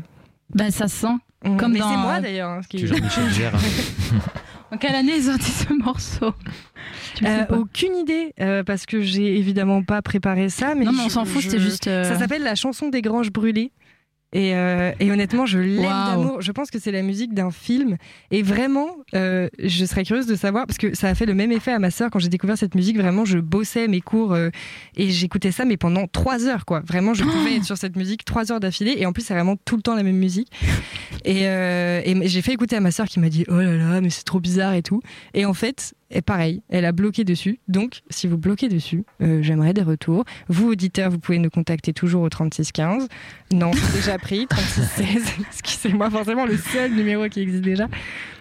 [0.55, 1.15] Bah, ça se sent.
[1.45, 1.57] Mm.
[1.57, 2.51] Comme mais dans- c'est moi d'ailleurs.
[2.51, 3.61] hein, ce qui- Tu Jean-Michel Jarre.
[4.71, 6.33] En quelle année est sorti ce morceau
[7.25, 10.77] Euh, aucune idée, euh, parce que j'ai évidemment pas préparé ça.
[10.77, 11.89] Mais Non, mais on s'en fout, c'était juste.
[11.89, 13.73] euh, Ça s'appelle La chanson des granges brûlées.
[14.35, 16.43] Et, euh, et honnêtement, je l'aime d'amour.
[16.43, 17.97] Je pense que c'est la musique d'un film.
[18.31, 21.51] Et vraiment, euh, je serais curieuse de savoir, parce que ça a fait le même
[21.51, 22.99] effet à ma sœur quand j'ai découvert cette musique.
[22.99, 24.51] Vraiment, je bossais mes cours euh,
[24.97, 26.81] et j'écoutais ça, mais pendant trois heures, quoi.
[26.81, 28.97] Vraiment, je pouvais être sur cette musique trois heures d'affilée.
[28.99, 30.53] Et en plus, c'est vraiment tout le temps la même musique.
[31.25, 34.11] Et, et j'ai fait écouter à ma sœur qui m'a dit Oh là là, mais
[34.11, 35.01] c'est trop bizarre et tout.
[35.35, 37.59] Et en fait, et pareil, elle a bloqué dessus.
[37.69, 40.25] Donc, si vous bloquez dessus, euh, j'aimerais des retours.
[40.49, 43.09] Vous, auditeurs, vous pouvez nous contacter toujours au 3615.
[43.53, 45.35] Non, c'est déjà pris, 3616.
[45.49, 47.87] Excusez-moi, forcément, le seul numéro qui existe déjà.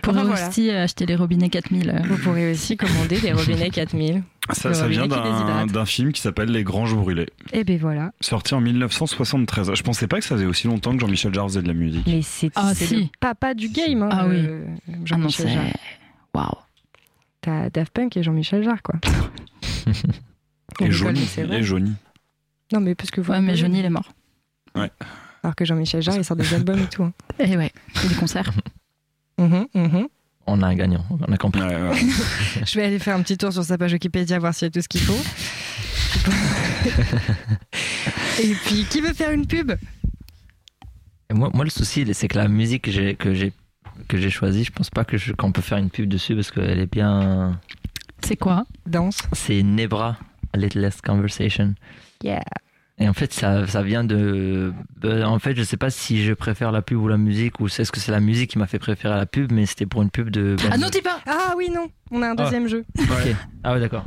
[0.01, 0.47] Pour Enfin, voilà.
[0.47, 1.89] aussi euh, acheter les robinets 4000.
[1.89, 1.99] euh.
[2.07, 4.23] Vous pourrez aussi commander des robinets 4000.
[4.53, 8.13] Ça, ça vient d'un film qui s'appelle Les Granges Brûlées, Et ben voilà.
[8.21, 9.71] sorti en 1973.
[9.75, 12.05] Je pensais pas que ça faisait aussi longtemps que Jean-Michel Jarre faisait de la musique.
[12.07, 12.95] Mais c'est Ah, si.
[12.95, 14.03] le papa du game.
[14.03, 14.37] Hein, Ah oui.
[14.37, 15.49] euh, Ah Jean-Michel.
[15.49, 15.63] Jarre.
[16.33, 16.47] Waouh.
[17.47, 18.95] T'as Daft Punk et Jean-Michel Jarre, quoi.
[20.81, 21.21] Et Johnny.
[21.21, 21.59] mais c'est vrai.
[21.59, 21.93] Et Johnny.
[22.73, 23.31] Non, mais parce que vous.
[23.31, 23.55] Ouais, mais.
[23.55, 24.11] Johnny, il est mort.
[24.75, 27.03] Alors que Jean-Michel Jarre, il sort des albums et tout.
[27.05, 27.13] hein.
[27.39, 27.71] Et ouais,
[28.03, 28.51] et des concerts.
[29.39, 30.07] Mhm, mhm.
[30.47, 31.61] On a un gagnant, on a compris.
[31.61, 31.95] Ouais, ouais.
[32.65, 34.71] Je vais aller faire un petit tour sur sa page Wikipédia, voir s'il y a
[34.71, 35.13] tout ce qu'il faut.
[38.41, 39.73] Et puis, qui veut faire une pub?
[41.29, 43.53] Et moi, moi, le souci, c'est que la musique que j'ai
[44.07, 46.51] que j'ai choisie, je pense pas que je- qu'on peut faire une pub dessus parce
[46.51, 47.59] qu'elle est bien.
[48.23, 48.65] C'est quoi?
[48.85, 49.19] Danse.
[49.33, 50.17] C'est Nebra,
[50.53, 51.75] A Little Less Conversation.
[52.23, 52.41] Yeah.
[52.99, 54.73] Et en fait, ça, ça vient de.
[54.99, 57.67] ben, En fait, je sais pas si je préfère la pub ou la musique, ou
[57.67, 60.01] c'est ce que c'est la musique qui m'a fait préférer la pub, mais c'était pour
[60.01, 60.55] une pub de.
[60.71, 62.85] Ah non, dis pas Ah oui, non, on a un deuxième jeu.
[63.63, 64.03] Ah ouais, d'accord.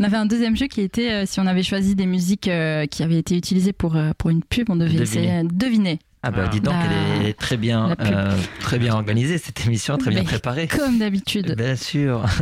[0.00, 2.86] On avait un deuxième jeu qui était euh, si on avait choisi des musiques euh,
[2.86, 5.02] qui avaient été utilisées pour, euh, pour une pub, on devait Deviner.
[5.02, 5.98] essayer de deviner.
[6.22, 6.48] Ah bah Ah.
[6.48, 6.74] dis donc,
[7.20, 10.68] elle est très bien, euh, très bien organisée cette émission, très bien préparée.
[10.68, 11.54] Comme d'habitude.
[11.56, 12.24] Bien sûr.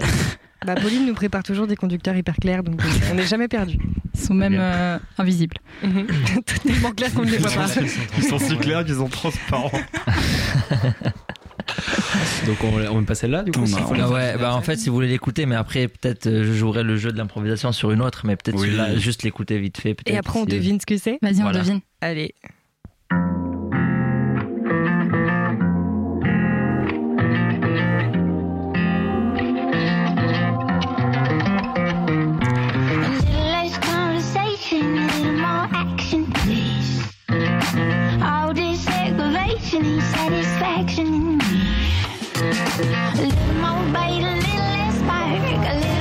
[0.66, 3.78] Bah, Pauline nous prépare toujours des conducteurs hyper clairs, donc euh, on n'est jamais perdu.
[4.12, 5.56] Ils sont même euh, invisibles.
[5.82, 7.66] Tout tellement clair qu'on ne les voit pas.
[8.18, 9.72] Ils sont si clairs qu'ils sont transparents.
[12.46, 14.90] Donc on, on passe celle-là du coup on la- Ah ouais, bah en fait, si
[14.90, 18.22] vous voulez l'écouter, mais après, peut-être je jouerai le jeu de l'improvisation sur une autre,
[18.26, 18.76] mais peut-être Oui.
[19.00, 19.96] juste l'écouter vite fait.
[20.04, 21.18] Et après, on si- devine ce que c'est.
[21.22, 21.60] Vas-y, Voilà.
[21.60, 21.80] on devine.
[22.02, 22.34] Allez.
[39.72, 41.44] And satisfaction in me.
[42.36, 45.99] A little more bite, a little less spark, a little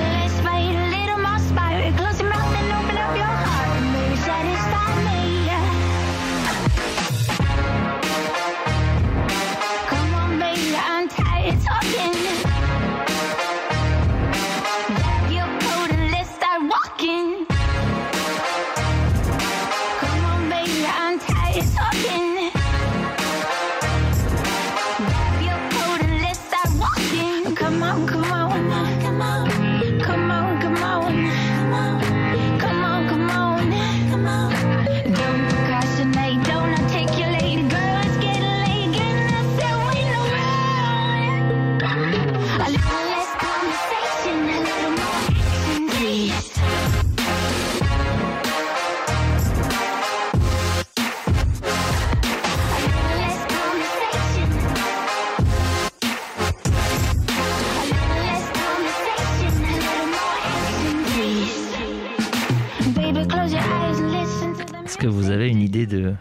[65.69, 66.13] idée de.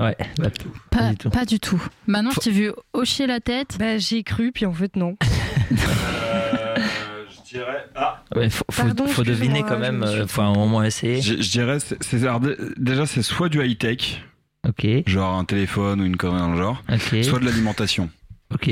[0.00, 0.70] Ouais, la pub.
[0.90, 1.30] Pas, du tout.
[1.30, 1.82] pas du tout.
[2.06, 3.76] Maintenant, je t'ai vu hocher la tête.
[3.78, 5.16] Bah, j'y ai cru, puis en fait, non.
[5.70, 7.86] je dirais.
[7.94, 10.06] Ah, Ouais, faut, faut, Pardon, faut excusez-moi, deviner quand même.
[10.06, 11.20] suis- euh, Faut un moment essayer.
[11.20, 11.78] je, je dirais.
[11.80, 12.40] c'est- alors,
[12.76, 14.22] déjà, c'est soit du high-tech,
[14.68, 18.10] Ok, genre un téléphone ou une connerie dans le genre, ok, soit de l'alimentation.
[18.54, 18.70] ok.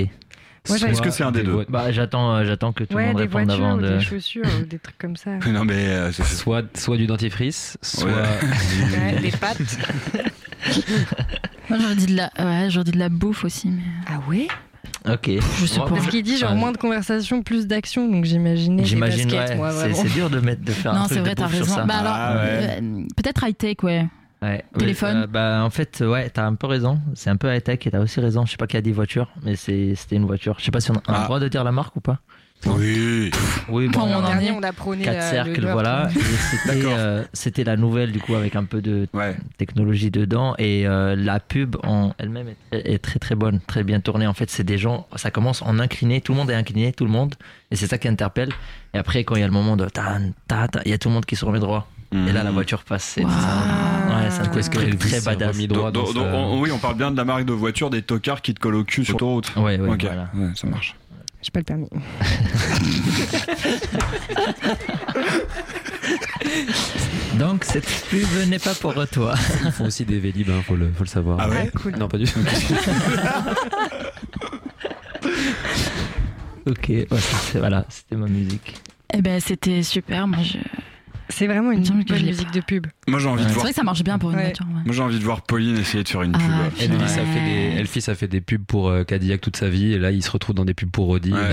[0.68, 3.16] Est-ce que c'est un des deux Bah, j'attends, euh, j'attends que tout le Ouais, monde
[3.16, 3.88] des réponde avant de.
[3.98, 5.30] des chaussures, ou des trucs comme ça.
[5.48, 8.12] Non, mais euh, Soit, soit du dentifrice, soit Ouais.
[9.14, 9.58] Ouais, des pâtes.
[11.70, 14.48] Moi, j'aurais dit de la, ouais, j'aurais dit de la bouffe aussi, mais Ah ouais?
[15.08, 15.30] Ok.
[15.58, 15.86] je sais pas.
[15.86, 19.56] Parce qu'il dit genre moins de conversation, plus d'action, donc j'imaginais des J'imagine, ouais.
[19.94, 21.64] c'est, dur de mettre, de faire un Non, truc c'est de vrai, t'as raison.
[21.74, 21.84] ça.
[21.84, 22.78] Bah alors, Ah ouais.
[22.82, 24.06] euh, peut-être high tech, ouais.
[24.42, 24.64] Ouais.
[24.78, 25.16] Téléphone.
[25.16, 26.98] Euh, bah, en fait, ouais, t'as un peu raison.
[27.14, 28.46] C'est un peu high-tech et t'as aussi raison.
[28.46, 30.56] Je sais pas qui a dit voiture, mais c'est, c'était une voiture.
[30.58, 31.20] Je sais pas si on a, on a Ah.
[31.20, 32.18] le droit de dire la marque ou pas.
[32.66, 33.30] Oui.
[33.70, 36.10] Oui, Bon, bon, on dernier, est- on a prôné quatre la- cercles, voilà.
[36.50, 39.34] c'était, euh, c'était la nouvelle, du coup, avec un peu de Ouais.
[39.56, 40.54] technologie dedans.
[40.58, 44.26] Et euh, la pub en elle-même est très, est très, très bonne, très bien tournée.
[44.26, 46.20] En fait, c'est des gens, ça commence en incliné.
[46.20, 47.34] Tout le monde est incliné, tout le monde.
[47.70, 48.50] Et c'est ça qui interpelle.
[48.92, 50.98] Et après, quand il y a le moment de tan, ta, ta, il y a
[50.98, 51.88] tout le monde qui se remet droit.
[52.12, 52.54] Et là, la Mhm.
[52.54, 53.04] voiture passe.
[53.04, 53.32] C'est, Waouh.
[54.30, 55.52] Ça- ouais, c'est un Du coup, est-ce que truc Elvis très badass.
[55.56, 57.52] remis droit Donc- dans donc- sa- on- oui, on parle bien de la marque de
[57.52, 59.52] voiture des tocards qui te collent au cul sur l'autoroute.
[59.56, 60.28] Ouais, ouais, ok, voilà.
[60.34, 60.94] ouais, ça marche.
[61.42, 61.88] J'ai pas le permis.
[67.38, 69.34] Donc, cette pub n'est pas pour toi.
[69.64, 71.38] Ils font aussi des Vélib, hein, faut, le, faut le savoir.
[71.40, 71.96] Ah ouais Ah, cool.
[71.96, 72.40] Non, pas du tout.
[76.66, 76.92] ok,
[77.54, 78.76] voilà, c'était ma musique.
[79.14, 80.26] Eh ben, c'était super.
[80.26, 80.58] Moi, je...
[81.30, 82.86] C'est vraiment une bonne musique de pub.
[83.08, 83.64] Moi j'ai envie de C'est voir.
[83.64, 84.42] vrai que ça marche bien pour une Ouais.
[84.44, 84.66] voiture.
[84.66, 84.82] ouais.
[84.84, 86.38] Moi j'ai envie de voir Pauline essayer de faire une Ah,
[86.70, 86.82] pub.
[86.90, 87.78] Elvis, a fait des.
[87.80, 90.30] Elvis a fait des pubs pour euh, Cadillac toute sa vie et là il se
[90.30, 91.32] retrouve dans des pubs pour Audi.
[91.32, 91.50] Hein,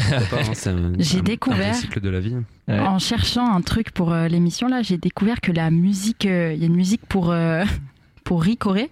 [0.53, 2.36] c'est J'ai découvert- un cycle de la vie.
[2.67, 2.80] Ouais.
[2.80, 6.59] En cherchant un truc pour euh, l'émission, là, j'ai découvert que la musique, euh, il
[6.59, 7.63] y a une musique pour, euh,
[8.25, 8.89] pour Ricoré.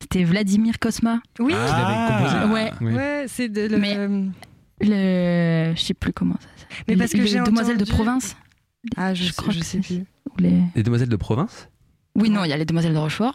[0.00, 1.20] C'était Vladimir Kosma.
[1.38, 1.66] Oui, Ah.
[1.68, 2.72] Tu l'avais composé Ouais.
[2.80, 2.92] Oui.
[2.94, 3.78] ouais, c'est de le.
[3.78, 3.96] Mais-
[4.80, 5.72] Le.
[5.76, 6.84] Je sais plus comment ça s'appelle.
[6.88, 8.36] Mais parce que j'ai Demoiselles de entendu- Provence
[8.96, 10.04] Ah, je, je sais- crois je que sais c'est- plus.
[10.38, 10.52] Ou les...
[10.74, 11.68] Les demoiselles de province?
[12.14, 13.32] Oui, non, il y a les Demoiselles de Rochefort.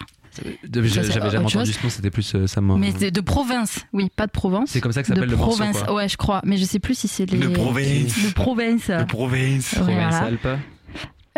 [0.67, 3.09] De- Ça, c'est J'avais jamais entendu ce nom, c'était plus euh, ça m'a- Mais c'est
[3.09, 3.85] de province.
[3.91, 4.69] Oui, pas de Provence.
[4.69, 5.57] C'est comme ça que de s'appelle le morceau.
[5.57, 5.81] province.
[5.81, 5.95] Quoi.
[5.95, 6.41] Ouais, je crois.
[6.45, 7.39] Mais je sais plus si c'est les.
[7.39, 8.23] De province.
[8.23, 8.87] De province.
[8.91, 9.73] De province.
[9.73, 10.17] Ouais, Provence voilà.
[10.25, 10.47] Alpes.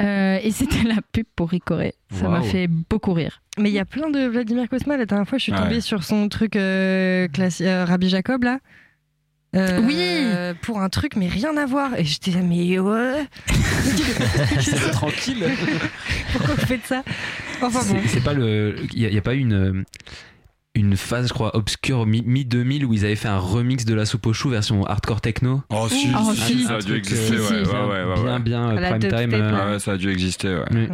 [0.02, 1.94] Euh, et c'était la pub pour Ricoré.
[2.12, 3.42] Ça m'a fait beaucoup rire.
[3.58, 4.98] Mais il y a plein de Vladimir Kosma.
[4.98, 5.60] La dernière fois, je suis Ouais.
[5.60, 8.60] tombée sur son truc euh, classi- euh, Rabbi Jacob, là.
[9.56, 10.56] Euh, Oui.
[10.62, 11.96] Pour un truc, mais rien à voir.
[11.98, 13.26] Et j'étais là, mais ouais.
[14.62, 15.44] C'est tranquille.
[16.34, 17.04] Pourquoi vous faites ça
[17.62, 18.00] Enfin bon.
[18.08, 18.76] C'est pas le.
[18.94, 19.84] Il n'y a, pas une.
[20.76, 24.06] Une phase, je crois, obscure mi- mi-2000 où ils avaient fait un remix de la
[24.06, 25.64] soupe aux choux version hardcore techno?
[25.72, 26.64] Oh si, Oh, si, si.
[26.66, 27.72] ça a dû exister, ouais, ouais, si.
[27.72, 28.24] ouais, ouais, ouais.
[28.40, 29.34] bien, bien prime time.
[29.34, 29.74] euh.
[29.74, 30.48] Ouais, ça a dû exister.
[30.72, 30.88] Ouais.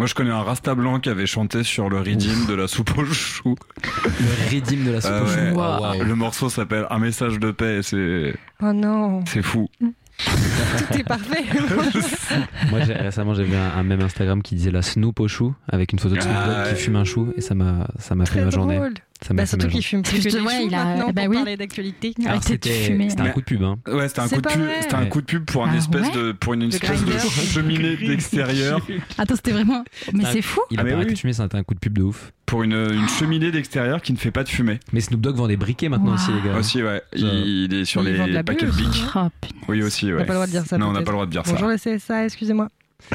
[0.00, 2.96] Moi je connais un Rasta blanc qui avait chanté sur le Redeem de la soupe
[2.96, 3.54] aux choux.
[3.84, 5.34] Le redeem de la soupe Ah aux choux.
[5.36, 5.50] ouais.
[5.52, 5.80] Oh, Wow.
[5.82, 6.02] waouh.
[6.04, 9.68] Le morceau s'appelle Un message de paix et c'est Oh non, c'est fou.
[9.78, 11.44] tout est parfait.
[12.70, 15.54] Moi, j'ai- récemment, j'ai vu un, un même Instagram qui disait la Snoop au chou
[15.68, 18.14] avec une photo de Snoop Dogg Ah, qui fume un chou et ça m'a ça
[18.14, 18.76] m'a fait ma journée.
[18.76, 18.94] drôle.
[19.26, 21.36] Ça Bah, surtout qu'il fume plus que des ouais, il a- maintenant bah pour oui.
[21.36, 22.14] parler d'actualité.
[22.18, 23.10] De C'était fumer.
[23.10, 23.62] c'était un coup de pub.
[23.62, 23.78] Hein.
[23.86, 26.06] Ouais, c'était un coup de pub, c'était un coup de pub pour une Ah espèce
[26.06, 28.80] ouais de pour une espèce de cheminée d'extérieur,
[29.18, 29.84] Attends, c'était vraiment.
[30.14, 30.60] Mais Ah, c'est fou.
[30.70, 32.32] Il a Ah, pas arrêté de fumer, c'était un coup de pub de ouf.
[32.46, 34.80] pour une, une cheminée d'extérieur qui ne fait pas de fumée.
[34.92, 36.14] Mais Snoop Dogg vend des briquets maintenant Wow.
[36.14, 36.56] aussi, les gars.
[36.56, 37.02] Aussi, ouais.
[37.14, 39.04] Il, il est sur Il les la paquets de bic.
[39.14, 39.28] Oh.
[39.68, 40.18] Oui, aussi, On ouais.
[40.20, 40.78] n'a pas le droit de dire ça.
[40.78, 41.90] Non, on n'a pas le droit de dire Bonjour ça.
[41.90, 42.68] le CSA, excusez-moi.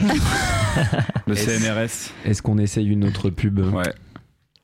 [1.27, 2.11] Le CNRS.
[2.25, 3.59] Est-ce qu'on essaye une autre pub?
[3.59, 3.83] Ouais.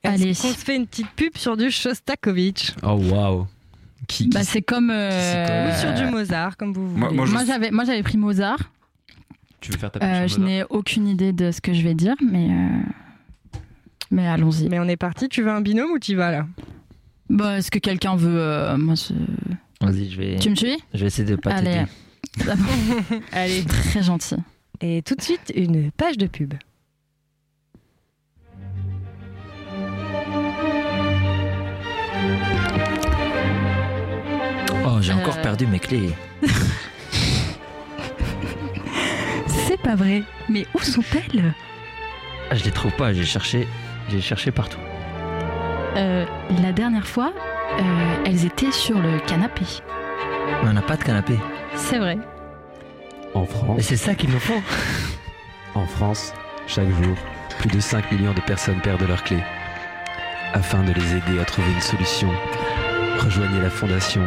[0.03, 0.33] Allez.
[0.35, 2.71] Qu'on se fait une petite pub sur du Shostakovich?
[2.83, 3.47] Oh waouh.
[4.07, 4.89] Qui, Bah, c'est comme.
[4.91, 6.99] euh, ou sur du Mozart, comme vous voulez.
[6.99, 8.59] Moi- moi, je- Moi, j'avais, moi, j'avais pris Mozart.
[9.61, 11.81] tu veux faire ta pub Euh, sur je n'ai aucune idée de ce que je
[11.83, 12.49] vais dire, mais.
[12.49, 13.59] euh,
[14.09, 14.67] Mais allons-y.
[14.69, 16.47] Mais on est parti, tu veux un binôme ou tu vas là?
[17.29, 18.39] Bah, est-ce que quelqu'un veut.
[18.41, 19.13] euh, moi, c'est-
[19.79, 20.77] Vas-y, je vais, Tu me suis?
[20.93, 21.85] Je vais essayer de pas Allez.
[22.35, 22.51] t'aider.
[23.31, 23.63] Allez.
[23.65, 24.35] Très gentil.
[24.81, 26.55] Et tout de suite, une page de pub.
[35.01, 35.41] J'ai encore Euh.
[35.43, 36.13] perdu mes clés.
[39.47, 40.23] C'est pas vrai.
[40.49, 41.53] Mais où sont-elles?
[42.49, 43.67] Ah, je les trouve pas, j'ai cherché,
[44.09, 44.79] j'ai cherché partout.
[45.95, 46.25] Euh,
[46.61, 47.31] La dernière fois,
[47.79, 49.63] euh, elles étaient sur le canapé.
[50.63, 51.37] Mais on n'a pas de canapé.
[51.75, 52.17] C'est vrai.
[53.33, 54.61] En Mais France, c'est ça qu'il nous faut.
[55.75, 56.33] en France,
[56.67, 57.15] chaque jour,
[57.59, 59.43] plus de 5 millions de personnes perdent leurs clés.
[60.53, 62.29] Afin de les aider à trouver une solution,
[63.19, 64.21] rejoignez la fondation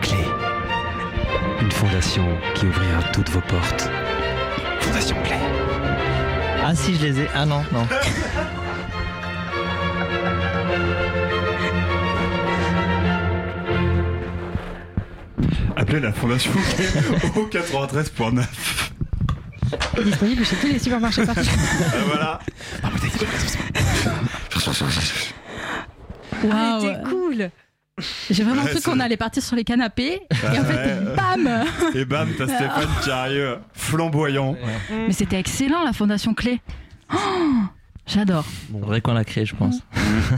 [0.00, 0.16] Clé.
[1.60, 3.90] Une fondation qui ouvrira toutes vos portes.
[4.80, 5.36] Fondation Clé.
[6.64, 7.26] Ah si, je les ai.
[7.34, 7.86] Ah non, non.
[15.76, 16.50] Appelez la fondation
[17.36, 18.44] au 93.9.
[20.04, 21.40] Disponible chez tous les supermarchés partout.
[21.92, 22.38] Ah, voilà.
[26.44, 26.80] Waouh.
[26.80, 27.50] C'était cool.
[28.30, 30.20] J'ai vraiment Ouais, cru qu'on allait partir sur les canapés.
[30.30, 30.64] Et en Ouais.
[30.64, 34.56] fait, bam Et bam, t'as Stéphane qui arrive flamboyant.
[35.06, 36.60] Mais c'était excellent, la Fondation Clé.
[37.12, 37.16] Oh,
[38.06, 38.44] J'adore.
[38.70, 39.76] Bon, vrai qu'on l'a créé, je pense.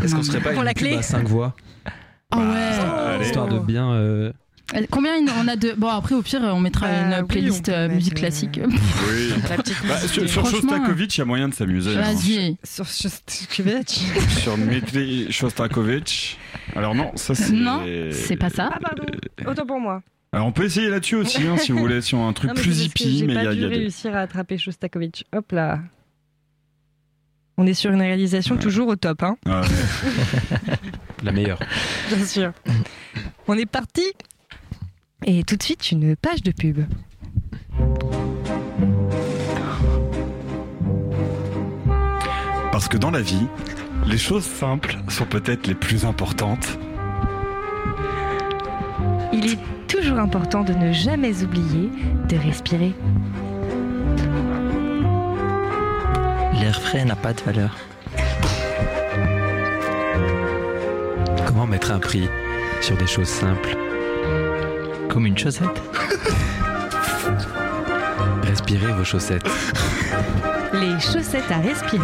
[0.03, 0.97] Est-ce qu'on serait pas Pour une la clé.
[0.97, 1.55] à 5 voix
[2.31, 2.39] Ah
[3.19, 3.25] ouais.
[3.25, 3.91] Histoire de bien.
[3.93, 4.33] Euh,
[4.91, 5.75] Combien il- on a de.
[5.77, 8.61] Bon, après, au pire, on mettra Bah, une playlist euh, musique mettre, euh, classique.
[9.09, 9.33] Oui.
[9.51, 11.97] La petite Bah, sur Shostakovich, il y a moyen de s'amuser.
[11.97, 12.01] hein.
[12.01, 12.57] Vas-y.
[12.65, 14.01] Sur Shostakovich.
[14.43, 16.39] Sur Dmitri Shostakovich.
[16.75, 17.53] Alors non, ça c'est.
[17.53, 17.83] Non,
[18.13, 18.71] c'est pas ça.
[18.73, 19.05] Ah pardon,
[19.47, 20.03] autant pour moi.
[20.33, 22.49] Alors on peut essayer là-dessus aussi, hein, si vous voulez, si on a un truc
[22.49, 23.75] Non, mais plus hippie, J'ai mais il y a, dû il y a des.
[23.77, 25.25] réussir à attraper Shostakovich.
[25.35, 25.81] Hop là.
[27.59, 29.67] On est sur une réalisation toujours au top, hein, Ah ouais.
[31.23, 31.59] La meilleure.
[32.09, 32.53] bien sûr.
[33.47, 34.03] On est parti.
[35.25, 36.85] Et tout de suite, une page de pub.
[42.73, 43.47] Parce que dans la vie,
[44.07, 46.79] les choses simples sont peut-être les plus importantes.
[49.33, 51.89] Il est toujours important de ne jamais oublier
[52.29, 52.93] de respirer.
[56.61, 57.77] L'air frais n'a pas de valeur.
[61.47, 62.29] Comment mettre un prix
[62.81, 63.77] sur des choses simples?
[65.13, 65.67] Comme une chaussette.
[68.45, 69.47] Respirez vos chaussettes.
[70.73, 72.03] Les chaussettes à respirer.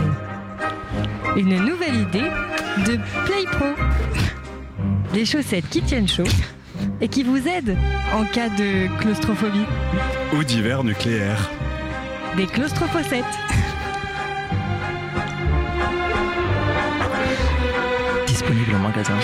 [1.35, 2.29] Une nouvelle idée
[2.87, 3.69] de Play Pro.
[5.15, 6.29] Des chaussettes qui tiennent chaud
[7.01, 7.79] et qui vous aident
[8.13, 9.65] en cas de claustrophobie.
[10.37, 11.49] Ou d'hiver nucléaire.
[12.37, 13.25] Des claustrophosettes.
[18.27, 19.17] Disponible en magasin.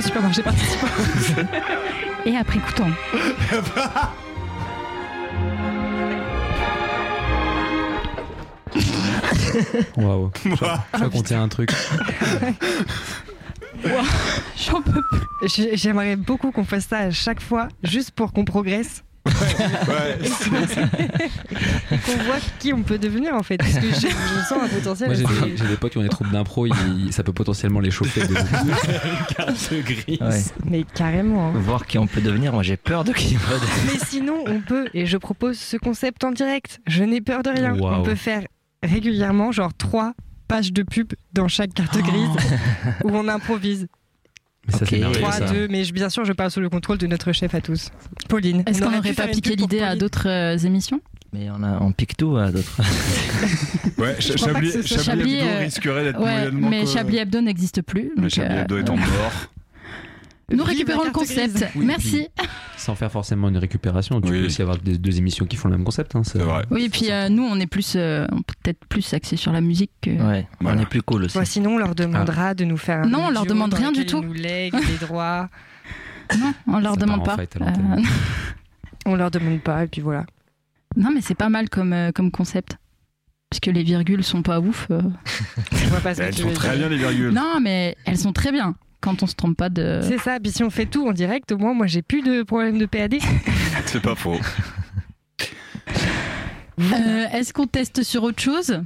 [0.00, 0.86] Vos supermarchés participants.
[2.24, 2.88] Et après coup temps.
[9.96, 10.30] Waouh.
[10.44, 10.78] Je crois
[11.12, 11.70] qu'on tient un truc.
[14.56, 15.48] J'en peux plus.
[15.48, 19.02] J'ai- J'aimerais beaucoup qu'on fasse ça à chaque fois, juste pour qu'on progresse
[22.06, 23.58] qu'on voit qui on peut devenir en fait.
[23.58, 25.08] Parce que je, je sens un potentiel.
[25.10, 27.80] Moi j'ai des, j'ai des potes qui ont des troupes d'impro, ils- ça peut potentiellement
[27.80, 30.20] les chauffer de une carte grise.
[30.20, 30.42] Ouais.
[30.64, 31.48] Mais carrément.
[31.48, 31.52] hein.
[31.56, 33.92] Voir qui on peut devenir, moi j'ai peur de qui on peut devenir.
[33.92, 36.80] Mais sinon, on peut, et je propose ce concept en direct.
[36.86, 37.74] Je n'ai peur de rien.
[37.74, 38.00] Waouh.
[38.00, 38.42] On peut faire
[38.82, 40.14] régulièrement, genre trois
[40.48, 42.28] pages de pub dans chaque carte grise
[43.04, 43.86] où on improvise.
[44.66, 44.88] Mais ça Ok.
[44.90, 45.52] c'est merveilleux 3, ça.
[45.52, 47.90] 2, mais je- bien sûr, je parle sous le contrôle de notre chef à tous,
[48.28, 48.62] Pauline.
[48.66, 51.00] Est-ce On qu'on aurait n'aurait pas piqué l'idée à d'autres euh, émissions?
[51.32, 52.80] Mais on, a, on pique tout à d'autres.
[53.98, 56.68] Ouais, que Chablis, Chablis Chablis, Hebdo euh, risquerait d'être Ouais, moyennement.
[56.70, 58.10] mais Chablis Hebdo n'existe plus.
[58.16, 59.06] Mais donc, Chablis euh, Hebdo est en mort.
[60.50, 61.64] Nous récupérons le concept.
[61.76, 62.28] Oui, Merci.
[62.76, 64.40] Sans faire forcément une récupération, tu Oui.
[64.40, 66.16] peux aussi avoir des, deux émissions qui font le même concept.
[66.16, 66.64] hein, C'est vrai.
[66.70, 68.26] Oui, et puis euh, nous, on est plus, euh,
[68.62, 70.10] peut-être plus axé sur la musique que.
[70.10, 70.78] Ouais, Voilà.
[70.78, 71.38] on est plus cool aussi.
[71.38, 74.06] Bon, sinon, on leur demandera de nous faire un Non, on leur demande rien du
[74.06, 74.22] tout.
[74.22, 75.48] Nous lèguent des droits.
[76.38, 77.36] Non, on leur Ça demande pas.
[77.36, 77.56] fight.
[77.60, 77.64] Euh,
[79.06, 80.26] On leur demande pas, et puis voilà.
[80.96, 82.76] non, mais c'est pas mal comme, euh, comme concept.
[83.50, 84.86] Parce que les virgules sont pas ouf.
[84.90, 85.00] euh.
[85.72, 86.78] Je vois pas ce que Elles tu sont veux très dire.
[86.80, 87.30] bien les virgules.
[87.30, 90.00] Non, mais elles sont très bien quand on se trompe pas de.
[90.02, 92.42] C'est ça, puis si on fait tout en direct, au moins, moi, j'ai plus de
[92.42, 93.16] problème de PAD.
[93.86, 94.38] C'est pas faux.
[96.78, 98.80] Euh, Est-ce qu'on teste sur autre chose?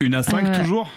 [0.00, 0.90] Une à 5 Euh, toujours?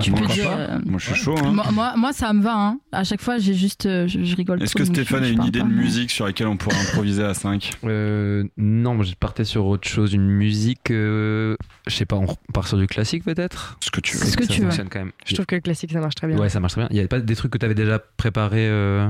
[0.00, 1.34] Tu pas euh, Moi je suis chaud.
[1.38, 1.52] Hein.
[1.52, 2.54] moi, moi, moi, ça me va.
[2.56, 2.78] Hein.
[2.92, 4.62] À chaque fois, j'ai juste, euh, je, je rigole.
[4.62, 5.66] Est-ce que Stéphane a une idée pas.
[5.66, 9.66] de musique sur laquelle on pourrait improviser à 5 Euh, non, moi je partais sur
[9.66, 10.90] autre chose, une musique.
[10.90, 13.76] euh, je sais pas, on part sur du classique peut-être?
[13.80, 14.24] Ce que tu veux.
[14.24, 14.66] Ce que Ça tu veux.
[14.68, 15.12] fonctionne quand même.
[15.26, 16.38] Je trouve que le classique, ça marche très bien.
[16.38, 16.88] Ouais, ça marche très bien.
[16.90, 19.08] Il y a pas des trucs que tu avais déjà préparés euh,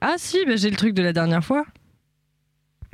[0.00, 1.64] Ah si, bah, j'ai le truc de la dernière fois.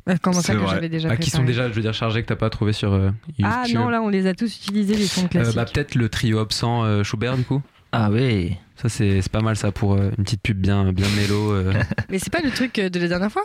[0.23, 2.29] Comment ça que j'avais déjà ah, qui sont préparé déjà, je veux dire, chargés que
[2.29, 5.07] t'as pas trouvé sur euh, YouTube Ah non, là, on les a tous utilisés, les
[5.07, 5.57] sons Euh, classiques.
[5.57, 7.63] bah, peut-être le trio absent euh, Schubert du coup.
[7.93, 8.57] Ah oui.
[8.77, 11.53] Ça c'est c'est pas mal ça pour euh, une petite pub bien bien mélo.
[11.53, 11.73] euh.
[12.11, 13.45] Mais c'est pas le truc euh, de la dernière fois?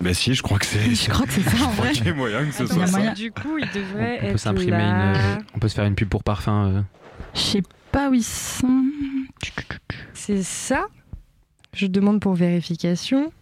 [0.00, 0.94] Bah si, je crois que c'est.
[0.94, 1.92] Je crois que c'est ça en Je crois vrai.
[1.92, 3.10] qu'il y a moyen que ce Il soit ça.
[3.12, 5.10] Du coup, il on, devrait on peut s'imprimer là.
[5.12, 6.66] une, euh, on peut se faire une pub pour parfum.
[6.68, 6.82] euh.
[7.34, 8.84] Je sais pas où ils sont.
[10.14, 10.86] C'est ça?
[11.74, 13.32] Je demande pour vérification.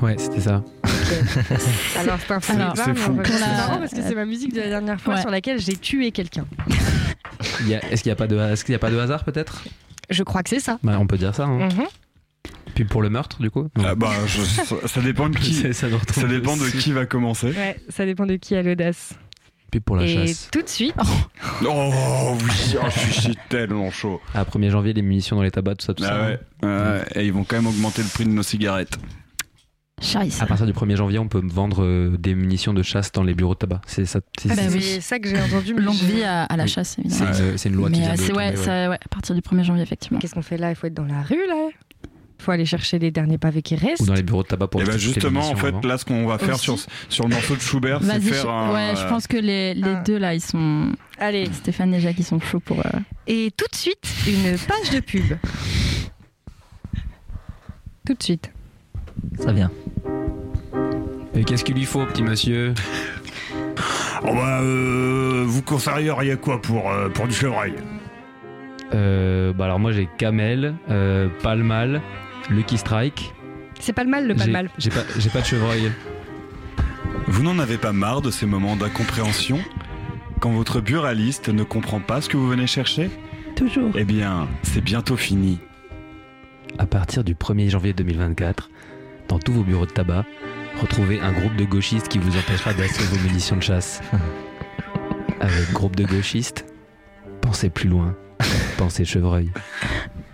[0.00, 0.62] Ouais, c'était ça.
[1.98, 2.52] Alors, c'est un fou.
[3.24, 5.20] C'est marrant parce que c'est ma musique de la dernière fois Ouais.
[5.20, 6.44] sur laquelle j'ai tué quelqu'un.
[7.90, 9.64] Est-ce qu'il n'y a pas de est-ce qu'il y a pas de hasard peut-être?
[10.10, 10.78] Je crois que c'est ça.
[10.82, 11.44] Bah, On peut dire ça.
[11.44, 11.68] hein.
[11.68, 11.86] Mhm.
[12.74, 13.68] Puis pour le meurtre, du coup?
[13.84, 14.42] Ah, bah, je-
[14.86, 15.54] ça, dépend de qui.
[15.72, 15.88] Ça-
[16.28, 17.48] dépend de qui va commencer.
[17.48, 19.14] Ouais, ça dépend de qui a l'audace.
[19.70, 20.48] Puis pour la Et chasse.
[20.50, 24.20] tout de suite, Oh oui, oh, je suis tellement chaud.
[24.34, 26.20] À 1er janvier, les munitions dans les tabacs, tout ça, tout Ah ça.
[26.22, 28.96] ouais, ouais, et ils vont quand même augmenter le prix de nos cigarettes.
[30.00, 30.40] Scheiße.
[30.42, 33.34] À partir du 1er janvier, on peut vendre euh, des munitions de chasse dans les
[33.34, 33.80] bureaux de tabac.
[33.86, 34.20] C'est ça.
[34.38, 34.82] c'est- Ah bah c'est- oui.
[34.82, 35.74] c'est ça que j'ai entendu.
[35.74, 36.68] Longue vie à, à la Oui.
[36.68, 37.32] chasse, C'est évidemment.
[37.50, 38.64] une, c'est une loi qui Mais vient euh, de c'est ouais, tomber, ouais.
[38.64, 40.18] ça- ouais, à partir du 1er janvier, effectivement.
[40.18, 40.70] Qu'est-ce qu'on fait là?
[40.70, 41.68] Il faut être dans la rue là?
[42.40, 44.02] Il faut aller chercher les derniers pavés qui restent?
[44.02, 45.80] Ou dans les bureaux de tabac pour Et bah les justement, en fait, avant.
[45.80, 46.62] là, ce qu'on va faire Aussi.
[46.64, 46.78] sur,
[47.08, 48.72] sur le morceau de Schubert, c'est Vas-y, faire je- un.
[48.72, 50.02] ouais, je pense que les, les Ah.
[50.06, 50.92] deux là, ils sont.
[51.18, 52.78] Allez, Stéphane et Jacques, ils sont chauds pour.
[52.78, 52.90] euh,
[53.26, 55.36] et tout de suite, une page de pub.
[58.06, 58.50] Tout de suite.
[59.38, 59.70] Ça vient.
[61.34, 62.74] Et qu'est-ce qu'il lui faut, petit monsieur
[64.22, 67.74] Oh bah, euh, vous conseilleriez quoi pour, euh, pour du chevreuil?
[68.94, 72.00] Euh, bah alors moi j'ai Camel, euh, Palmal,
[72.50, 73.32] Lucky Strike.
[73.78, 74.70] C'est pas le mal, le pas J'ai- le mal.
[74.78, 75.92] J'ai pas, j'ai pas de chevreuil.
[77.28, 79.58] Vous n'en avez pas marre de ces moments d'incompréhension
[80.40, 83.10] Quand votre buraliste ne comprend pas ce que vous venez chercher?
[83.54, 83.90] Toujours.
[83.94, 85.58] Eh bien, c'est bientôt fini.
[86.78, 88.70] À partir du 1er janvier 2024,
[89.28, 90.24] dans tous vos bureaux de tabac,
[90.80, 94.00] retrouvez un groupe de gauchistes qui vous empêchera d'acheter vos munitions de chasse.
[95.40, 96.66] Avec groupe de gauchistes,
[97.40, 98.16] pensez plus loin.
[98.76, 99.50] Pensez chevreuil.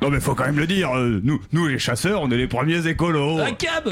[0.02, 2.46] Non mais faut quand même le dire, euh, nous, nous les chasseurs, on est les
[2.46, 3.38] premiers écolos.
[3.58, 3.88] cab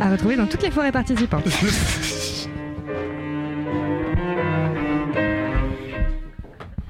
[0.00, 1.44] À retrouver dans toutes les forêts participantes.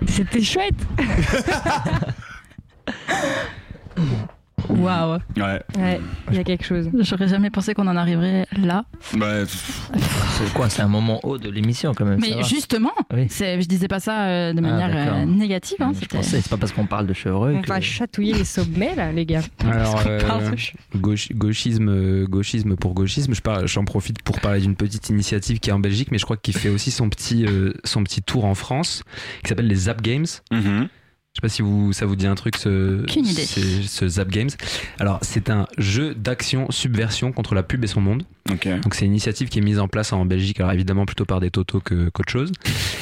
[0.09, 0.75] C'était chouette.
[4.69, 5.19] Waouh.
[5.37, 5.63] Ouais.
[5.79, 6.89] Ouais, il y a quelque chose.
[7.01, 8.85] J'aurais jamais pensé qu'on en arriverait là.
[9.15, 12.21] Bah, C'est quoi C'est un moment haut de l'émission quand même.
[12.21, 12.43] ça Mais va.
[12.43, 13.27] justement, Oui.
[13.29, 15.77] c'est, je disais pas ça euh, de Ah, manière euh, négative.
[15.81, 17.57] hein, Je c'était- pensais, c'est pas parce qu'on parle de chevreuil.
[17.57, 19.43] On que- va chatouiller les sommets là, les gars.
[19.65, 25.09] Alors, euh, parle de gauchisme, gauchisme pour gauchisme, je j'en profite pour parler d'une petite
[25.11, 28.03] initiative qui est en Belgique, mais je crois qu'il fait aussi son petit, euh, son
[28.05, 29.03] petit tour en France,
[29.43, 30.27] qui s'appelle les Zap Games.
[30.51, 30.89] mhm.
[31.35, 34.51] Je sais pas si vous, ça vous dit un truc, ce, c'est- ce Zap Games.
[34.99, 38.25] Alors, c'est un jeu d'action subversion contre la pub et son monde.
[38.51, 38.69] ok.
[38.83, 41.41] Donc, c'est une initiative qui est mise en place en Belgique, alors évidemment plutôt par
[41.41, 42.53] des totos que, qu'autre chose.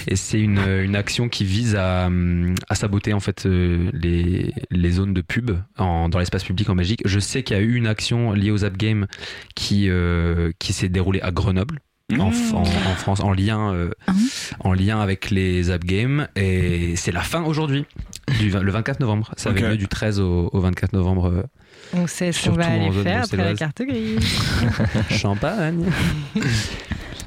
[0.06, 4.54] Et c'est une, une action qui vise à, hum, à saboter en fait euh, les,
[4.70, 7.02] les zones de pub en, dans l'espace public en Belgique.
[7.04, 9.08] Je sais qu'il y a eu une action liée aux Zap Games
[9.56, 11.80] qui, euh, qui s'est déroulée à Grenoble.
[12.18, 12.54] En, Mmh.
[12.54, 14.12] en- en France, en lien, euh, Ah.
[14.58, 17.84] en lien avec les Zap Games, et c'est la fin aujourd'hui,
[18.38, 19.32] du le 24 novembre.
[19.36, 19.70] Ça avait Ok.
[19.70, 21.26] lieu du 13 au, au 24 novembre.
[21.26, 21.42] euh,
[21.92, 24.20] On sait ce qu'on Surtout va en aller faire après la carte grise.
[25.10, 25.84] Champagne.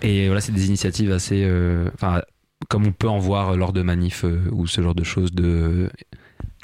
[0.02, 1.44] Et voilà, c'est des initiatives assez.
[1.44, 2.22] euh, Enfin,
[2.70, 5.44] comme on peut en voir lors de manifs euh, ou ce genre de choses, de
[5.46, 5.90] euh,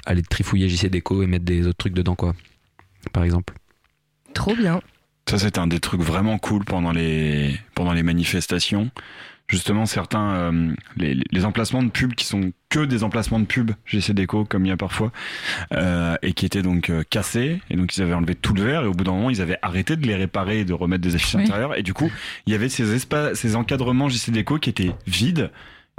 [0.06, 2.34] aller trifouiller JC Déco et mettre des autres trucs dedans, quoi.
[3.14, 3.54] Par exemple.
[4.34, 4.82] Trop bien.
[5.30, 8.90] Ça, c'était un des trucs vraiment cool pendant les, pendant les manifestations.
[9.50, 13.72] Justement, certains, euh, les, les emplacements de pub qui sont que des emplacements de pub,
[13.88, 15.12] GC Déco, comme il y a parfois,
[15.74, 18.84] euh, et qui étaient donc euh, cassés, et donc ils avaient enlevé tout le verre,
[18.84, 21.16] et au bout d'un moment, ils avaient arrêté de les réparer et de remettre des
[21.16, 21.44] affiches Oui.
[21.46, 22.12] intérieures, et du coup,
[22.46, 25.50] il y avait ces espaces, ces encadrements JC Déco qui étaient vides,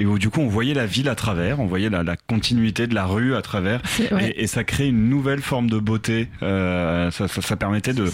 [0.01, 2.87] et où du coup, on voyait la ville à travers, on voyait la, la continuité
[2.87, 5.79] de la rue à travers, C'est, ouais, et, et ça crée une nouvelle forme de
[5.79, 6.29] beauté.
[6.43, 8.07] Euh, ça, ça, ça permettait de,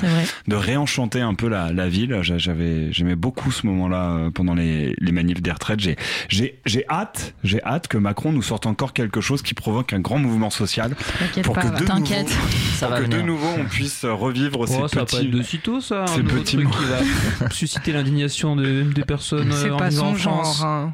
[0.49, 2.19] de réenchanter un peu la, la ville.
[2.23, 5.81] J'a- J'avais, j'aimais beaucoup ce moment-là euh, pendant les, les manifs des retraites.
[5.81, 5.97] J'ai,
[6.29, 10.01] j'ai, j'ai hâte, j'ai hâte que Macron nous sorte encore quelque chose qui provoque un
[10.01, 11.63] grand mouvement social T'inquiète pour pas.
[11.63, 11.73] que va.
[11.75, 12.29] de nouveau, T'inquiète.
[12.77, 15.29] Ça pour va que de nouveau on puisse revivre Oh, ces petits.
[15.29, 16.07] de sitôt, ça.
[16.09, 20.65] ces petits truc qui va susciter l'indignation des personnes C'est pas son genre.
[20.65, 20.93] hein.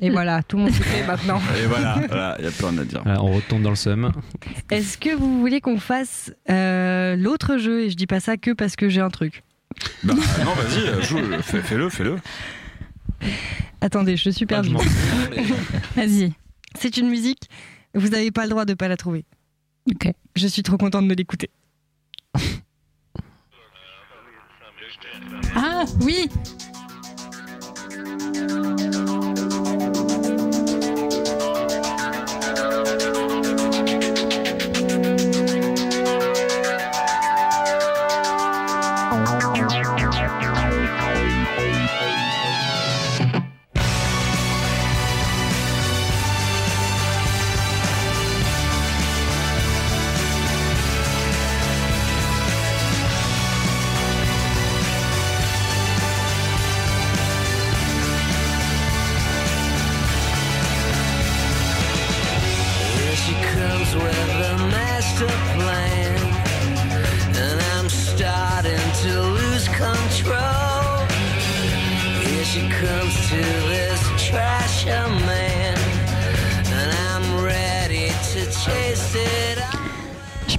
[0.00, 1.40] Et voilà, tout le monde se fait maintenant.
[1.58, 3.02] Et voilà, voilà, il y a plein à dire.
[3.06, 4.12] on retombe dans le seum.
[4.70, 7.84] Est-ce que vous voulez qu'on fasse euh, l'autre jeu?
[7.84, 9.42] Et je dis pas ça que parce que j'ai un truc.
[10.04, 12.16] Bah, non, vas-y, euh, joue, fais-le, fais-le.
[13.80, 14.74] Attendez, je suis Ah, perdue.
[15.96, 16.32] Vas-y.
[16.78, 17.48] C'est une musique,
[17.94, 19.24] vous n'avez pas le droit de pas la trouver.
[19.90, 20.12] Ok.
[20.34, 21.50] Je suis trop contente de l'écouter.
[25.54, 26.28] Ah oui.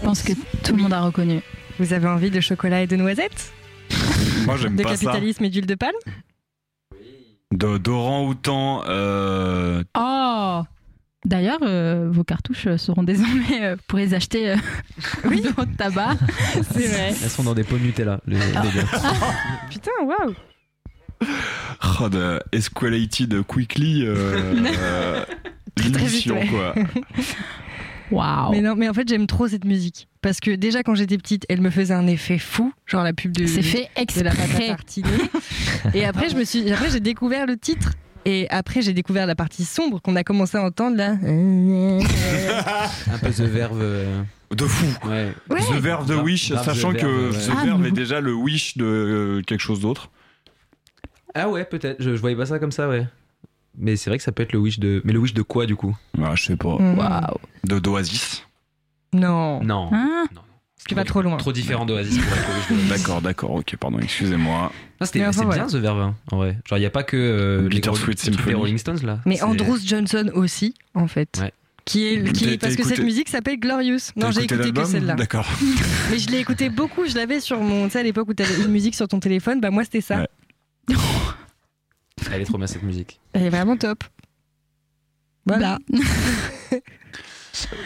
[0.07, 0.31] Pense que
[0.63, 1.41] tout le monde a reconnu.
[1.79, 3.51] Vous avez envie de chocolat et de noisettes
[4.45, 5.03] Moi, j'aime De pas ça.
[5.03, 5.97] capitalisme et d'huile de palme
[7.51, 8.83] De d'orang-outan.
[8.87, 9.83] Euh...
[9.99, 10.61] Oh
[11.25, 14.55] D'ailleurs, euh, vos cartouches euh, seront désormais, euh, vous pourrez les acheter euh,
[15.25, 16.15] dans votre tabac.
[16.71, 17.13] C'est vrai.
[17.21, 18.61] Elles sont dans des pots Nutella, les, les gars.
[19.69, 20.33] Putain, waouh
[21.99, 24.05] Oh, de Esqualated Quickly.
[24.05, 24.55] Euh...
[24.55, 25.25] euh,
[25.83, 26.73] l'émission, quoi.
[28.11, 30.07] Waouh Mais non, mais en fait, j'aime trop cette musique.
[30.21, 32.73] Parce que déjà, quand j'étais petite, elle me faisait un effet fou.
[32.85, 35.09] Genre la pub de, C'est fait de la pâte à tartiner.
[35.93, 37.93] Et après, je me suis, après, j'ai découvert le titre.
[38.25, 41.11] Et après, j'ai découvert la partie sombre qu'on a commencé à entendre là.
[43.11, 43.79] Un peu The Verve.
[43.81, 44.21] euh,
[44.51, 44.85] De fou.
[45.07, 45.33] Ouais.
[45.49, 45.59] Ouais.
[45.61, 47.37] The Verve de Grave- Wish, grave sachant The que Verve, ouais.
[47.45, 50.09] The Ah, Verve mais est vous- déjà le Wish de euh, quelque chose d'autre.
[51.35, 52.01] Ah ouais, peut-être.
[52.01, 53.05] Je, je voyais pas ça comme ça, ouais.
[53.77, 55.01] Mais c'est vrai que ça peut être le Wish de.
[55.05, 55.95] Mais le Wish de quoi, du coup?
[56.21, 56.77] Ah, je sais pas.
[56.77, 56.97] Mm.
[56.97, 58.43] Waouh De d'Oasis?
[59.13, 59.89] Non, Non.
[59.93, 60.25] Hein?
[60.35, 60.41] Non.
[60.87, 61.37] tu vas trop loin.
[61.37, 62.89] Trop différent d'Oasis pour être le Wish.
[62.89, 64.71] D'accord, d'accord, ok, pardon, excusez-moi.
[65.01, 65.65] C'était- enfin, voilà.
[65.65, 66.57] bien The Verve, hein, en vrai.
[66.67, 67.81] Genre, il n'y a pas que euh, les,
[68.47, 69.19] les Rolling Stones là.
[69.25, 71.37] Mais Andrews Johnson aussi, en fait.
[71.39, 71.53] Ouais.
[71.85, 73.99] Qui est, qui T'as- est- parce que cette musique s'appelle Glorious.
[74.17, 75.13] Non, j'ai écouté que celle-là.
[75.15, 75.47] D'accord.
[76.11, 77.05] Mais je l'ai écouté beaucoup.
[77.07, 77.85] Je l'avais sur mon.
[77.85, 80.01] Tu sais, à l'époque où tu avais une musique sur ton téléphone, bah moi c'était
[80.01, 80.17] ça.
[80.17, 80.27] Ouais.
[82.31, 83.19] Elle est trop bien cette musique.
[83.33, 84.03] Elle est vraiment top.
[85.45, 85.79] Voilà.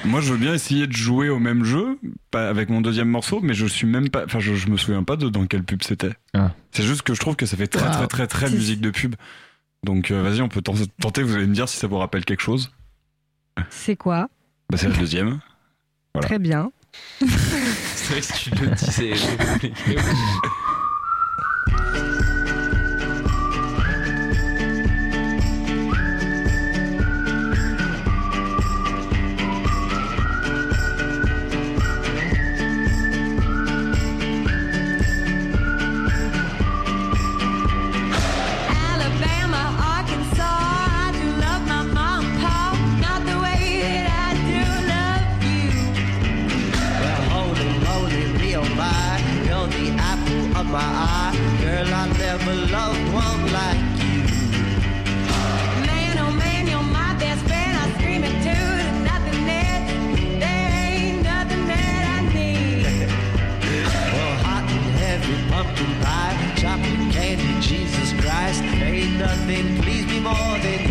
[0.03, 1.97] Moi, je veux bien essayer de jouer au même jeu,
[2.29, 4.25] pas avec mon deuxième morceau, mais je suis même pas.
[4.25, 6.11] Enfin, je, je me souviens pas de dans quelle pub c'était.
[6.33, 6.51] Ah.
[6.71, 7.91] C'est juste que je trouve que ça fait très, Wow.
[7.93, 9.15] très, très, très musique de pub.
[9.83, 11.23] Donc, euh, vas-y, on peut ten- tenter.
[11.23, 12.71] Vous allez me dire si ça vous rappelle quelque chose.
[13.69, 14.29] C'est quoi?
[14.69, 15.39] Bah, c'est la deuxième.
[16.13, 16.27] Voilà.
[16.27, 16.71] Très bien.
[17.21, 19.95] C'est vrai que si tu le dis, c'est compliqué.
[48.81, 51.33] My, you're the apple of my eye.
[51.61, 54.19] Girl, I never loved one like you.
[55.89, 57.73] Man, oh man, you're my best friend.
[57.83, 58.67] I scream it too.
[58.79, 59.81] There's nothing that,
[60.43, 62.85] there ain't nothing that I need.
[64.13, 68.63] Well, hot and heavy pumpkin pie, chocolate candy, Jesus Christ.
[68.89, 70.90] Ain't nothing please me more than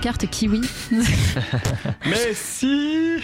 [0.00, 0.60] carte Kiwi.
[2.06, 3.16] Mais si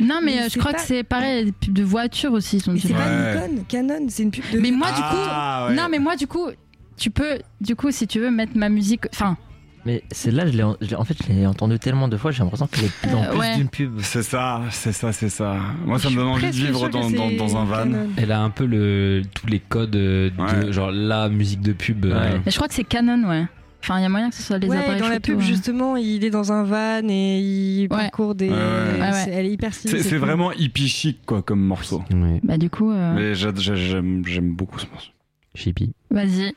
[0.00, 2.60] non, mais, Mais euh, je crois pas- que c'est pareil, des pubs de voitures aussi.
[2.60, 3.48] sont Et c'est pas Ouais.
[3.48, 4.58] Nikon, Canon, c'est une pub de.
[4.60, 5.70] Mais moi, du Ah, coup.
[5.70, 5.76] ouais.
[5.76, 6.48] Non, mais moi, du coup,
[6.96, 9.04] tu peux, du coup, si tu veux mettre ma musique.
[9.12, 9.36] Enfin,
[9.84, 12.32] Mais celle-là, je l'ai, en- je l'ai- en fait, je l'ai entendue tellement de fois,
[12.32, 13.56] j'ai l'impression qu'elle est dans Euh, plus ouais.
[13.56, 14.00] d'une pub.
[14.00, 15.58] C'est ça, c'est ça, c'est ça.
[15.84, 17.86] Moi, ça me donne envie de vivre dans, dans, c'est dans un van.
[18.16, 20.72] Elle a un peu le, tous les codes euh, de Ouais.
[20.72, 22.04] genre la musique de pub.
[22.06, 22.40] euh, Ouais.
[22.44, 23.46] mais je crois que c'est Canon, ouais.
[23.88, 25.38] Enfin, il y a moyen que ce soit les Ouais, appareils dans la photo, pub,
[25.38, 25.44] ouais.
[25.44, 27.86] justement, il est dans un van et il Ouais.
[27.88, 28.48] parcourt des.
[28.48, 28.60] Ouais, ouais.
[28.94, 29.12] Ouais, ouais.
[29.12, 30.02] c'est- Elle est hyper stylée.
[30.02, 32.02] C'est vraiment hippie chic, quoi, comme morceau.
[32.12, 32.40] Ouais.
[32.42, 35.10] Bah, du coup, euh, j'aime j'aime beaucoup ce morceau.
[35.54, 35.92] Chippy.
[36.10, 36.52] vas-y.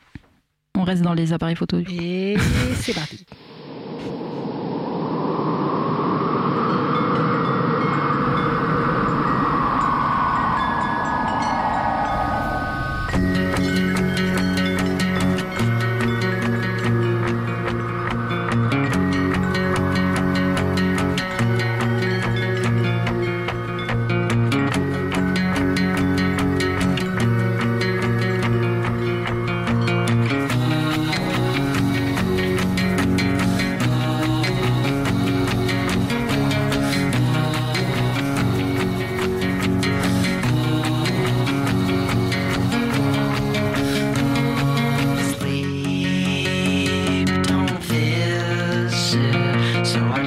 [0.76, 1.78] On reste dans les appareils photo.
[1.80, 2.36] Et
[2.76, 3.26] c'est parti.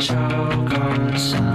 [0.03, 1.52] Choke on sun,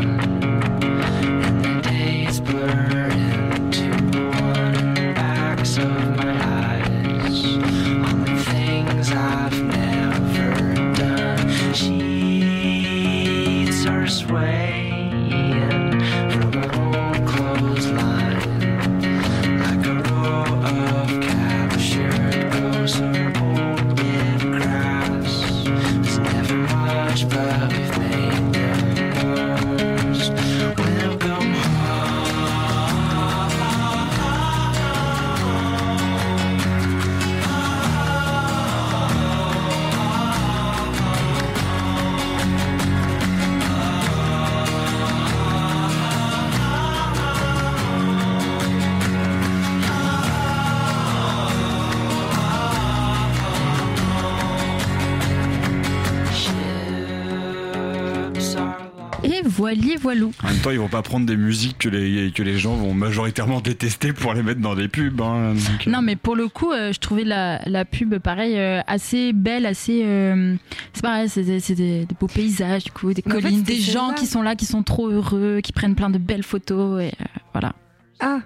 [59.76, 60.32] voili voilou.
[60.44, 62.94] En même temps, ils vont pas prendre des musiques que les, que les gens vont
[62.94, 65.20] majoritairement détester pour les mettre dans des pubs.
[65.22, 65.90] hein, donc, euh.
[65.92, 69.66] Non, mais pour le coup, euh, je trouvais la, la pub, pareil, euh, assez belle,
[69.66, 70.02] assez.
[70.06, 70.56] euh,
[70.94, 73.42] c'est pareil, c'est des, c'est des- des beaux paysages, du coup, des Mais en fait,
[73.44, 76.44] collines, des gens qui sont là, qui sont trop heureux, qui prennent plein de belles
[76.44, 77.74] photos, et euh, voilà.
[78.20, 78.40] Ah,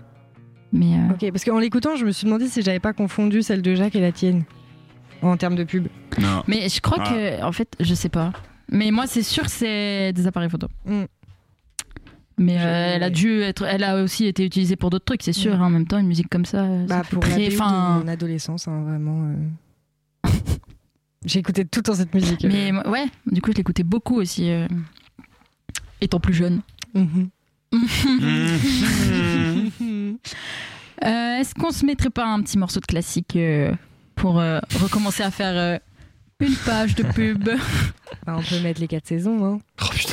[0.73, 0.93] Mais.
[0.95, 1.31] euh, ok.
[1.31, 4.02] Parce qu'en l'écoutant, je me suis demandé si j'avais pas confondu celle de Jacques et
[4.02, 4.43] la tienne.
[5.22, 5.88] En termes de pub.
[6.19, 6.41] Non.
[6.48, 7.10] Mais je crois Ah.
[7.11, 8.34] que, en fait, je sais pas.
[8.72, 10.68] Mais moi, c'est sûr que c'est des appareils photo.
[10.85, 11.03] Mm.
[12.38, 15.34] Mais euh, elle a dû être, elle a aussi été utilisée pour d'autres trucs, c'est
[15.34, 15.53] sûr.
[15.53, 17.98] Hein, en même temps, une musique comme ça, euh, ça Bah, fait pour très- enfin,
[17.99, 19.35] de mon adolescence, hein, vraiment.
[20.26, 20.30] euh.
[21.26, 22.43] J'ai écouté tout le temps cette musique.
[22.45, 24.68] Mais moi, ouais, du coup, je l'écoutais beaucoup aussi, euh,
[25.99, 26.61] étant plus jeune.
[26.95, 27.30] Mhm.
[31.03, 33.73] Euh, Est-ce qu'on se mettrait pas un petit morceau de classique euh,
[34.15, 35.77] pour euh, recommencer à faire euh,
[36.41, 37.45] une page de pub
[38.26, 39.45] Bah, on peut mettre les quatre saisons.
[39.45, 39.59] Hein.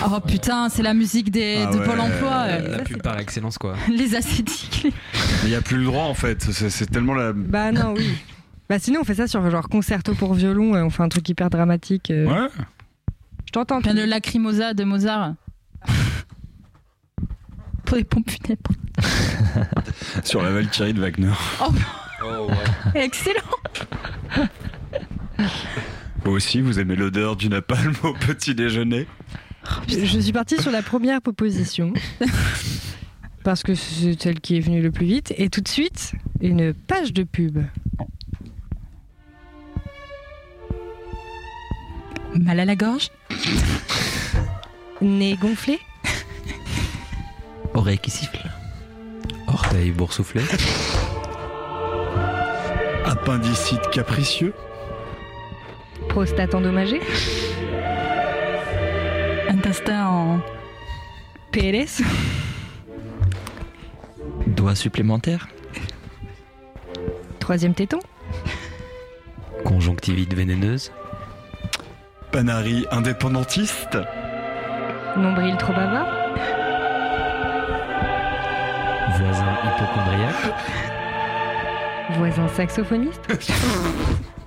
[0.06, 1.84] Oh putain, c'est la musique des, Ah de ouais.
[1.84, 2.30] Pôle emploi.
[2.46, 3.74] euh, La pub par excellence, quoi.
[3.90, 4.82] les acétiques.
[4.84, 4.92] les-
[5.44, 6.42] Il n'y a plus le droit en fait.
[6.52, 7.32] C'est tellement la.
[7.34, 8.10] Bah non, oui.
[8.68, 10.74] Bah sinon, on fait ça sur genre concerto pour violon.
[10.74, 12.10] euh, on fait un truc hyper dramatique.
[12.10, 12.26] euh.
[12.26, 12.48] Ouais.
[13.46, 13.80] Je t'entends.
[13.80, 15.34] Bien de Lacrimosa de Mozart.
[17.84, 18.70] pour les pompes funèbres.
[20.24, 21.32] Sur la Valkyrie de Wagner.
[21.62, 22.48] Oh,
[22.94, 23.40] excellent.
[26.28, 29.06] Vous aussi, vous aimez l'odeur du napalm au petit déjeuner
[29.88, 31.94] Je, je suis partie sur la première proposition.
[33.44, 35.32] parce que c'est celle qui est venue le plus vite.
[35.38, 37.60] Et tout de suite, une page de pub.
[42.34, 43.08] Mal à la gorge
[45.00, 45.78] Nez gonflé
[47.72, 48.50] Oreille qui siffle.
[49.46, 50.42] Orteil boursouflé.
[53.06, 54.52] Appendicite capricieux
[56.08, 57.00] Prostate endommagée
[59.48, 60.40] Intestin en.
[61.52, 62.02] PLS
[64.46, 65.48] Doigt supplémentaire.
[67.38, 68.00] Troisième téton
[69.64, 70.92] Conjonctivite vénéneuse.
[72.32, 73.98] Panari indépendantiste
[75.16, 76.06] Nombril trop bavard
[79.18, 80.54] Voisin hypochondriaque.
[82.18, 83.22] Voisin saxophoniste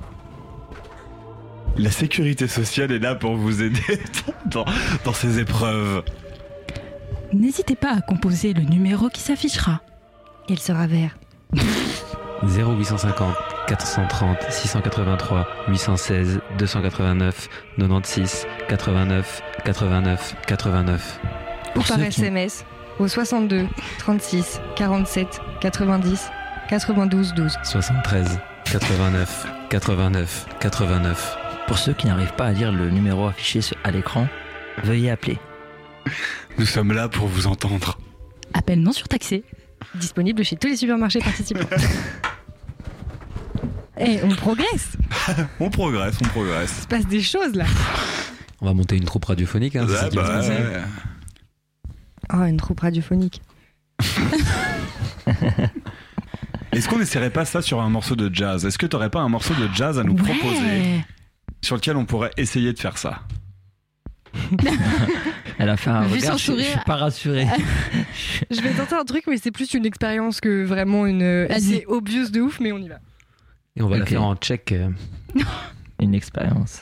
[1.81, 3.81] La sécurité sociale est là pour vous aider
[4.45, 4.65] dans,
[5.03, 6.03] dans ces épreuves.
[7.33, 9.81] N'hésitez pas à composer le numéro qui s'affichera.
[10.47, 11.17] Il sera vert.
[12.43, 13.35] 0850
[13.67, 17.49] 430 683 816 289
[17.79, 21.19] 96 89 89 89.
[21.75, 22.63] Ou par qui- SMS
[22.99, 23.65] au 62
[23.99, 26.29] 36 47 90
[26.69, 27.57] 92 12.
[27.63, 31.37] 73 89 89 89.
[31.71, 34.27] Pour ceux qui n'arrivent pas à lire le numéro affiché à l'écran,
[34.83, 35.39] veuillez appeler.
[36.57, 37.97] Nous sommes là pour vous entendre.
[38.53, 39.45] Appel non surtaxé.
[39.95, 41.69] Disponible chez tous les supermarchés participants.
[43.97, 44.97] Eh, on progresse
[45.61, 46.73] On progresse, on progresse.
[46.77, 47.65] Il se passe des choses là
[48.59, 49.77] On va monter une troupe radiophonique.
[49.77, 50.51] Hein, c'est ça Ouais, qui va se bah, passer.
[50.51, 50.81] ouais.
[52.33, 53.41] Oh, une troupe radiophonique.
[56.73, 58.65] Est-ce qu'on n'essaierait pas ça sur un morceau de jazz?
[58.65, 60.59] Est-ce que t'aurais pas un morceau de jazz à nous proposer?
[60.59, 61.05] Ouais.
[61.61, 63.21] Sur lequel on pourrait essayer de faire ça
[65.59, 66.65] Elle a fait un Vu regard, son je, je sourire.
[66.71, 67.45] suis pas rassuré.
[68.49, 71.47] Je vais tenter un truc, mais c'est plus une expérience que vraiment une.
[71.59, 72.95] C'est obvious de ouf, mais on y va.
[73.75, 74.09] Et on va la Ok.
[74.09, 74.71] faire en tchèque.
[74.71, 74.89] euh,
[76.01, 76.81] Une expérience.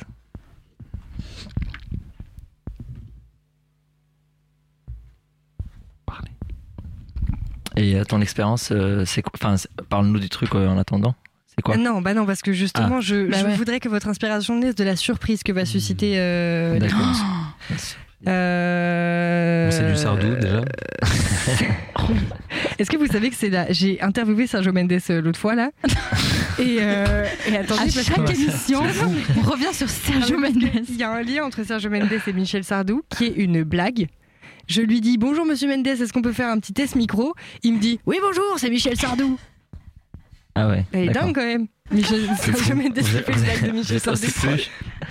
[7.75, 9.31] Et euh, ton expérience, euh, c'est quoi?
[9.35, 9.55] Enfin,
[9.89, 11.15] parle-nous du truc euh, en attendant.
[11.59, 13.01] C'est quoi Ah non, bah non, parce que justement, Ah.
[13.01, 13.55] je, Bah je ouais.
[13.55, 16.99] voudrais que votre inspiration naisse de la surprise que va susciter euh, D'accord.
[16.99, 17.97] l'écoute.
[18.27, 19.69] Euh...
[19.71, 20.61] C'est du Sardou déjà.
[22.79, 25.71] Est-ce que vous savez que c'est là J'ai interviewé Sergio Mendes euh, l'autre fois là.
[26.59, 28.81] Et, euh, et attendez, À parce chaque que- émission,
[29.37, 30.69] on revient sur Sergio Ah Mendes.
[30.89, 34.07] Il y a un lien entre Sergio Mendes et Michel Sardou qui est une blague.
[34.67, 37.33] Je lui dis bonjour Monsieur Mendes, est-ce qu'on peut faire un petit test micro?
[37.63, 39.37] Il me dit oui bonjour, c'est Michel Sardou.
[40.61, 40.85] Ah ouais.
[40.91, 41.67] Elle est dingue quand même.
[41.91, 44.27] Michel Sergio Mendes qui Vous fait êtes- une blague de Michel Sardou.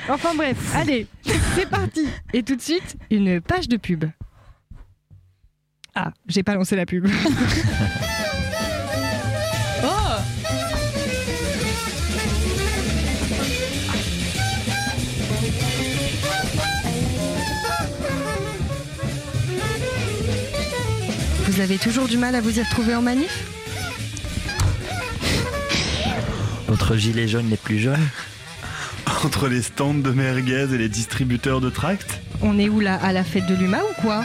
[0.08, 1.06] Enfin bref, allez,
[1.54, 2.06] c'est parti.
[2.32, 4.04] Et tout de suite, une page de pub.
[5.94, 7.06] Ah, j'ai pas lancé la pub.
[9.80, 10.18] Oh
[21.46, 23.44] Vous avez toujours du mal à vous y retrouver en manif?
[26.68, 28.06] Votre gilet jaune les plus jaunes.
[29.24, 33.12] Entre les stands de merguez et les distributeurs de tracts On est où là À
[33.12, 34.22] la fête de l'UMA ou quoi?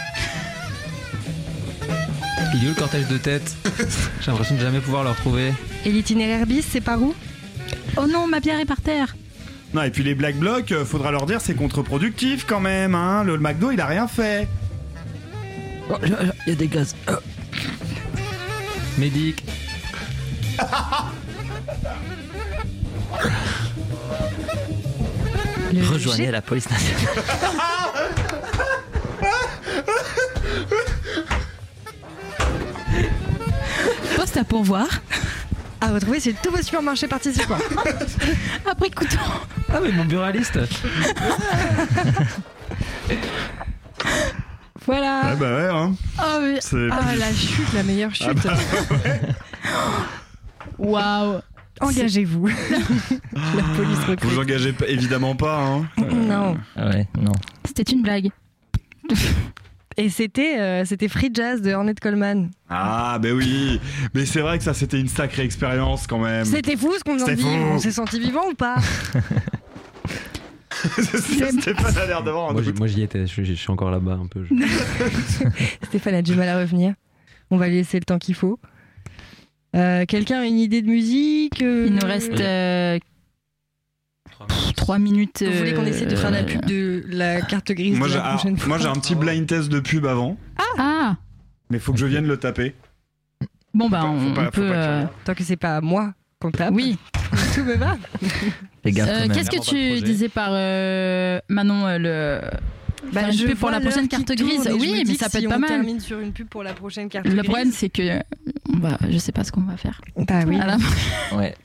[2.53, 3.55] Il est où le cortège de tête?
[4.21, 5.53] J'ai l'impression de jamais pouvoir le retrouver.
[5.85, 7.15] Et l'itinéraire bis, c'est par où?
[7.97, 9.15] Oh non, ma bière est par terre.
[9.73, 13.23] Non, et puis les Black Blocs, euh, faudra leur dire c'est contre-productif quand même, hein.
[13.23, 14.47] Le, le McDo, il a rien fait.
[15.89, 16.11] Oh, Il
[16.47, 16.95] y a des gaz.
[17.09, 17.13] Oh.
[18.99, 19.43] Médic.
[25.81, 27.23] Le Rejoignez G- la police nationale.
[34.15, 34.87] Poste à pourvoir.
[35.81, 37.57] À retrouver sur tous vos supermarchés participants.
[38.69, 39.17] Après couteau.
[39.73, 40.57] Ah mais mon buraliste.
[44.85, 45.21] voilà.
[45.25, 45.95] Ouais, bah ouais, hein.
[46.19, 48.47] Oh, mais- C'est Ah, la chute, la meilleure chute.
[48.47, 48.55] Ah
[50.77, 51.41] Waouh.
[51.87, 52.47] Engagez-vous.
[53.33, 54.29] la police recrute.
[54.31, 55.87] Vous engagez évidemment pas, hein.
[56.11, 56.57] Non.
[56.75, 57.31] Ah ouais, non.
[57.65, 58.29] C'était une blague.
[59.95, 62.49] Et c'était euh, c'était Free Jazz de Ornette Coleman.
[62.67, 63.79] Ah, bah oui.
[64.15, 66.45] Mais c'est vrai que ça, c'était une sacrée expérience quand même.
[66.45, 67.43] C'était fou ce qu'on en C'était dit.
[67.43, 67.47] fou.
[67.49, 68.77] On s'est senti vivant ou pas?
[70.71, 72.79] Stéphane a l'air d'avoir un Moi, j'y- doute.
[72.79, 74.45] moi, j'y étais, je, je suis encore là-bas un peu.
[74.49, 75.45] je-
[75.87, 76.93] Stéphane a du mal à revenir.
[77.51, 78.59] On va lui laisser le temps qu'il faut.
[79.75, 82.41] Euh, Quelqu'un a une idée de musique euh, Il nous reste
[84.75, 85.43] 3 minutes.
[85.45, 88.13] Vous voulez qu'on essaie de faire la euh, pub de la carte grise Moi, de
[88.13, 90.37] j'ai la ah, prochaine fois moi, j'ai un petit blind test de pub avant,
[90.77, 91.15] Ah
[91.69, 92.75] mais faut que je vienne le taper.
[93.73, 94.51] Bon, bah, on, pas- on faut peut.
[94.51, 96.99] pas que euh, Tant que c'est pas à moi qu'on tape, Oui.
[97.55, 97.97] tout me va.
[98.85, 99.27] Euh.
[99.33, 102.41] Qu'est-ce que tu disais par euh, Manon euh, le
[103.11, 105.49] faire une je pub pour la prochaine carte grise Oui, mais ça peut si être
[105.49, 105.69] pas on mal.
[105.69, 107.43] termine sur une pub pour la prochaine carte Le grise.
[107.45, 108.19] problème, c'est que euh,
[108.79, 110.01] va, je sais pas ce qu'on va faire.
[110.17, 110.57] Bah oui.
[110.57, 110.77] La-
[111.37, 111.55] Ouais.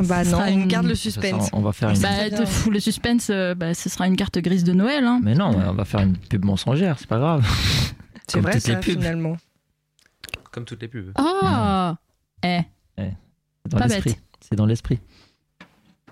[0.00, 1.50] Bah Ce non, on une- garde le De suspense.
[1.52, 2.00] on va faire une.
[2.00, 5.04] Bah, te fous le suspense, euh, bah, ce sera une carte grise de Noël.
[5.04, 5.20] Hein.
[5.22, 7.46] Mais non, on va faire une pub mensongère, c'est pas grave.
[8.28, 8.94] C'est Comme vrai toutes ça les pubs.
[9.00, 9.36] finalement.
[10.50, 11.12] Comme toutes les pubs.
[11.16, 11.92] Oh
[12.42, 12.58] Eh,
[12.98, 13.12] C'est
[13.68, 14.10] dans Pas l'esprit.
[14.10, 14.22] bête.
[14.40, 14.98] C'est dans l'esprit.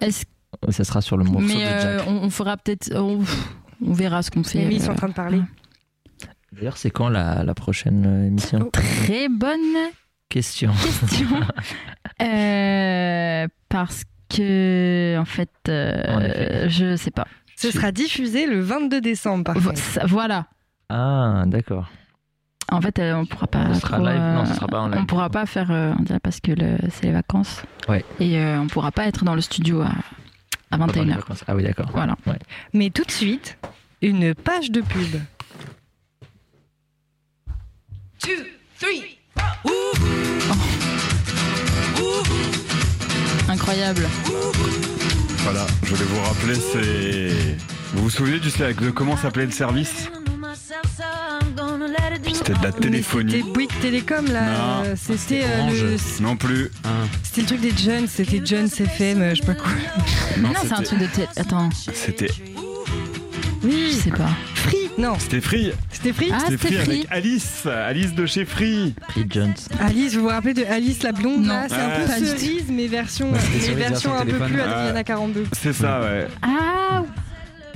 [0.01, 0.24] est-ce
[0.70, 2.06] Ça sera sur le morceau mais de euh, Jack.
[2.09, 2.93] on, on fera peut-être.
[2.94, 3.20] On,
[3.82, 4.66] on verra ce qu'on fait.
[4.66, 5.40] Oui, ils sont euh, en train de parler.
[6.52, 8.70] D'ailleurs, c'est quand la, la prochaine euh, émission?
[8.72, 9.59] Très bonne
[10.28, 10.72] Question.
[10.72, 11.26] question.
[12.22, 17.26] Euh, parce que, en fait, euh, En je sais pas.
[17.56, 19.80] Ce sera diffusé le 22 décembre par contre.
[20.06, 20.46] Voilà.
[20.88, 21.88] Ah, d'accord.
[22.70, 23.74] En fait, euh, on pourra pas.
[23.74, 24.98] Ce sera trop, live euh, Non, ce sera pas en live.
[25.01, 27.62] On pourra pas faire, euh, on dirait parce que le- c'est les vacances.
[27.88, 28.05] Ouais.
[28.20, 29.90] Et euh, on pourra pas être dans le studio à,
[30.70, 31.14] à Pendant les 21h.
[31.16, 31.44] vacances.
[31.46, 31.90] Ah oui, d'accord.
[31.92, 32.16] Voilà.
[32.26, 32.38] Ouais.
[32.72, 33.58] Mais tout de suite,
[34.02, 35.16] une page de pub.
[43.48, 44.06] Incroyable.
[45.38, 47.56] Voilà, je voulais vous rappeler, c'est.
[47.94, 48.50] Vous vous souvenez du
[48.80, 50.10] de comment s'appelait le service?
[52.32, 53.32] C'était de la téléphonie.
[53.32, 54.42] C'était Bouygues Télécom là.
[54.42, 56.22] Non, euh, C'était c'était euh, le.
[56.22, 56.70] Non plus.
[56.84, 56.88] Ah.
[57.22, 59.70] C'était le truc des Jones, c'était Jones FM, euh, je sais pas quoi.
[60.38, 61.26] Non, Non, c'est un c'était- truc de télé.
[61.36, 62.28] Attends, C'était.
[62.28, 64.28] je Oui, sais pas.
[64.54, 65.72] Free Non, C'était Free.
[65.90, 66.90] c'était Free Ah, C'était Free Free.
[67.00, 67.66] avec Alice.
[67.66, 68.94] Alice de chez Free.
[69.14, 69.54] Pete Jones.
[69.80, 71.48] Alice, vous vous rappelez de Alice la blonde Non.
[71.54, 71.88] là C'est un
[72.20, 74.60] peu cerise, mais version, mais version un peu plus.
[74.60, 75.44] Adriana 42.
[75.52, 76.28] C'est ça, ouais.
[76.42, 77.02] Ah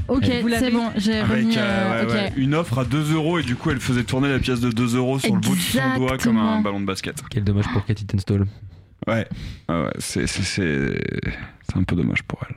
[0.08, 1.54] Ok, c'est bon, j'ai Avec remis.
[1.58, 2.12] euh, euh, ouais, ok.
[2.14, 4.70] ouais, une offre à 2 euros et du coup elle faisait tourner la pièce de
[4.70, 7.22] 2 euros sur le bout de son doigt comme un ballon de basket.
[7.30, 8.46] Quel dommage pour Cathy Tunstall.
[9.06, 9.26] Ouais,
[9.68, 11.00] ouais, ouais, c'est c'est- c'est
[11.68, 12.56] c'est un peu dommage pour elle.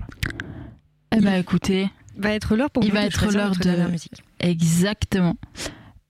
[1.18, 4.22] Eh ben écoutez, Va être l'heure pour Il va être l'heure de- dernière musique.
[4.40, 5.36] exactement.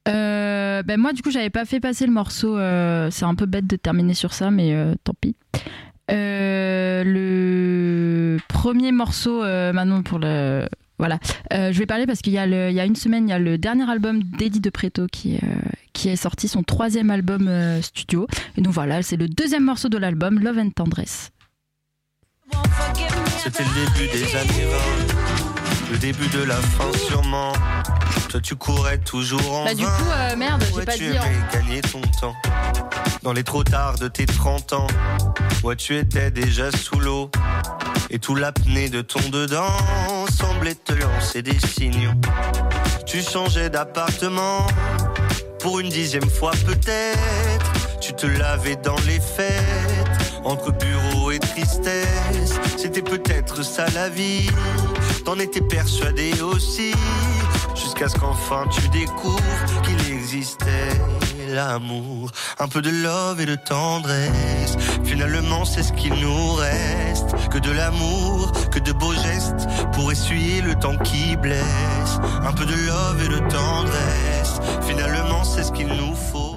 [0.08, 2.58] Euh, ben moi du coup j'avais pas fait passer le morceau.
[2.58, 5.36] euh, c'est un peu bête de terminer sur ça, mais euh, tant pis.
[6.12, 10.68] Euh, le premier morceau, euh, Manon pour le
[11.02, 11.18] Voilà.
[11.52, 13.90] Euh, je vais parler parce qu'il y, a une semaine, il y a le dernier
[13.90, 18.28] album d'Eddie De Preto qui, est, euh, qui est sorti, son troisième album euh, studio.
[18.56, 21.32] Et donc voilà, c'est le deuxième morceau de l'album, Love and Tendresse.
[23.40, 24.68] C'était le début des années
[25.46, 25.51] 20,
[25.92, 27.54] le début de la fin sûrement.
[28.30, 29.90] Toi tu courais toujours en Bah, du vain.
[29.92, 31.20] coup, euh, merde, j'ai Ouais, pas tu dit.
[31.20, 32.36] en- aimais gagner ton temps.
[33.24, 34.88] Dans les trop tard de tes 30 ans,
[35.64, 37.30] ouais, tu étais déjà sous l'eau.
[38.10, 39.72] Et tout l'apnée de ton dedans
[40.38, 42.12] semblait te lancer des signaux.
[43.06, 44.66] Tu changeais d'appartement
[45.60, 47.72] pour une dixième fois peut-être.
[48.02, 52.60] Tu te lavais dans les fêtes, entre bureau et tristesse.
[52.76, 54.50] C'était peut-être ça la vie,
[55.24, 56.94] t'en étais persuadé aussi.
[57.76, 61.02] Jusqu'à ce qu'enfin tu découvres qu'il existait
[61.50, 62.32] l'amour.
[62.60, 64.78] Un peu de love et de tendresse.
[65.04, 67.50] Finalement, c'est ce qu'il nous reste.
[67.50, 72.20] Que de l'amour, que de beaux gestes pour essuyer le temps qui blesse.
[72.44, 74.60] Un peu de love et de tendresse.
[74.88, 76.51] Finalement, c'est ce qu'il nous faut.